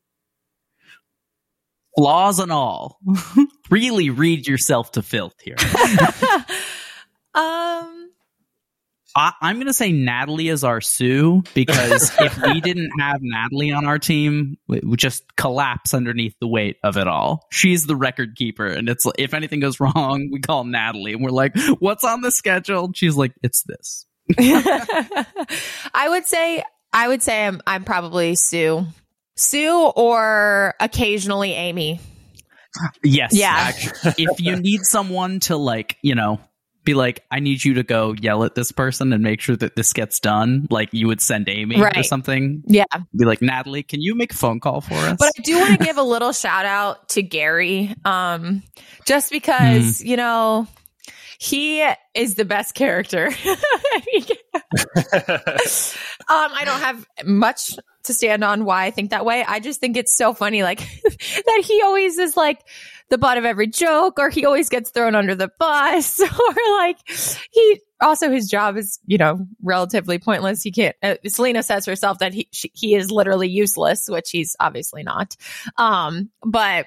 Flaws 1.97 2.39
and 2.39 2.53
all. 2.53 2.99
really 3.71 4.11
read 4.11 4.47
yourself 4.47 4.93
to 4.93 5.03
filth 5.03 5.35
here. 5.43 5.57
um 7.35 8.05
I, 9.17 9.33
am 9.43 9.57
going 9.57 9.67
to 9.67 9.73
say 9.73 9.93
Natalie 9.93 10.49
is 10.49 10.65
our 10.65 10.81
Sue 10.81 11.43
because 11.55 12.11
if 12.21 12.41
we 12.43 12.61
didn't 12.61 12.91
have 12.99 13.19
Natalie 13.21 13.71
on 13.71 13.87
our 13.87 13.99
team, 13.99 14.57
we 14.67 14.81
would 14.83 14.99
just 14.99 15.23
collapse 15.37 15.95
underneath 15.95 16.35
the 16.41 16.49
weight 16.49 16.79
of 16.83 16.97
it 16.97 17.07
all. 17.07 17.47
She's 17.51 17.87
the 17.87 17.95
record 17.95 18.35
keeper, 18.35 18.67
and 18.67 18.89
it's 18.89 19.07
if 19.17 19.33
anything 19.33 19.61
goes 19.61 19.79
wrong, 19.79 20.31
we 20.33 20.41
call 20.41 20.65
Natalie, 20.65 21.13
and 21.13 21.23
we're 21.23 21.31
like, 21.31 21.57
"What's 21.79 22.03
on 22.03 22.23
the 22.23 22.33
schedule?" 22.33 22.91
She's 22.95 23.17
like, 23.17 23.33
"It's 23.43 23.63
this." 23.63 24.07
I 24.37 26.07
would 26.09 26.27
say, 26.27 26.65
I 26.93 27.09
would 27.09 27.23
say, 27.23 27.47
I'm 27.47 27.61
I'm 27.67 27.85
probably 27.85 28.35
Sue, 28.35 28.87
Sue, 29.37 29.93
or 29.97 30.75
occasionally 30.81 31.53
Amy. 31.53 32.01
Yes. 33.03 33.31
Yeah. 33.35 33.73
if 34.17 34.41
you 34.41 34.57
need 34.61 34.83
someone 34.85 35.41
to 35.41 35.57
like, 35.57 35.97
you 36.03 36.15
know, 36.15 36.41
be 36.85 36.95
like, 36.95 37.25
I 37.31 37.41
need 37.41 37.65
you 37.65 37.75
to 37.75 37.83
go 37.83 38.13
yell 38.13 38.45
at 38.45 38.55
this 38.55 38.71
person 38.71 39.13
and 39.13 39.23
make 39.23 39.41
sure 39.41 39.57
that 39.57 39.75
this 39.75 39.93
gets 39.93 40.21
done. 40.21 40.67
Like 40.71 40.91
you 40.93 41.07
would 41.07 41.21
send 41.21 41.49
Amy 41.49 41.81
right. 41.81 41.97
or 41.97 42.03
something. 42.03 42.63
Yeah. 42.67 42.85
Be 43.17 43.25
like, 43.25 43.41
Natalie, 43.41 43.83
can 43.83 44.03
you 44.03 44.15
make 44.15 44.33
a 44.33 44.37
phone 44.37 44.61
call 44.61 44.81
for 44.81 44.95
us? 44.95 45.17
But 45.19 45.33
I 45.39 45.43
do 45.43 45.59
want 45.59 45.79
to 45.79 45.85
give 45.85 45.97
a 45.97 46.03
little 46.03 46.33
shout 46.33 46.67
out 46.67 47.09
to 47.11 47.23
Gary. 47.23 47.95
Um, 48.05 48.63
just 49.07 49.31
because, 49.31 50.01
mm. 50.01 50.05
you 50.05 50.17
know, 50.17 50.69
he 51.39 51.87
is 52.15 52.35
the 52.35 52.45
best 52.45 52.75
character. 52.75 53.31
um, 54.55 54.61
I 56.29 56.63
don't 56.65 56.81
have 56.81 57.07
much 57.25 57.77
to 58.05 58.15
stand 58.15 58.45
on 58.45 58.65
why 58.65 58.85
I 58.85 58.91
think 58.91 59.11
that 59.11 59.25
way. 59.25 59.45
I 59.47 59.61
just 59.61 59.81
think 59.81 59.97
it's 59.97 60.17
so 60.17 60.35
funny, 60.35 60.63
like 60.63 60.79
that 61.03 61.63
he 61.65 61.83
always 61.83 62.19
is 62.19 62.37
like, 62.37 62.65
the 63.11 63.19
butt 63.19 63.39
of 63.39 63.45
every 63.45 63.67
joke 63.67 64.19
or 64.19 64.31
he 64.31 64.47
always 64.47 64.69
gets 64.69 64.91
thrown 64.91 65.15
under 65.15 65.35
the 65.35 65.51
bus 65.59 66.21
or 66.21 66.55
like 66.79 66.97
he 67.53 67.81
also 68.01 68.31
his 68.31 68.49
job 68.49 68.77
is 68.77 68.99
you 69.07 69.19
know 69.19 69.47
relatively 69.63 70.19
pointless 70.19 70.63
he 70.63 70.73
can't 70.73 70.97
uh, 71.03 71.15
selina 71.27 71.63
says 71.63 71.87
herself 71.87 72.19
that 72.19 72.33
he 72.33 72.49
she, 72.51 72.71
he 72.75 72.95
is 72.95 73.11
literally 73.11 73.49
useless 73.49 74.09
which 74.09 74.31
he's 74.31 74.57
obviously 74.59 75.03
not 75.03 75.37
um 75.77 76.31
but 76.45 76.87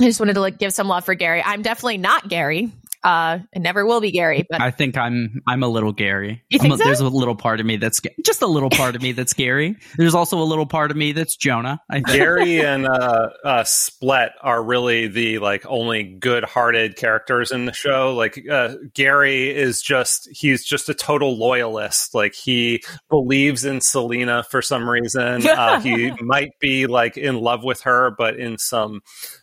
I 0.00 0.04
just 0.04 0.20
wanted 0.20 0.34
to 0.34 0.40
like 0.40 0.58
give 0.58 0.72
some 0.72 0.88
love 0.88 1.04
for 1.04 1.14
Gary. 1.14 1.42
I'm 1.44 1.62
definitely 1.62 1.98
not 1.98 2.28
Gary. 2.28 2.72
Uh, 3.04 3.40
it 3.52 3.60
never 3.60 3.84
will 3.84 4.00
be 4.00 4.12
Gary, 4.12 4.46
but 4.48 4.60
I 4.60 4.70
think 4.70 4.96
I'm 4.96 5.42
I'm 5.48 5.64
a 5.64 5.68
little 5.68 5.92
Gary. 5.92 6.42
You 6.50 6.60
think 6.60 6.74
a, 6.74 6.78
so? 6.78 6.84
There's 6.84 7.00
a 7.00 7.08
little 7.08 7.34
part 7.34 7.58
of 7.58 7.66
me 7.66 7.76
that's 7.76 8.00
just 8.24 8.42
a 8.42 8.46
little 8.46 8.70
part 8.70 8.94
of 8.94 9.02
me 9.02 9.10
that's 9.10 9.32
Gary. 9.32 9.76
There's 9.96 10.14
also 10.14 10.38
a 10.40 10.44
little 10.44 10.66
part 10.66 10.92
of 10.92 10.96
me 10.96 11.10
that's 11.10 11.34
Jonah. 11.34 11.80
I 11.90 11.94
think. 11.94 12.08
Gary 12.08 12.60
and 12.60 12.86
uh, 12.86 13.30
uh, 13.44 13.64
Splett 13.64 14.32
are 14.40 14.62
really 14.62 15.08
the 15.08 15.40
like 15.40 15.66
only 15.66 16.04
good-hearted 16.04 16.96
characters 16.96 17.50
in 17.50 17.64
the 17.64 17.72
show. 17.72 18.14
Like 18.14 18.48
uh, 18.48 18.76
Gary 18.94 19.50
is 19.50 19.82
just 19.82 20.28
he's 20.30 20.64
just 20.64 20.88
a 20.88 20.94
total 20.94 21.36
loyalist. 21.36 22.14
Like 22.14 22.34
he 22.34 22.84
believes 23.08 23.64
in 23.64 23.80
Selina 23.80 24.44
for 24.44 24.62
some 24.62 24.88
reason. 24.88 25.42
Uh, 25.62 25.80
he 25.80 26.10
might 26.20 26.58
be 26.60 26.86
like 26.86 27.16
in 27.16 27.38
love 27.38 27.62
with 27.62 27.82
her, 27.82 28.10
but 28.16 28.36
in 28.36 28.58
some 28.58 29.00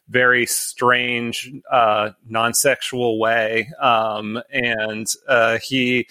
very 0.10 0.46
strange, 0.46 1.52
uh, 1.72 2.12
non-sexual 2.28 3.20
way, 3.20 3.70
um, 3.80 4.42
and 4.52 5.08
uh, 5.28 5.60
he 5.60 6.08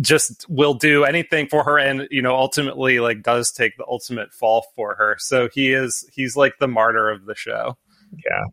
just 0.00 0.48
will 0.48 0.74
do 0.74 1.04
anything 1.04 1.48
for 1.48 1.64
her, 1.64 1.78
and 1.78 2.08
you 2.10 2.22
know, 2.22 2.36
ultimately, 2.36 3.00
like, 3.00 3.22
does 3.22 3.50
take 3.52 3.76
the 3.76 3.84
ultimate 3.86 4.32
fall 4.32 4.66
for 4.74 4.94
her. 4.94 5.16
So 5.18 5.48
he 5.52 5.72
is 5.72 6.08
he's 6.12 6.36
like 6.36 6.58
the 6.58 6.68
martyr 6.68 7.10
of 7.10 7.26
the 7.26 7.34
show. 7.34 7.76
Yeah. 8.12 8.44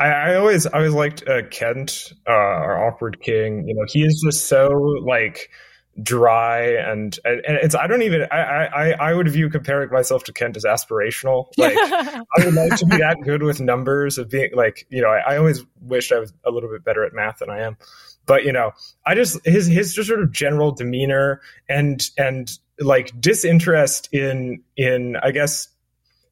I, 0.00 0.06
I 0.06 0.34
always, 0.36 0.66
I 0.66 0.78
always 0.78 0.94
liked 0.94 1.28
uh, 1.28 1.42
Kent, 1.50 2.12
uh, 2.26 2.30
our 2.30 2.86
awkward 2.86 3.20
king. 3.20 3.66
You 3.66 3.74
know, 3.74 3.84
he 3.88 4.04
is 4.04 4.22
just 4.24 4.46
so 4.46 4.68
like 4.68 5.50
dry 6.02 6.60
and, 6.60 7.18
and 7.24 7.42
it's 7.44 7.74
I 7.74 7.86
don't 7.86 8.02
even 8.02 8.26
I, 8.30 8.36
I 8.36 8.90
I 9.10 9.14
would 9.14 9.28
view 9.28 9.50
comparing 9.50 9.90
myself 9.90 10.24
to 10.24 10.32
Kent 10.32 10.56
as 10.56 10.64
aspirational. 10.64 11.46
Like 11.58 11.76
I 11.76 12.44
would 12.44 12.54
like 12.54 12.76
to 12.76 12.86
be 12.86 12.98
that 12.98 13.18
good 13.24 13.42
with 13.42 13.60
numbers 13.60 14.16
of 14.16 14.30
being 14.30 14.50
like 14.54 14.86
you 14.90 15.02
know 15.02 15.08
I, 15.08 15.34
I 15.34 15.36
always 15.38 15.64
wished 15.80 16.12
I 16.12 16.18
was 16.18 16.32
a 16.44 16.50
little 16.50 16.70
bit 16.70 16.84
better 16.84 17.04
at 17.04 17.12
math 17.12 17.38
than 17.38 17.50
I 17.50 17.60
am, 17.60 17.76
but 18.26 18.44
you 18.44 18.52
know 18.52 18.72
I 19.04 19.14
just 19.14 19.44
his 19.44 19.66
his 19.66 19.94
just 19.94 20.08
sort 20.08 20.22
of 20.22 20.30
general 20.30 20.72
demeanor 20.72 21.40
and 21.68 22.08
and 22.16 22.50
like 22.78 23.20
disinterest 23.20 24.08
in 24.12 24.62
in 24.76 25.16
I 25.16 25.32
guess 25.32 25.68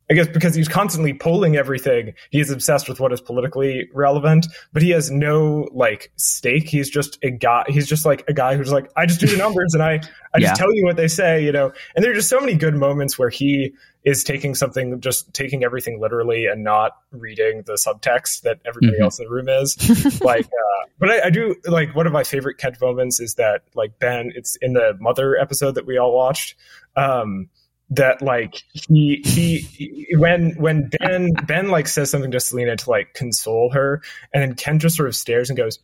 I 0.09 0.15
guess 0.15 0.29
because 0.29 0.55
he's 0.55 0.69
constantly 0.69 1.15
polling 1.15 1.57
everything, 1.57 2.15
he 2.31 2.39
is 2.39 2.51
obsessed 2.51 2.89
with 2.89 3.01
what 3.01 3.13
is 3.13 3.21
politically 3.21 3.89
relevant, 3.93 4.47
but 4.73 4.83
he 4.83 4.91
has 4.91 5.11
no 5.11 5.69
like 5.73 6.13
stake. 6.17 6.69
He's 6.69 6.89
just 6.89 7.19
a 7.25 7.31
guy. 7.31 7.65
He's 7.69 7.89
just 7.89 8.07
like 8.07 8.25
a 8.29 8.33
guy 8.33 8.57
who's 8.57 8.71
like, 8.71 8.91
I 8.97 9.07
just 9.07 9.19
do 9.19 9.27
the 9.27 9.37
numbers 9.37 9.75
and 9.75 9.83
I, 9.83 10.01
I 10.33 10.39
yeah. 10.39 10.49
just 10.49 10.61
tell 10.61 10.73
you 10.73 10.85
what 10.85 10.97
they 10.97 11.09
say, 11.09 11.43
you 11.45 11.51
know. 11.51 11.73
And 11.95 12.05
there 12.05 12.13
are 12.13 12.15
just 12.15 12.29
so 12.29 12.39
many 12.39 12.55
good 12.55 12.77
moments 12.77 13.19
where 13.19 13.31
he 13.31 13.73
is 14.05 14.23
taking 14.23 14.55
something, 14.55 15.01
just 15.01 15.35
taking 15.35 15.65
everything 15.65 16.01
literally 16.01 16.47
and 16.47 16.63
not 16.63 16.93
reading 17.11 17.63
the 17.67 17.73
subtext 17.73 18.43
that 18.43 18.61
everybody 18.65 18.99
mm-hmm. 18.99 19.03
else 19.03 19.19
in 19.19 19.25
the 19.25 19.31
room 19.31 19.49
is. 19.49 20.21
like, 20.21 20.47
uh, 20.47 20.87
but 21.01 21.11
I, 21.11 21.27
I 21.27 21.31
do 21.31 21.57
like 21.65 21.97
one 21.97 22.07
of 22.07 22.13
my 22.13 22.23
favorite 22.23 22.59
Kent 22.59 22.81
moments 22.81 23.19
is 23.19 23.35
that 23.35 23.63
like 23.75 23.99
Ben, 23.99 24.31
it's 24.37 24.55
in 24.63 24.75
the 24.75 24.97
mother 25.01 25.37
episode 25.37 25.75
that 25.75 25.87
we 25.87 25.99
all 25.99 26.15
watched. 26.15 26.55
Um, 26.95 27.49
that 27.91 28.21
like 28.21 28.63
he, 28.73 29.23
he 29.25 29.59
he 29.59 30.07
when 30.17 30.53
when 30.57 30.91
Ben 30.99 31.33
Ben 31.47 31.69
like 31.69 31.87
says 31.89 32.11
something 32.11 32.31
to 32.33 32.41
Selina 32.41 32.77
to 32.77 32.91
like 32.91 33.15
console 33.15 33.71
her, 33.71 34.03
and 34.33 34.43
then 34.43 34.55
Ken 34.55 34.79
just 34.79 34.97
sort 34.97 35.09
of 35.09 35.15
stares 35.15 35.51
and 35.51 35.57
goes, 35.57 35.79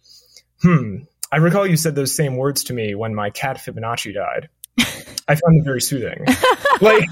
"Hmm, 0.62 0.98
I 1.30 1.36
recall 1.36 1.66
you 1.66 1.76
said 1.76 1.94
those 1.94 2.14
same 2.14 2.36
words 2.36 2.64
to 2.64 2.72
me 2.72 2.94
when 2.94 3.14
my 3.14 3.30
cat 3.30 3.58
Fibonacci 3.58 4.14
died. 4.14 4.48
I 5.28 5.34
found 5.36 5.58
them 5.58 5.64
very 5.64 5.80
soothing." 5.80 6.24
like 6.80 7.04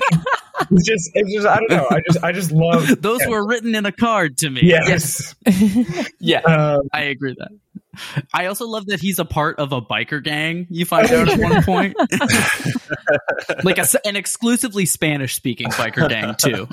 it's 0.70 0.86
just 0.86 1.10
it's 1.14 1.32
just 1.32 1.46
I 1.46 1.56
don't 1.58 1.70
know. 1.70 1.86
I 1.90 2.00
just 2.06 2.24
I 2.24 2.32
just 2.32 2.52
love 2.52 2.86
those 3.00 3.20
Ken. 3.20 3.30
were 3.30 3.46
written 3.46 3.74
in 3.74 3.86
a 3.86 3.92
card 3.92 4.38
to 4.38 4.50
me. 4.50 4.60
Yes, 4.62 5.34
yes. 5.46 6.10
yeah, 6.20 6.40
um, 6.40 6.82
I 6.92 7.02
agree 7.02 7.34
that. 7.38 7.50
I 8.32 8.46
also 8.46 8.66
love 8.66 8.86
that 8.86 9.00
he's 9.00 9.18
a 9.18 9.24
part 9.24 9.58
of 9.58 9.72
a 9.72 9.80
biker 9.80 10.22
gang. 10.22 10.66
You 10.70 10.84
find 10.84 11.10
out 11.10 11.28
at 11.28 11.38
one 11.38 11.62
point, 11.62 11.96
like 13.64 13.78
a, 13.78 13.86
an 14.06 14.16
exclusively 14.16 14.86
Spanish 14.86 15.34
speaking 15.34 15.68
biker 15.68 16.08
gang 16.08 16.34
too. 16.36 16.68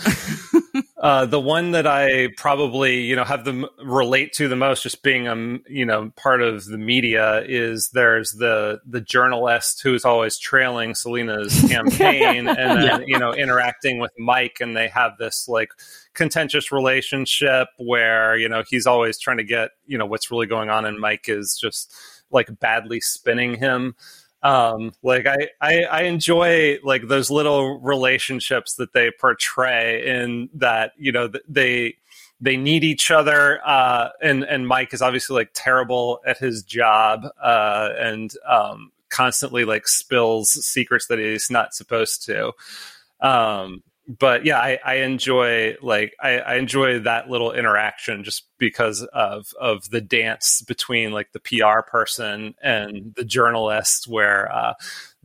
Uh, 1.07 1.25
the 1.25 1.39
one 1.39 1.71
that 1.71 1.87
I 1.87 2.27
probably 2.35 2.99
you 3.03 3.15
know 3.15 3.23
have 3.23 3.45
them 3.45 3.65
relate 3.81 4.33
to 4.33 4.49
the 4.49 4.57
most, 4.57 4.83
just 4.83 5.03
being 5.03 5.25
a 5.25 5.31
um, 5.31 5.63
you 5.65 5.85
know 5.85 6.11
part 6.17 6.41
of 6.41 6.65
the 6.65 6.77
media, 6.77 7.45
is 7.47 7.91
there's 7.91 8.33
the 8.33 8.81
the 8.85 8.99
journalist 8.99 9.81
who's 9.81 10.03
always 10.03 10.37
trailing 10.37 10.95
Selina's 10.95 11.61
campaign 11.69 12.49
and 12.49 12.49
then 12.49 12.83
yeah. 12.83 12.99
you 13.07 13.17
know 13.17 13.33
interacting 13.33 13.99
with 13.99 14.11
Mike, 14.19 14.57
and 14.59 14.75
they 14.75 14.89
have 14.89 15.13
this 15.17 15.47
like 15.47 15.69
contentious 16.13 16.73
relationship 16.73 17.69
where 17.77 18.35
you 18.35 18.49
know 18.49 18.63
he's 18.69 18.85
always 18.85 19.17
trying 19.17 19.37
to 19.37 19.45
get 19.45 19.69
you 19.85 19.97
know 19.97 20.05
what's 20.05 20.29
really 20.29 20.45
going 20.45 20.69
on, 20.69 20.83
and 20.83 20.99
Mike 20.99 21.29
is 21.29 21.57
just 21.57 21.95
like 22.31 22.49
badly 22.59 22.99
spinning 22.99 23.55
him 23.55 23.95
um 24.43 24.91
like 25.01 25.25
I, 25.25 25.49
I 25.59 25.83
i 25.83 26.01
enjoy 26.03 26.77
like 26.83 27.07
those 27.07 27.31
little 27.31 27.79
relationships 27.79 28.75
that 28.75 28.93
they 28.93 29.11
portray 29.11 30.21
in 30.21 30.49
that 30.53 30.91
you 30.97 31.11
know 31.11 31.29
they 31.47 31.95
they 32.39 32.55
need 32.55 32.83
each 32.83 33.09
other 33.09 33.59
uh 33.65 34.09
and 34.21 34.43
and 34.43 34.67
mike 34.67 34.93
is 34.93 35.01
obviously 35.01 35.35
like 35.35 35.49
terrible 35.53 36.19
at 36.25 36.37
his 36.37 36.61
job 36.61 37.25
uh 37.41 37.89
and 37.97 38.31
um 38.47 38.91
constantly 39.09 39.65
like 39.65 39.87
spills 39.87 40.51
secrets 40.65 41.07
that 41.07 41.19
he's 41.19 41.49
not 41.49 41.73
supposed 41.73 42.25
to. 42.25 42.51
Um 43.19 43.83
but 44.07 44.45
yeah, 44.45 44.59
I, 44.59 44.79
I 44.85 44.93
enjoy 44.95 45.75
like 45.81 46.13
I, 46.21 46.39
I, 46.39 46.55
enjoy 46.55 46.99
that 46.99 47.29
little 47.29 47.51
interaction 47.51 48.23
just 48.23 48.45
because 48.57 49.03
of 49.13 49.53
of 49.59 49.89
the 49.89 49.99
dance 49.99 50.61
between 50.61 51.11
like 51.11 51.33
the 51.33 51.41
PR 51.41 51.81
person 51.81 52.55
and 52.61 53.13
the 53.15 53.25
journalist, 53.25 54.07
where 54.07 54.49
uh, 54.53 54.73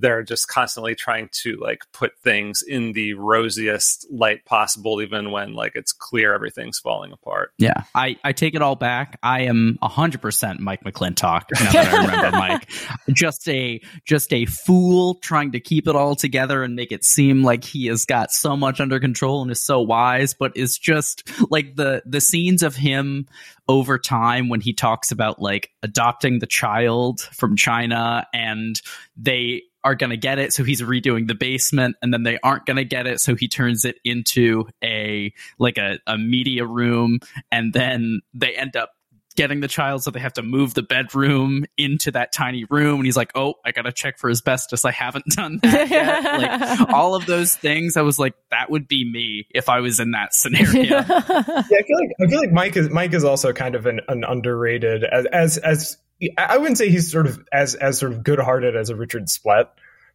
they're 0.02 0.22
just 0.22 0.48
constantly 0.48 0.94
trying 0.94 1.28
to 1.32 1.56
like 1.56 1.80
put 1.92 2.18
things 2.18 2.62
in 2.66 2.92
the 2.92 3.14
rosiest 3.14 4.06
light 4.10 4.44
possible, 4.44 5.00
even 5.00 5.30
when 5.30 5.54
like 5.54 5.72
it's 5.76 5.92
clear 5.92 6.34
everything's 6.34 6.78
falling 6.78 7.12
apart. 7.12 7.52
Yeah, 7.56 7.84
I, 7.94 8.16
I 8.24 8.32
take 8.32 8.54
it 8.54 8.62
all 8.62 8.74
back. 8.74 9.18
I 9.22 9.42
am 9.42 9.78
hundred 9.80 10.20
percent 10.20 10.60
Mike 10.60 10.82
McLintock. 10.84 11.44
Now 11.54 11.72
that 11.72 11.94
I 11.94 12.04
remember 12.04 12.36
Mike, 12.36 12.68
just 13.12 13.48
a 13.48 13.80
just 14.04 14.32
a 14.32 14.44
fool 14.46 15.14
trying 15.16 15.52
to 15.52 15.60
keep 15.60 15.86
it 15.86 15.94
all 15.94 16.16
together 16.16 16.62
and 16.64 16.74
make 16.74 16.92
it 16.92 17.04
seem 17.04 17.42
like 17.44 17.62
he 17.64 17.86
has 17.86 18.04
got 18.04 18.32
so 18.32 18.56
much 18.56 18.80
under 18.80 18.98
control 18.98 19.40
and 19.40 19.50
is 19.50 19.64
so 19.64 19.80
wise, 19.80 20.34
but 20.34 20.56
is 20.56 20.76
just 20.76 21.30
like 21.50 21.76
the 21.76 22.02
the 22.04 22.20
scenes 22.20 22.62
of 22.62 22.74
him 22.74 23.26
over 23.68 23.98
time 23.98 24.48
when 24.48 24.60
he 24.60 24.72
talks 24.72 25.12
about 25.12 25.40
like 25.40 25.70
adopting 25.82 26.40
the 26.40 26.46
child 26.46 27.20
from 27.20 27.56
China 27.56 28.26
and 28.34 28.80
they 29.16 29.62
are 29.84 29.94
going 29.94 30.10
to 30.10 30.16
get 30.16 30.38
it. 30.38 30.52
So 30.52 30.64
he's 30.64 30.80
redoing 30.80 31.26
the 31.26 31.34
basement 31.34 31.96
and 32.02 32.12
then 32.12 32.22
they 32.22 32.38
aren't 32.42 32.66
going 32.66 32.76
to 32.76 32.84
get 32.84 33.06
it. 33.06 33.20
So 33.20 33.34
he 33.34 33.48
turns 33.48 33.84
it 33.84 33.98
into 34.04 34.68
a, 34.82 35.32
like 35.58 35.78
a, 35.78 35.98
a 36.06 36.16
media 36.16 36.64
room. 36.66 37.18
And 37.50 37.72
then 37.72 38.20
they 38.34 38.54
end 38.54 38.76
up 38.76 38.90
getting 39.34 39.60
the 39.60 39.68
child. 39.68 40.02
So 40.02 40.10
they 40.10 40.20
have 40.20 40.34
to 40.34 40.42
move 40.42 40.74
the 40.74 40.82
bedroom 40.82 41.64
into 41.76 42.10
that 42.12 42.32
tiny 42.32 42.64
room. 42.64 42.96
And 42.96 43.06
he's 43.06 43.16
like, 43.16 43.32
Oh, 43.34 43.54
I 43.64 43.72
got 43.72 43.82
to 43.82 43.92
check 43.92 44.18
for 44.18 44.30
asbestos. 44.30 44.84
I 44.84 44.90
haven't 44.90 45.24
done 45.36 45.58
that 45.62 45.88
yet. 45.88 46.24
like 46.24 46.90
all 46.94 47.14
of 47.14 47.26
those 47.26 47.56
things. 47.56 47.96
I 47.96 48.02
was 48.02 48.18
like, 48.18 48.34
that 48.50 48.70
would 48.70 48.88
be 48.88 49.10
me 49.10 49.46
if 49.50 49.68
I 49.68 49.80
was 49.80 50.00
in 50.00 50.12
that 50.12 50.34
scenario. 50.34 50.82
yeah. 50.82 51.04
I 51.08 51.62
feel 51.62 51.98
like, 51.98 52.10
I 52.20 52.26
feel 52.26 52.40
like 52.40 52.52
Mike 52.52 52.76
is, 52.76 52.90
Mike 52.90 53.14
is 53.14 53.24
also 53.24 53.52
kind 53.52 53.74
of 53.74 53.86
an, 53.86 54.00
an 54.08 54.24
underrated 54.24 55.04
as, 55.04 55.26
as, 55.26 55.58
as, 55.58 55.96
I 56.38 56.58
wouldn't 56.58 56.78
say 56.78 56.90
he's 56.90 57.10
sort 57.10 57.26
of 57.26 57.42
as 57.52 57.74
as 57.74 57.98
sort 57.98 58.12
of 58.12 58.22
good 58.22 58.38
hearted 58.38 58.76
as 58.76 58.90
a 58.90 58.96
Richard 58.96 59.28
Splett, 59.28 59.68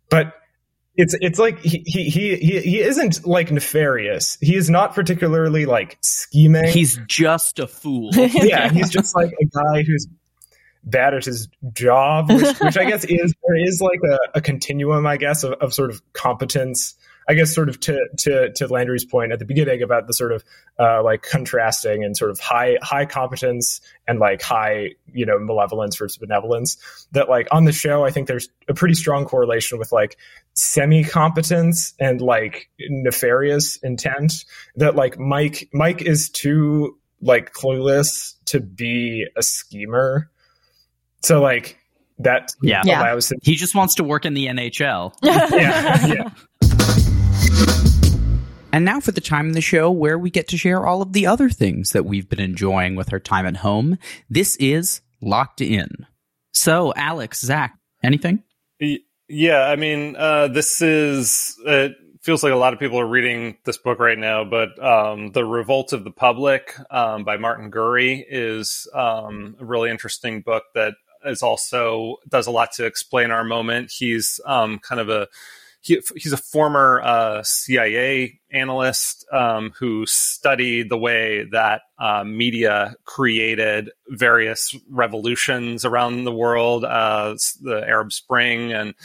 but 0.09 0.33
it's 0.95 1.15
it's 1.21 1.37
like 1.37 1.59
he 1.59 1.83
he 1.85 2.09
he 2.09 2.35
he 2.35 2.79
isn't 2.79 3.25
like 3.25 3.51
nefarious. 3.51 4.37
He 4.41 4.55
is 4.55 4.69
not 4.69 4.95
particularly 4.95 5.65
like 5.65 5.97
scheming. 6.01 6.69
He's 6.69 6.99
just 7.07 7.59
a 7.59 7.67
fool. 7.67 8.09
yeah, 8.15 8.69
he's 8.69 8.89
just 8.89 9.15
like 9.15 9.31
a 9.31 9.45
guy 9.45 9.83
who's 9.83 10.07
bad 10.83 11.13
at 11.13 11.25
his 11.25 11.49
job, 11.73 12.29
which, 12.31 12.57
which 12.59 12.77
I 12.77 12.85
guess 12.85 13.03
is 13.09 13.33
there 13.45 13.55
is 13.57 13.81
like 13.81 13.99
a, 14.03 14.37
a 14.37 14.41
continuum, 14.41 15.05
I 15.05 15.17
guess, 15.17 15.43
of, 15.43 15.53
of 15.53 15.73
sort 15.73 15.91
of 15.91 16.01
competence 16.13 16.95
I 17.29 17.33
guess 17.33 17.53
sort 17.53 17.67
of 17.67 17.79
to 17.81 18.07
to 18.19 18.51
to 18.53 18.67
Landry's 18.67 19.03
point 19.03 19.31
at 19.31 19.39
the 19.39 19.45
beginning 19.45 19.81
about 19.81 20.07
the 20.07 20.13
sort 20.13 20.31
of 20.31 20.43
uh, 20.79 21.03
like 21.03 21.23
contrasting 21.23 22.03
and 22.03 22.15
sort 22.15 22.31
of 22.31 22.39
high 22.39 22.77
high 22.81 23.05
competence 23.05 23.81
and 24.07 24.19
like 24.19 24.41
high 24.41 24.91
you 25.13 25.25
know 25.25 25.37
malevolence 25.37 25.97
versus 25.97 26.17
benevolence. 26.17 26.77
That 27.11 27.27
like 27.27 27.47
on 27.51 27.65
the 27.65 27.73
show, 27.73 28.05
I 28.05 28.11
think 28.11 28.27
there's 28.27 28.47
a 28.69 28.73
pretty 28.73 28.95
strong 28.95 29.25
correlation 29.25 29.77
with 29.77 29.91
like 29.91 30.17
semi 30.53 31.03
competence 31.03 31.93
and 31.99 32.21
like 32.21 32.69
nefarious 32.79 33.75
intent. 33.77 34.45
That 34.77 34.95
like 34.95 35.19
Mike 35.19 35.69
Mike 35.73 36.01
is 36.01 36.29
too 36.29 36.97
like 37.21 37.51
clueless 37.53 38.35
to 38.45 38.61
be 38.61 39.27
a 39.35 39.43
schemer. 39.43 40.29
So 41.23 41.41
like 41.41 41.77
that 42.19 42.53
yeah. 42.61 42.83
allows 42.85 43.31
him. 43.31 43.39
He 43.43 43.55
just 43.55 43.75
wants 43.75 43.95
to 43.95 44.03
work 44.03 44.25
in 44.25 44.33
the 44.33 44.47
NHL. 44.47 45.13
yeah, 45.21 46.05
yeah. 46.07 46.29
And 48.71 48.85
now 48.85 48.99
for 48.99 49.11
the 49.11 49.21
time 49.21 49.47
in 49.47 49.53
the 49.53 49.61
show 49.61 49.89
where 49.89 50.19
we 50.19 50.29
get 50.29 50.47
to 50.49 50.57
share 50.57 50.85
all 50.85 51.01
of 51.01 51.13
the 51.13 51.25
other 51.25 51.49
things 51.49 51.93
that 51.93 52.05
we've 52.05 52.29
been 52.29 52.39
enjoying 52.39 52.95
with 52.95 53.11
our 53.11 53.19
time 53.19 53.47
at 53.47 53.57
home. 53.57 53.97
This 54.29 54.55
is 54.57 55.01
Locked 55.19 55.61
In. 55.61 56.05
So, 56.51 56.93
Alex, 56.95 57.41
Zach, 57.41 57.75
anything? 58.03 58.43
Yeah, 59.27 59.61
I 59.61 59.77
mean, 59.77 60.15
uh, 60.15 60.49
this 60.49 60.81
is, 60.81 61.57
it 61.65 61.93
feels 62.21 62.43
like 62.43 62.53
a 62.53 62.57
lot 62.57 62.73
of 62.73 62.79
people 62.79 62.99
are 62.99 63.07
reading 63.07 63.57
this 63.63 63.77
book 63.77 63.99
right 63.99 64.17
now, 64.17 64.43
but 64.43 64.77
um, 64.83 65.31
The 65.31 65.43
Revolt 65.43 65.93
of 65.93 66.03
the 66.03 66.11
Public 66.11 66.75
um, 66.91 67.23
by 67.23 67.37
Martin 67.37 67.71
Gurri 67.71 68.23
is 68.29 68.87
um, 68.93 69.55
a 69.59 69.65
really 69.65 69.89
interesting 69.89 70.41
book 70.41 70.65
that 70.75 70.93
is 71.25 71.41
also 71.41 72.17
does 72.29 72.45
a 72.45 72.51
lot 72.51 72.73
to 72.73 72.85
explain 72.85 73.31
our 73.31 73.43
moment. 73.43 73.91
He's 73.91 74.39
um, 74.45 74.77
kind 74.79 75.01
of 75.01 75.09
a 75.09 75.27
he, 75.87 76.01
he's 76.17 76.33
a 76.33 76.37
former 76.37 77.01
uh, 77.01 77.41
CIA 77.43 78.41
analyst 78.51 79.25
um, 79.31 79.71
who 79.79 80.05
studied 80.05 80.89
the 80.89 80.97
way 80.97 81.45
that 81.53 81.83
uh, 81.97 82.25
media 82.25 82.95
created 83.05 83.91
various 84.09 84.75
revolutions 84.89 85.85
around 85.85 86.25
the 86.25 86.33
world, 86.33 86.83
uh, 86.83 87.35
the 87.61 87.85
Arab 87.87 88.11
Spring, 88.11 88.73
and 88.73 88.95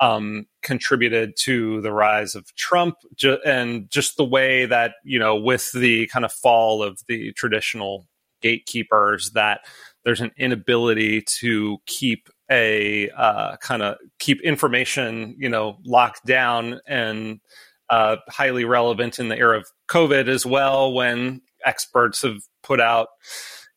um, 0.00 0.46
contributed 0.62 1.36
to 1.40 1.82
the 1.82 1.92
rise 1.92 2.34
of 2.34 2.54
Trump, 2.54 2.96
ju- 3.14 3.38
and 3.44 3.90
just 3.90 4.16
the 4.16 4.24
way 4.24 4.64
that 4.64 4.94
you 5.04 5.18
know, 5.18 5.36
with 5.36 5.70
the 5.72 6.06
kind 6.06 6.24
of 6.24 6.32
fall 6.32 6.82
of 6.82 6.98
the 7.08 7.32
traditional 7.32 8.08
gatekeepers, 8.40 9.32
that 9.32 9.60
there's 10.04 10.22
an 10.22 10.32
inability 10.38 11.22
to 11.40 11.76
keep 11.84 12.30
a 12.52 13.08
uh, 13.10 13.56
kind 13.56 13.82
of 13.82 13.96
keep 14.18 14.42
information, 14.42 15.34
you 15.38 15.48
know, 15.48 15.78
locked 15.84 16.26
down 16.26 16.80
and 16.86 17.40
uh, 17.88 18.16
highly 18.28 18.64
relevant 18.64 19.18
in 19.18 19.28
the 19.28 19.38
era 19.38 19.58
of 19.58 19.66
COVID 19.88 20.28
as 20.28 20.44
well, 20.44 20.92
when 20.92 21.40
experts 21.64 22.22
have 22.22 22.42
put 22.62 22.80
out 22.80 23.08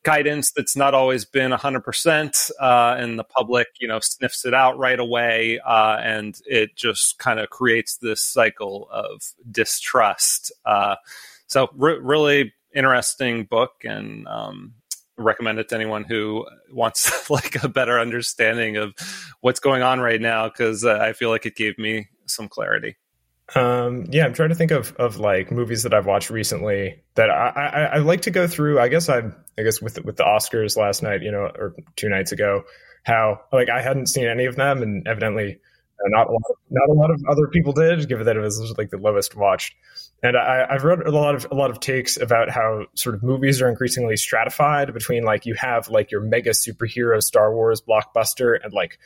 guidance 0.02 0.52
that's 0.52 0.76
not 0.76 0.94
always 0.94 1.24
been 1.24 1.50
100% 1.50 2.50
uh, 2.60 2.94
and 2.96 3.18
the 3.18 3.24
public 3.24 3.66
you 3.80 3.88
know 3.88 3.98
sniffs 4.00 4.46
it 4.46 4.54
out 4.54 4.78
right 4.78 5.00
away 5.00 5.58
uh, 5.66 5.96
and 6.00 6.38
it 6.46 6.76
just 6.76 7.18
kind 7.18 7.40
of 7.40 7.50
creates 7.50 7.96
this 7.96 8.20
cycle 8.22 8.88
of 8.92 9.20
distrust 9.50 10.52
uh, 10.64 10.94
so 11.48 11.68
re- 11.74 11.98
really 12.00 12.54
interesting 12.72 13.42
book 13.46 13.72
and 13.82 14.28
um, 14.28 14.74
recommend 15.16 15.58
it 15.58 15.68
to 15.70 15.74
anyone 15.74 16.04
who 16.04 16.46
wants 16.72 17.30
like 17.30 17.62
a 17.62 17.68
better 17.68 17.98
understanding 17.98 18.76
of 18.76 18.92
what's 19.40 19.60
going 19.60 19.82
on 19.82 20.00
right 20.00 20.20
now 20.20 20.48
because 20.48 20.84
uh, 20.84 20.98
I 21.00 21.12
feel 21.12 21.30
like 21.30 21.46
it 21.46 21.56
gave 21.56 21.78
me 21.78 22.08
some 22.26 22.48
clarity. 22.48 22.96
Um, 23.54 24.06
yeah, 24.10 24.24
I'm 24.24 24.32
trying 24.32 24.48
to 24.48 24.56
think 24.56 24.72
of 24.72 24.92
of 24.96 25.18
like 25.18 25.52
movies 25.52 25.84
that 25.84 25.94
I've 25.94 26.06
watched 26.06 26.30
recently 26.30 27.02
that 27.14 27.30
I, 27.30 27.48
I, 27.48 27.82
I 27.84 27.98
like 27.98 28.22
to 28.22 28.32
go 28.32 28.48
through. 28.48 28.80
I 28.80 28.88
guess 28.88 29.08
I 29.08 29.22
I 29.56 29.62
guess 29.62 29.80
with 29.80 30.04
with 30.04 30.16
the 30.16 30.24
Oscars 30.24 30.76
last 30.76 31.02
night, 31.02 31.22
you 31.22 31.30
know, 31.30 31.50
or 31.54 31.76
two 31.94 32.08
nights 32.08 32.32
ago, 32.32 32.64
how 33.04 33.40
like 33.52 33.68
I 33.68 33.82
hadn't 33.82 34.06
seen 34.06 34.26
any 34.26 34.46
of 34.46 34.56
them, 34.56 34.82
and 34.82 35.06
evidently 35.06 35.60
uh, 36.00 36.08
not 36.08 36.26
a 36.26 36.32
lot 36.32 36.42
of, 36.50 36.56
not 36.70 36.88
a 36.88 36.92
lot 36.92 37.10
of 37.12 37.22
other 37.30 37.46
people 37.46 37.72
did, 37.72 38.08
given 38.08 38.26
that 38.26 38.36
it 38.36 38.40
was 38.40 38.74
like 38.76 38.90
the 38.90 38.98
lowest 38.98 39.36
watched. 39.36 39.74
And 40.26 40.36
I, 40.36 40.66
have 40.72 40.82
read 40.82 41.02
a 41.06 41.12
lot 41.12 41.36
of 41.36 41.46
a 41.52 41.54
lot 41.54 41.70
of 41.70 41.78
takes 41.78 42.16
about 42.16 42.50
how 42.50 42.86
sort 42.94 43.14
of 43.14 43.22
movies 43.22 43.62
are 43.62 43.68
increasingly 43.68 44.16
stratified 44.16 44.92
between 44.92 45.22
like 45.22 45.46
you 45.46 45.54
have 45.54 45.88
like 45.88 46.10
your 46.10 46.20
mega 46.20 46.50
superhero 46.50 47.22
Star 47.22 47.54
Wars 47.54 47.80
blockbuster 47.80 48.58
and 48.60 48.72
like 48.72 48.98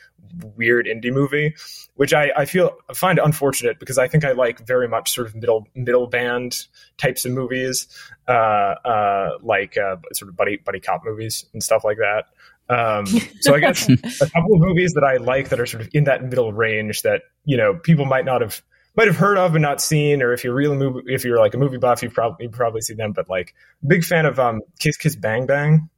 weird 0.56 0.86
indie 0.86 1.12
movie, 1.12 1.54
which 1.96 2.14
I, 2.14 2.32
I 2.34 2.44
feel 2.46 2.70
find 2.94 3.18
unfortunate 3.18 3.78
because 3.78 3.98
I 3.98 4.08
think 4.08 4.24
I 4.24 4.32
like 4.32 4.66
very 4.66 4.88
much 4.88 5.12
sort 5.12 5.26
of 5.26 5.34
middle 5.34 5.68
middle 5.74 6.06
band 6.06 6.66
types 6.96 7.26
of 7.26 7.32
movies, 7.32 7.88
uh, 8.26 8.30
uh, 8.30 9.30
like 9.42 9.76
uh, 9.76 9.96
sort 10.14 10.30
of 10.30 10.36
buddy 10.36 10.56
buddy 10.56 10.80
cop 10.80 11.04
movies 11.04 11.44
and 11.52 11.62
stuff 11.62 11.84
like 11.84 11.98
that. 11.98 12.28
Um, 12.74 13.04
so 13.40 13.54
I 13.54 13.60
guess 13.60 13.86
a 14.22 14.30
couple 14.30 14.54
of 14.54 14.60
movies 14.60 14.94
that 14.94 15.04
I 15.04 15.18
like 15.18 15.50
that 15.50 15.60
are 15.60 15.66
sort 15.66 15.82
of 15.82 15.90
in 15.92 16.04
that 16.04 16.24
middle 16.24 16.50
range 16.50 17.02
that 17.02 17.24
you 17.44 17.58
know 17.58 17.74
people 17.74 18.06
might 18.06 18.24
not 18.24 18.40
have 18.40 18.62
might 18.96 19.06
have 19.06 19.16
heard 19.16 19.38
of 19.38 19.52
but 19.52 19.60
not 19.60 19.80
seen, 19.80 20.22
or 20.22 20.32
if 20.32 20.44
you're 20.44 20.54
really 20.54 20.76
movie, 20.76 21.00
if 21.06 21.24
you're 21.24 21.38
like 21.38 21.54
a 21.54 21.58
movie 21.58 21.78
buff, 21.78 22.02
you 22.02 22.10
probably 22.10 22.46
you 22.46 22.50
probably 22.50 22.80
see 22.80 22.94
them. 22.94 23.12
But 23.12 23.28
like, 23.28 23.54
big 23.86 24.04
fan 24.04 24.26
of 24.26 24.38
um, 24.38 24.60
Kiss 24.78 24.96
Kiss 24.96 25.16
Bang 25.16 25.46
Bang, 25.46 25.88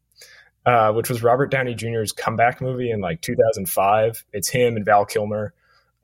uh, 0.67 0.93
which 0.93 1.09
was 1.09 1.23
Robert 1.23 1.51
Downey 1.51 1.75
Jr.'s 1.75 2.13
comeback 2.13 2.61
movie 2.61 2.91
in 2.91 3.01
like 3.01 3.21
2005. 3.21 4.25
It's 4.33 4.49
him 4.49 4.77
and 4.77 4.85
Val 4.85 5.05
Kilmer, 5.05 5.55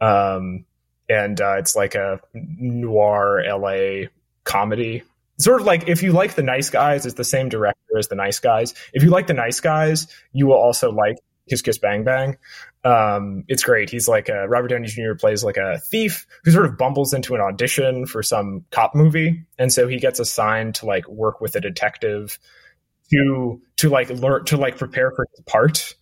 um, 0.00 0.64
and 1.08 1.40
uh, 1.40 1.56
it's 1.58 1.76
like 1.76 1.94
a 1.94 2.20
noir 2.34 3.42
LA 3.46 4.08
comedy. 4.44 5.02
Sort 5.40 5.60
of 5.60 5.66
like 5.66 5.88
if 5.88 6.02
you 6.02 6.12
like 6.12 6.34
The 6.34 6.42
Nice 6.42 6.70
Guys, 6.70 7.06
it's 7.06 7.14
the 7.14 7.22
same 7.22 7.48
director 7.48 7.98
as 7.98 8.08
The 8.08 8.16
Nice 8.16 8.40
Guys. 8.40 8.74
If 8.92 9.04
you 9.04 9.10
like 9.10 9.28
The 9.28 9.34
Nice 9.34 9.60
Guys, 9.60 10.08
you 10.32 10.46
will 10.46 10.56
also 10.56 10.90
like 10.90 11.16
Kiss 11.48 11.62
Kiss 11.62 11.78
Bang 11.78 12.04
Bang. 12.04 12.36
Um, 12.84 13.44
it's 13.48 13.62
great. 13.62 13.90
He's 13.90 14.08
like 14.08 14.28
a, 14.28 14.48
Robert 14.48 14.68
Downey 14.68 14.88
Jr. 14.88 15.14
plays 15.18 15.42
like 15.42 15.56
a 15.56 15.78
thief 15.78 16.26
who 16.44 16.50
sort 16.50 16.66
of 16.66 16.78
bumbles 16.78 17.12
into 17.12 17.34
an 17.34 17.40
audition 17.40 18.06
for 18.06 18.22
some 18.22 18.64
cop 18.70 18.94
movie, 18.94 19.44
and 19.58 19.72
so 19.72 19.88
he 19.88 19.98
gets 19.98 20.20
assigned 20.20 20.76
to 20.76 20.86
like 20.86 21.08
work 21.08 21.40
with 21.40 21.56
a 21.56 21.60
detective 21.60 22.38
to 23.10 23.60
to 23.76 23.88
like 23.88 24.10
learn 24.10 24.44
to 24.46 24.56
like 24.56 24.76
prepare 24.78 25.10
for 25.10 25.26
his 25.30 25.44
part. 25.44 25.94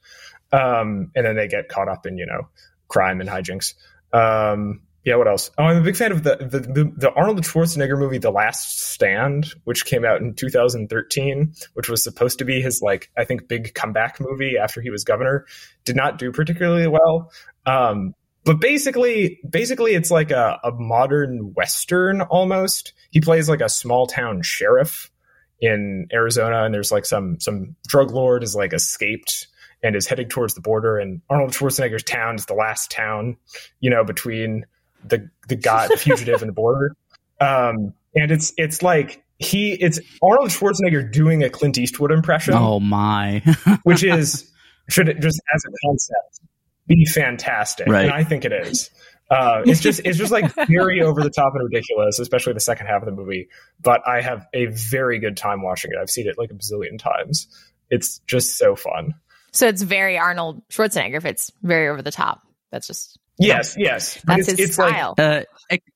Um, 0.52 1.10
and 1.14 1.26
then 1.26 1.36
they 1.36 1.48
get 1.48 1.68
caught 1.68 1.88
up 1.88 2.06
in 2.06 2.18
you 2.18 2.26
know 2.26 2.48
crime 2.88 3.20
and 3.20 3.28
hijinks. 3.28 3.74
Um, 4.12 4.82
yeah, 5.06 5.14
what 5.14 5.28
else? 5.28 5.52
Oh, 5.56 5.62
I'm 5.62 5.76
a 5.76 5.82
big 5.82 5.96
fan 5.96 6.10
of 6.10 6.24
the, 6.24 6.36
the 6.36 6.58
the, 6.58 6.92
the 6.96 7.12
Arnold 7.12 7.40
Schwarzenegger 7.42 7.96
movie, 7.96 8.18
The 8.18 8.32
Last 8.32 8.80
Stand, 8.80 9.54
which 9.62 9.84
came 9.84 10.04
out 10.04 10.20
in 10.20 10.34
2013, 10.34 11.54
which 11.74 11.88
was 11.88 12.02
supposed 12.02 12.40
to 12.40 12.44
be 12.44 12.60
his 12.60 12.82
like 12.82 13.08
I 13.16 13.24
think 13.24 13.46
big 13.46 13.72
comeback 13.72 14.20
movie 14.20 14.58
after 14.58 14.80
he 14.80 14.90
was 14.90 15.04
governor. 15.04 15.46
Did 15.84 15.94
not 15.94 16.18
do 16.18 16.32
particularly 16.32 16.88
well. 16.88 17.30
Um, 17.66 18.14
but 18.44 18.60
basically, 18.60 19.38
basically, 19.48 19.94
it's 19.94 20.10
like 20.10 20.32
a, 20.32 20.58
a 20.64 20.72
modern 20.72 21.54
western 21.54 22.22
almost. 22.22 22.92
He 23.10 23.20
plays 23.20 23.48
like 23.48 23.60
a 23.60 23.68
small 23.68 24.08
town 24.08 24.42
sheriff 24.42 25.12
in 25.60 26.08
Arizona, 26.12 26.64
and 26.64 26.74
there's 26.74 26.90
like 26.90 27.06
some 27.06 27.38
some 27.38 27.76
drug 27.86 28.10
lord 28.10 28.42
is 28.42 28.56
like 28.56 28.72
escaped 28.72 29.46
and 29.84 29.94
is 29.94 30.08
heading 30.08 30.28
towards 30.28 30.54
the 30.54 30.60
border. 30.60 30.98
And 30.98 31.22
Arnold 31.30 31.52
Schwarzenegger's 31.52 32.02
town 32.02 32.34
is 32.34 32.46
the 32.46 32.54
last 32.54 32.90
town, 32.90 33.36
you 33.78 33.88
know, 33.88 34.02
between 34.02 34.66
the 35.08 35.30
the 35.48 35.56
guy, 35.56 35.88
the 35.88 35.96
fugitive, 35.96 36.42
and 36.42 36.48
the 36.48 36.54
border. 36.54 36.96
Um, 37.40 37.94
and 38.14 38.30
it's 38.30 38.52
it's 38.56 38.82
like 38.82 39.22
he 39.38 39.72
it's 39.72 40.00
Arnold 40.22 40.50
Schwarzenegger 40.50 41.10
doing 41.10 41.42
a 41.42 41.50
Clint 41.50 41.78
Eastwood 41.78 42.10
impression. 42.10 42.54
Oh 42.54 42.80
my! 42.80 43.40
which 43.82 44.02
is 44.02 44.50
should 44.88 45.08
it 45.08 45.20
just 45.20 45.40
as 45.54 45.62
a 45.64 45.86
concept 45.86 46.40
be 46.86 47.04
fantastic? 47.04 47.88
Right. 47.88 48.04
And 48.04 48.12
I 48.12 48.24
think 48.24 48.44
it 48.44 48.52
is. 48.52 48.90
Uh, 49.28 49.62
it's 49.66 49.80
just 49.80 50.00
it's 50.04 50.18
just 50.18 50.30
like 50.30 50.52
very 50.68 51.02
over 51.02 51.22
the 51.22 51.30
top 51.30 51.52
and 51.54 51.64
ridiculous, 51.64 52.18
especially 52.18 52.52
the 52.52 52.60
second 52.60 52.86
half 52.86 53.02
of 53.02 53.06
the 53.06 53.12
movie. 53.12 53.48
But 53.80 54.06
I 54.06 54.20
have 54.20 54.46
a 54.54 54.66
very 54.66 55.18
good 55.18 55.36
time 55.36 55.62
watching 55.62 55.90
it. 55.92 55.98
I've 56.00 56.10
seen 56.10 56.28
it 56.28 56.38
like 56.38 56.50
a 56.50 56.54
bazillion 56.54 56.98
times. 56.98 57.48
It's 57.90 58.20
just 58.20 58.56
so 58.56 58.76
fun. 58.76 59.14
So 59.52 59.66
it's 59.66 59.82
very 59.82 60.18
Arnold 60.18 60.62
Schwarzenegger 60.68 61.16
if 61.16 61.24
it's 61.24 61.50
very 61.62 61.88
over 61.88 62.02
the 62.02 62.10
top. 62.10 62.45
That's 62.76 62.86
just 62.86 63.18
Yes, 63.38 63.76
yes. 63.78 64.18
That's 64.24 64.48
it's, 64.48 64.58
his 64.58 64.70
it's 64.70 64.78
like 64.78 64.94
style. 64.94 65.14
Uh, 65.18 65.42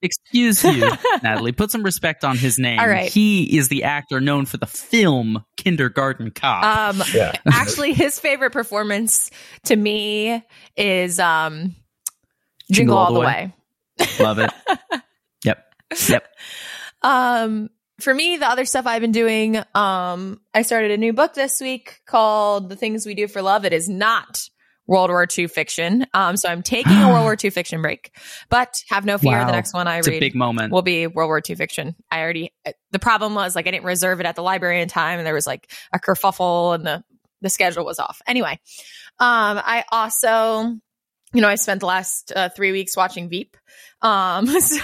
excuse 0.02 0.62
you, 0.62 0.90
Natalie. 1.22 1.52
Put 1.52 1.70
some 1.70 1.82
respect 1.82 2.22
on 2.24 2.36
his 2.36 2.58
name. 2.58 2.78
All 2.78 2.86
right. 2.86 3.10
He 3.10 3.56
is 3.56 3.68
the 3.68 3.84
actor 3.84 4.20
known 4.20 4.44
for 4.44 4.58
the 4.58 4.66
film 4.66 5.44
Kindergarten 5.56 6.30
Cop. 6.32 6.64
um 6.64 7.02
yeah. 7.14 7.32
actually 7.50 7.92
his 7.94 8.18
favorite 8.18 8.52
performance 8.52 9.30
to 9.64 9.76
me 9.76 10.42
is 10.76 11.18
um 11.18 11.74
Jingle 12.70 12.96
Jingle, 12.96 12.98
All 12.98 13.06
All 13.06 13.12
the 13.14 13.20
the 13.20 13.26
Way. 13.26 13.52
way. 13.98 14.06
Love 14.20 14.38
it. 14.38 14.50
Yep. 15.44 15.74
Yep. 16.08 16.28
Um, 17.02 17.70
for 18.00 18.14
me, 18.14 18.36
the 18.36 18.48
other 18.48 18.64
stuff 18.64 18.86
I've 18.86 19.00
been 19.02 19.12
doing, 19.12 19.56
um, 19.74 20.40
I 20.54 20.62
started 20.62 20.90
a 20.90 20.96
new 20.96 21.12
book 21.12 21.34
this 21.34 21.60
week 21.60 22.00
called 22.06 22.68
The 22.68 22.76
Things 22.76 23.06
We 23.06 23.14
Do 23.14 23.26
for 23.28 23.42
Love. 23.42 23.64
It 23.64 23.72
is 23.72 23.88
not 23.88 24.48
World 24.90 25.10
War 25.10 25.24
II 25.38 25.46
fiction. 25.46 26.04
Um, 26.12 26.36
so 26.36 26.48
I'm 26.48 26.62
taking 26.62 26.96
a 26.96 27.08
World 27.08 27.22
War 27.22 27.36
II 27.42 27.50
fiction 27.50 27.80
break, 27.80 28.10
but 28.48 28.82
have 28.88 29.04
no 29.04 29.18
fear. 29.18 29.38
Wow. 29.38 29.46
The 29.46 29.52
next 29.52 29.72
one 29.72 29.86
I 29.86 29.98
It's 29.98 30.08
a 30.08 30.10
read 30.10 30.18
big 30.18 30.34
moment. 30.34 30.72
will 30.72 30.82
be 30.82 31.06
World 31.06 31.28
War 31.28 31.40
II 31.48 31.54
fiction. 31.54 31.94
I 32.10 32.20
already, 32.20 32.52
the 32.90 32.98
problem 32.98 33.36
was 33.36 33.54
like 33.54 33.68
I 33.68 33.70
didn't 33.70 33.84
reserve 33.84 34.18
it 34.18 34.26
at 34.26 34.34
the 34.34 34.42
library 34.42 34.82
in 34.82 34.88
time 34.88 35.20
and 35.20 35.26
there 35.26 35.32
was 35.32 35.46
like 35.46 35.70
a 35.92 36.00
kerfuffle 36.00 36.74
and 36.74 36.84
the, 36.84 37.04
the 37.40 37.48
schedule 37.48 37.84
was 37.84 38.00
off. 38.00 38.20
Anyway, 38.26 38.58
um, 39.20 39.60
I 39.64 39.84
also, 39.92 40.76
you 41.32 41.40
know, 41.40 41.48
I 41.48 41.54
spent 41.54 41.78
the 41.78 41.86
last 41.86 42.32
uh, 42.34 42.48
three 42.48 42.72
weeks 42.72 42.96
watching 42.96 43.28
Veep. 43.28 43.56
Um, 44.02 44.46
so 44.60 44.82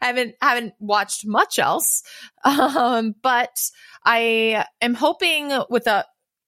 I 0.00 0.06
haven't, 0.06 0.36
haven't 0.40 0.72
watched 0.78 1.26
much 1.26 1.58
else. 1.58 2.02
Um, 2.44 3.14
but 3.22 3.60
I 4.02 4.64
am 4.80 4.94
hoping 4.94 5.52
with 5.68 5.84
the, 5.84 6.06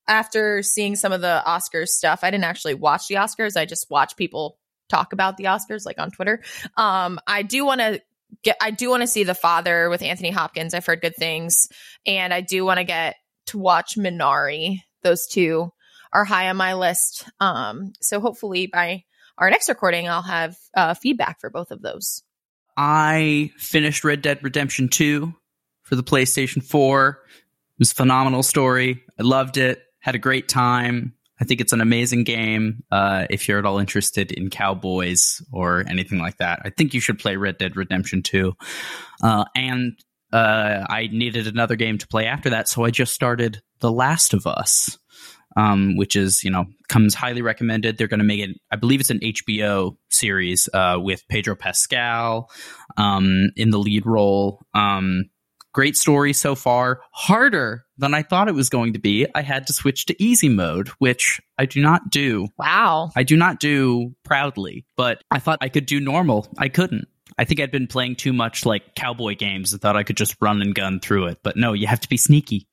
after 0.09 0.63
seeing 0.63 0.97
some 0.97 1.13
of 1.13 1.21
the 1.21 1.43
Oscars 1.47 1.89
stuff, 1.89 2.21
I 2.23 2.31
didn't 2.31 2.45
actually 2.45 2.75
watch 2.75 3.09
the 3.09 3.17
Oscars. 3.17 3.57
I 3.57 3.65
just 3.65 3.91
watch 3.91 4.17
people 4.17 4.59
talk 4.89 5.13
about 5.13 5.37
the 5.37 5.45
Oscars, 5.45 5.87
like 5.87 5.99
on 5.99 6.11
Twitter. 6.11 6.43
Um, 6.77 7.21
I 7.27 7.43
do 7.43 7.65
want 7.65 7.81
to 7.81 8.03
get, 8.43 8.57
I 8.61 8.71
do 8.71 8.91
want 8.91 9.03
to 9.03 9.07
see 9.07 9.25
The 9.25 9.35
Father 9.35 9.89
with 9.89 10.03
Anthony 10.03 10.31
Hopkins. 10.31 10.75
I've 10.75 10.87
heard 10.87 11.01
good 11.01 11.17
things. 11.17 11.69
And 12.07 12.35
I 12.35 12.41
do 12.41 12.65
want 12.65 12.79
to 12.79 12.85
get 12.85 13.17
to 13.47 13.59
watch 13.59 13.97
Minari. 13.97 14.81
Those 15.03 15.27
two 15.27 15.73
are 16.13 16.25
high 16.25 16.49
on 16.51 16.57
my 16.57 16.75
list. 16.75 17.29
Um, 17.39 17.93
so 18.01 18.21
hopefully 18.21 18.67
by 18.67 19.05
our 19.39 19.51
next 19.51 19.69
recording, 19.69 20.09
I'll 20.09 20.23
have 20.23 20.57
uh, 20.77 20.95
feedback 20.95 21.41
for 21.41 21.51
both 21.51 21.71
of 21.71 21.83
those. 21.83 22.23
I 22.77 23.53
finished 23.57 24.05
Red 24.05 24.23
Dead 24.23 24.43
Redemption 24.43 24.89
2 24.89 25.33
for 25.83 25.97
the 25.97 26.03
PlayStation 26.03 26.63
4. 26.63 27.19
It 27.27 27.79
was 27.79 27.93
a 27.93 27.95
phenomenal 27.95 28.43
story. 28.43 29.03
I 29.19 29.23
loved 29.23 29.57
it. 29.57 29.83
Had 30.01 30.15
a 30.15 30.19
great 30.19 30.49
time. 30.49 31.15
I 31.41 31.45
think 31.45 31.61
it's 31.61 31.73
an 31.73 31.81
amazing 31.81 32.25
game. 32.25 32.85
Uh, 32.91 33.27
if 33.31 33.49
you're 33.49 33.59
at 33.59 33.65
all 33.65 33.79
interested 33.79 34.31
in 34.31 34.51
cowboys 34.51 35.43
or 35.53 35.85
anything 35.89 36.19
like 36.19 36.37
that, 36.37 36.61
I 36.65 36.71
think 36.71 36.93
you 36.93 37.01
should 37.01 37.19
play 37.19 37.37
Red 37.37 37.57
Dead 37.57 37.77
Redemption 37.77 38.23
2. 38.23 38.53
Uh, 39.23 39.45
and 39.57 39.99
uh, 40.33 40.85
I 40.89 41.09
needed 41.11 41.47
another 41.47 41.77
game 41.77 41.99
to 41.99 42.07
play 42.07 42.27
after 42.27 42.51
that, 42.51 42.69
so 42.69 42.85
I 42.85 42.91
just 42.91 43.15
started 43.15 43.63
The 43.81 43.91
Last 43.91 44.35
of 44.35 44.47
Us, 44.47 44.99
um, 45.57 45.97
which 45.97 46.15
is, 46.15 46.45
you 46.45 46.51
know, 46.51 46.67
comes 46.89 47.15
highly 47.15 47.43
recommended. 47.43 47.97
They're 47.97 48.07
going 48.07 48.21
to 48.21 48.25
make 48.25 48.41
it, 48.41 48.57
I 48.71 48.77
believe 48.77 49.01
it's 49.01 49.11
an 49.11 49.21
HBO 49.21 49.97
series 50.11 50.69
uh, 50.75 50.99
with 51.01 51.27
Pedro 51.29 51.57
Pascal 51.57 52.51
um, 52.99 53.51
in 53.57 53.71
the 53.71 53.79
lead 53.79 54.05
role. 54.05 54.65
Um, 54.75 55.31
great 55.73 55.97
story 55.97 56.33
so 56.33 56.55
far. 56.55 57.01
Harder 57.13 57.85
than 57.99 58.15
I 58.15 58.23
thought 58.23 58.49
it 58.49 58.55
was 58.55 58.69
going 58.69 58.95
to 58.95 58.99
be. 58.99 59.27
I 59.35 59.43
had 59.43 59.67
to 59.67 59.73
switch 59.73 60.07
to 60.07 60.23
easy 60.23 60.49
mode, 60.49 60.89
which 60.99 61.41
I 61.59 61.67
do 61.67 61.81
not 61.83 62.11
do. 62.11 62.49
Wow. 62.59 63.11
I 63.17 63.23
do 63.23 63.37
not 63.37 63.61
do 63.61 64.15
proudly, 64.25 64.87
but 64.97 65.23
I 65.31 65.39
thought 65.39 65.59
I 65.61 65.69
could 65.69 65.87
do 65.87 66.01
normal. 66.01 66.49
I 66.59 66.69
couldn't. 66.69 67.09
I 67.39 67.45
think 67.45 67.61
I'd 67.61 67.71
been 67.71 67.87
playing 67.87 68.17
too 68.17 68.33
much 68.33 68.67
like 68.67 68.95
cowboy 68.95 69.37
games 69.37 69.73
and 69.73 69.81
thought 69.81 69.97
I 69.97 70.03
could 70.03 70.17
just 70.17 70.37
run 70.41 70.61
and 70.61 70.75
gun 70.75 71.01
through 71.01 71.27
it. 71.27 71.39
But 71.43 71.57
no, 71.57 71.73
you 71.73 71.87
have 71.87 72.01
to 72.01 72.09
be 72.09 72.17
sneaky. 72.17 72.67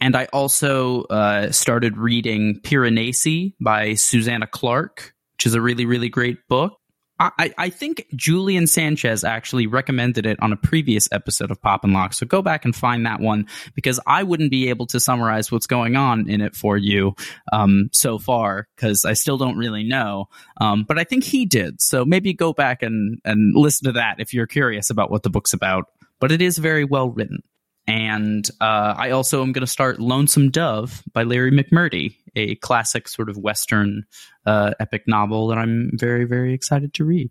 And 0.00 0.14
I 0.14 0.26
also 0.26 1.02
uh, 1.04 1.50
started 1.50 1.96
reading 1.96 2.60
Piranesi 2.60 3.54
by 3.60 3.94
Susanna 3.94 4.46
Clarke, 4.46 5.12
which 5.36 5.46
is 5.46 5.54
a 5.54 5.60
really, 5.60 5.86
really 5.86 6.08
great 6.08 6.38
book. 6.48 6.77
I, 7.20 7.52
I 7.58 7.70
think 7.70 8.06
Julian 8.14 8.66
Sanchez 8.66 9.24
actually 9.24 9.66
recommended 9.66 10.24
it 10.24 10.40
on 10.40 10.52
a 10.52 10.56
previous 10.56 11.08
episode 11.10 11.50
of 11.50 11.60
Pop 11.60 11.82
and 11.82 11.92
Locke. 11.92 12.12
So 12.12 12.26
go 12.26 12.42
back 12.42 12.64
and 12.64 12.74
find 12.74 13.06
that 13.06 13.20
one 13.20 13.48
because 13.74 13.98
I 14.06 14.22
wouldn't 14.22 14.50
be 14.50 14.68
able 14.68 14.86
to 14.86 15.00
summarize 15.00 15.50
what's 15.50 15.66
going 15.66 15.96
on 15.96 16.30
in 16.30 16.40
it 16.40 16.54
for 16.54 16.76
you 16.76 17.16
um, 17.52 17.90
so 17.92 18.18
far 18.18 18.68
because 18.76 19.04
I 19.04 19.14
still 19.14 19.36
don't 19.36 19.56
really 19.56 19.82
know. 19.82 20.28
Um, 20.60 20.84
but 20.86 20.98
I 20.98 21.04
think 21.04 21.24
he 21.24 21.44
did. 21.44 21.80
So 21.80 22.04
maybe 22.04 22.32
go 22.34 22.52
back 22.52 22.82
and, 22.82 23.20
and 23.24 23.54
listen 23.54 23.86
to 23.86 23.92
that 23.92 24.20
if 24.20 24.32
you're 24.32 24.46
curious 24.46 24.90
about 24.90 25.10
what 25.10 25.24
the 25.24 25.30
book's 25.30 25.52
about. 25.52 25.86
But 26.20 26.30
it 26.30 26.40
is 26.40 26.58
very 26.58 26.84
well 26.84 27.10
written. 27.10 27.42
And 27.88 28.48
uh, 28.60 28.94
I 28.96 29.10
also 29.10 29.42
am 29.42 29.52
going 29.52 29.62
to 29.62 29.66
start 29.66 29.98
Lonesome 29.98 30.50
Dove 30.50 31.02
by 31.14 31.22
Larry 31.22 31.50
McMurtry, 31.50 32.14
a 32.36 32.54
classic 32.56 33.08
sort 33.08 33.28
of 33.28 33.36
Western 33.38 34.04
uh, 34.46 34.72
epic 34.80 35.04
novel 35.06 35.48
that 35.48 35.58
I'm 35.58 35.90
very, 35.94 36.24
very 36.24 36.54
excited 36.54 36.94
to 36.94 37.04
read. 37.04 37.30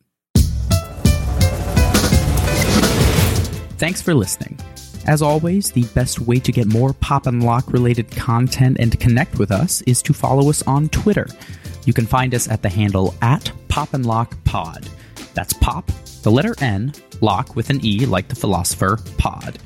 Thanks 3.77 4.01
for 4.01 4.13
listening. 4.13 4.59
As 5.05 5.21
always, 5.21 5.71
the 5.71 5.85
best 5.95 6.19
way 6.19 6.39
to 6.39 6.51
get 6.51 6.67
more 6.67 6.93
Pop 6.93 7.27
and 7.27 7.43
Locke 7.43 7.71
related 7.71 8.11
content 8.11 8.77
and 8.79 8.99
connect 8.99 9.39
with 9.39 9.51
us 9.51 9.81
is 9.83 10.01
to 10.01 10.13
follow 10.13 10.49
us 10.49 10.61
on 10.63 10.89
Twitter. 10.89 11.27
You 11.85 11.93
can 11.93 12.05
find 12.05 12.35
us 12.35 12.49
at 12.49 12.61
the 12.61 12.69
handle 12.69 13.15
at 13.21 13.51
Pop 13.69 13.93
and 13.93 14.05
Locke 14.05 14.35
Pod. 14.43 14.89
That's 15.33 15.53
Pop, 15.53 15.87
the 16.23 16.31
letter 16.31 16.55
N, 16.59 16.91
Lock 17.21 17.55
with 17.55 17.69
an 17.69 17.79
E 17.85 18.05
like 18.05 18.27
the 18.27 18.35
philosopher, 18.35 18.99
Pod. 19.17 19.59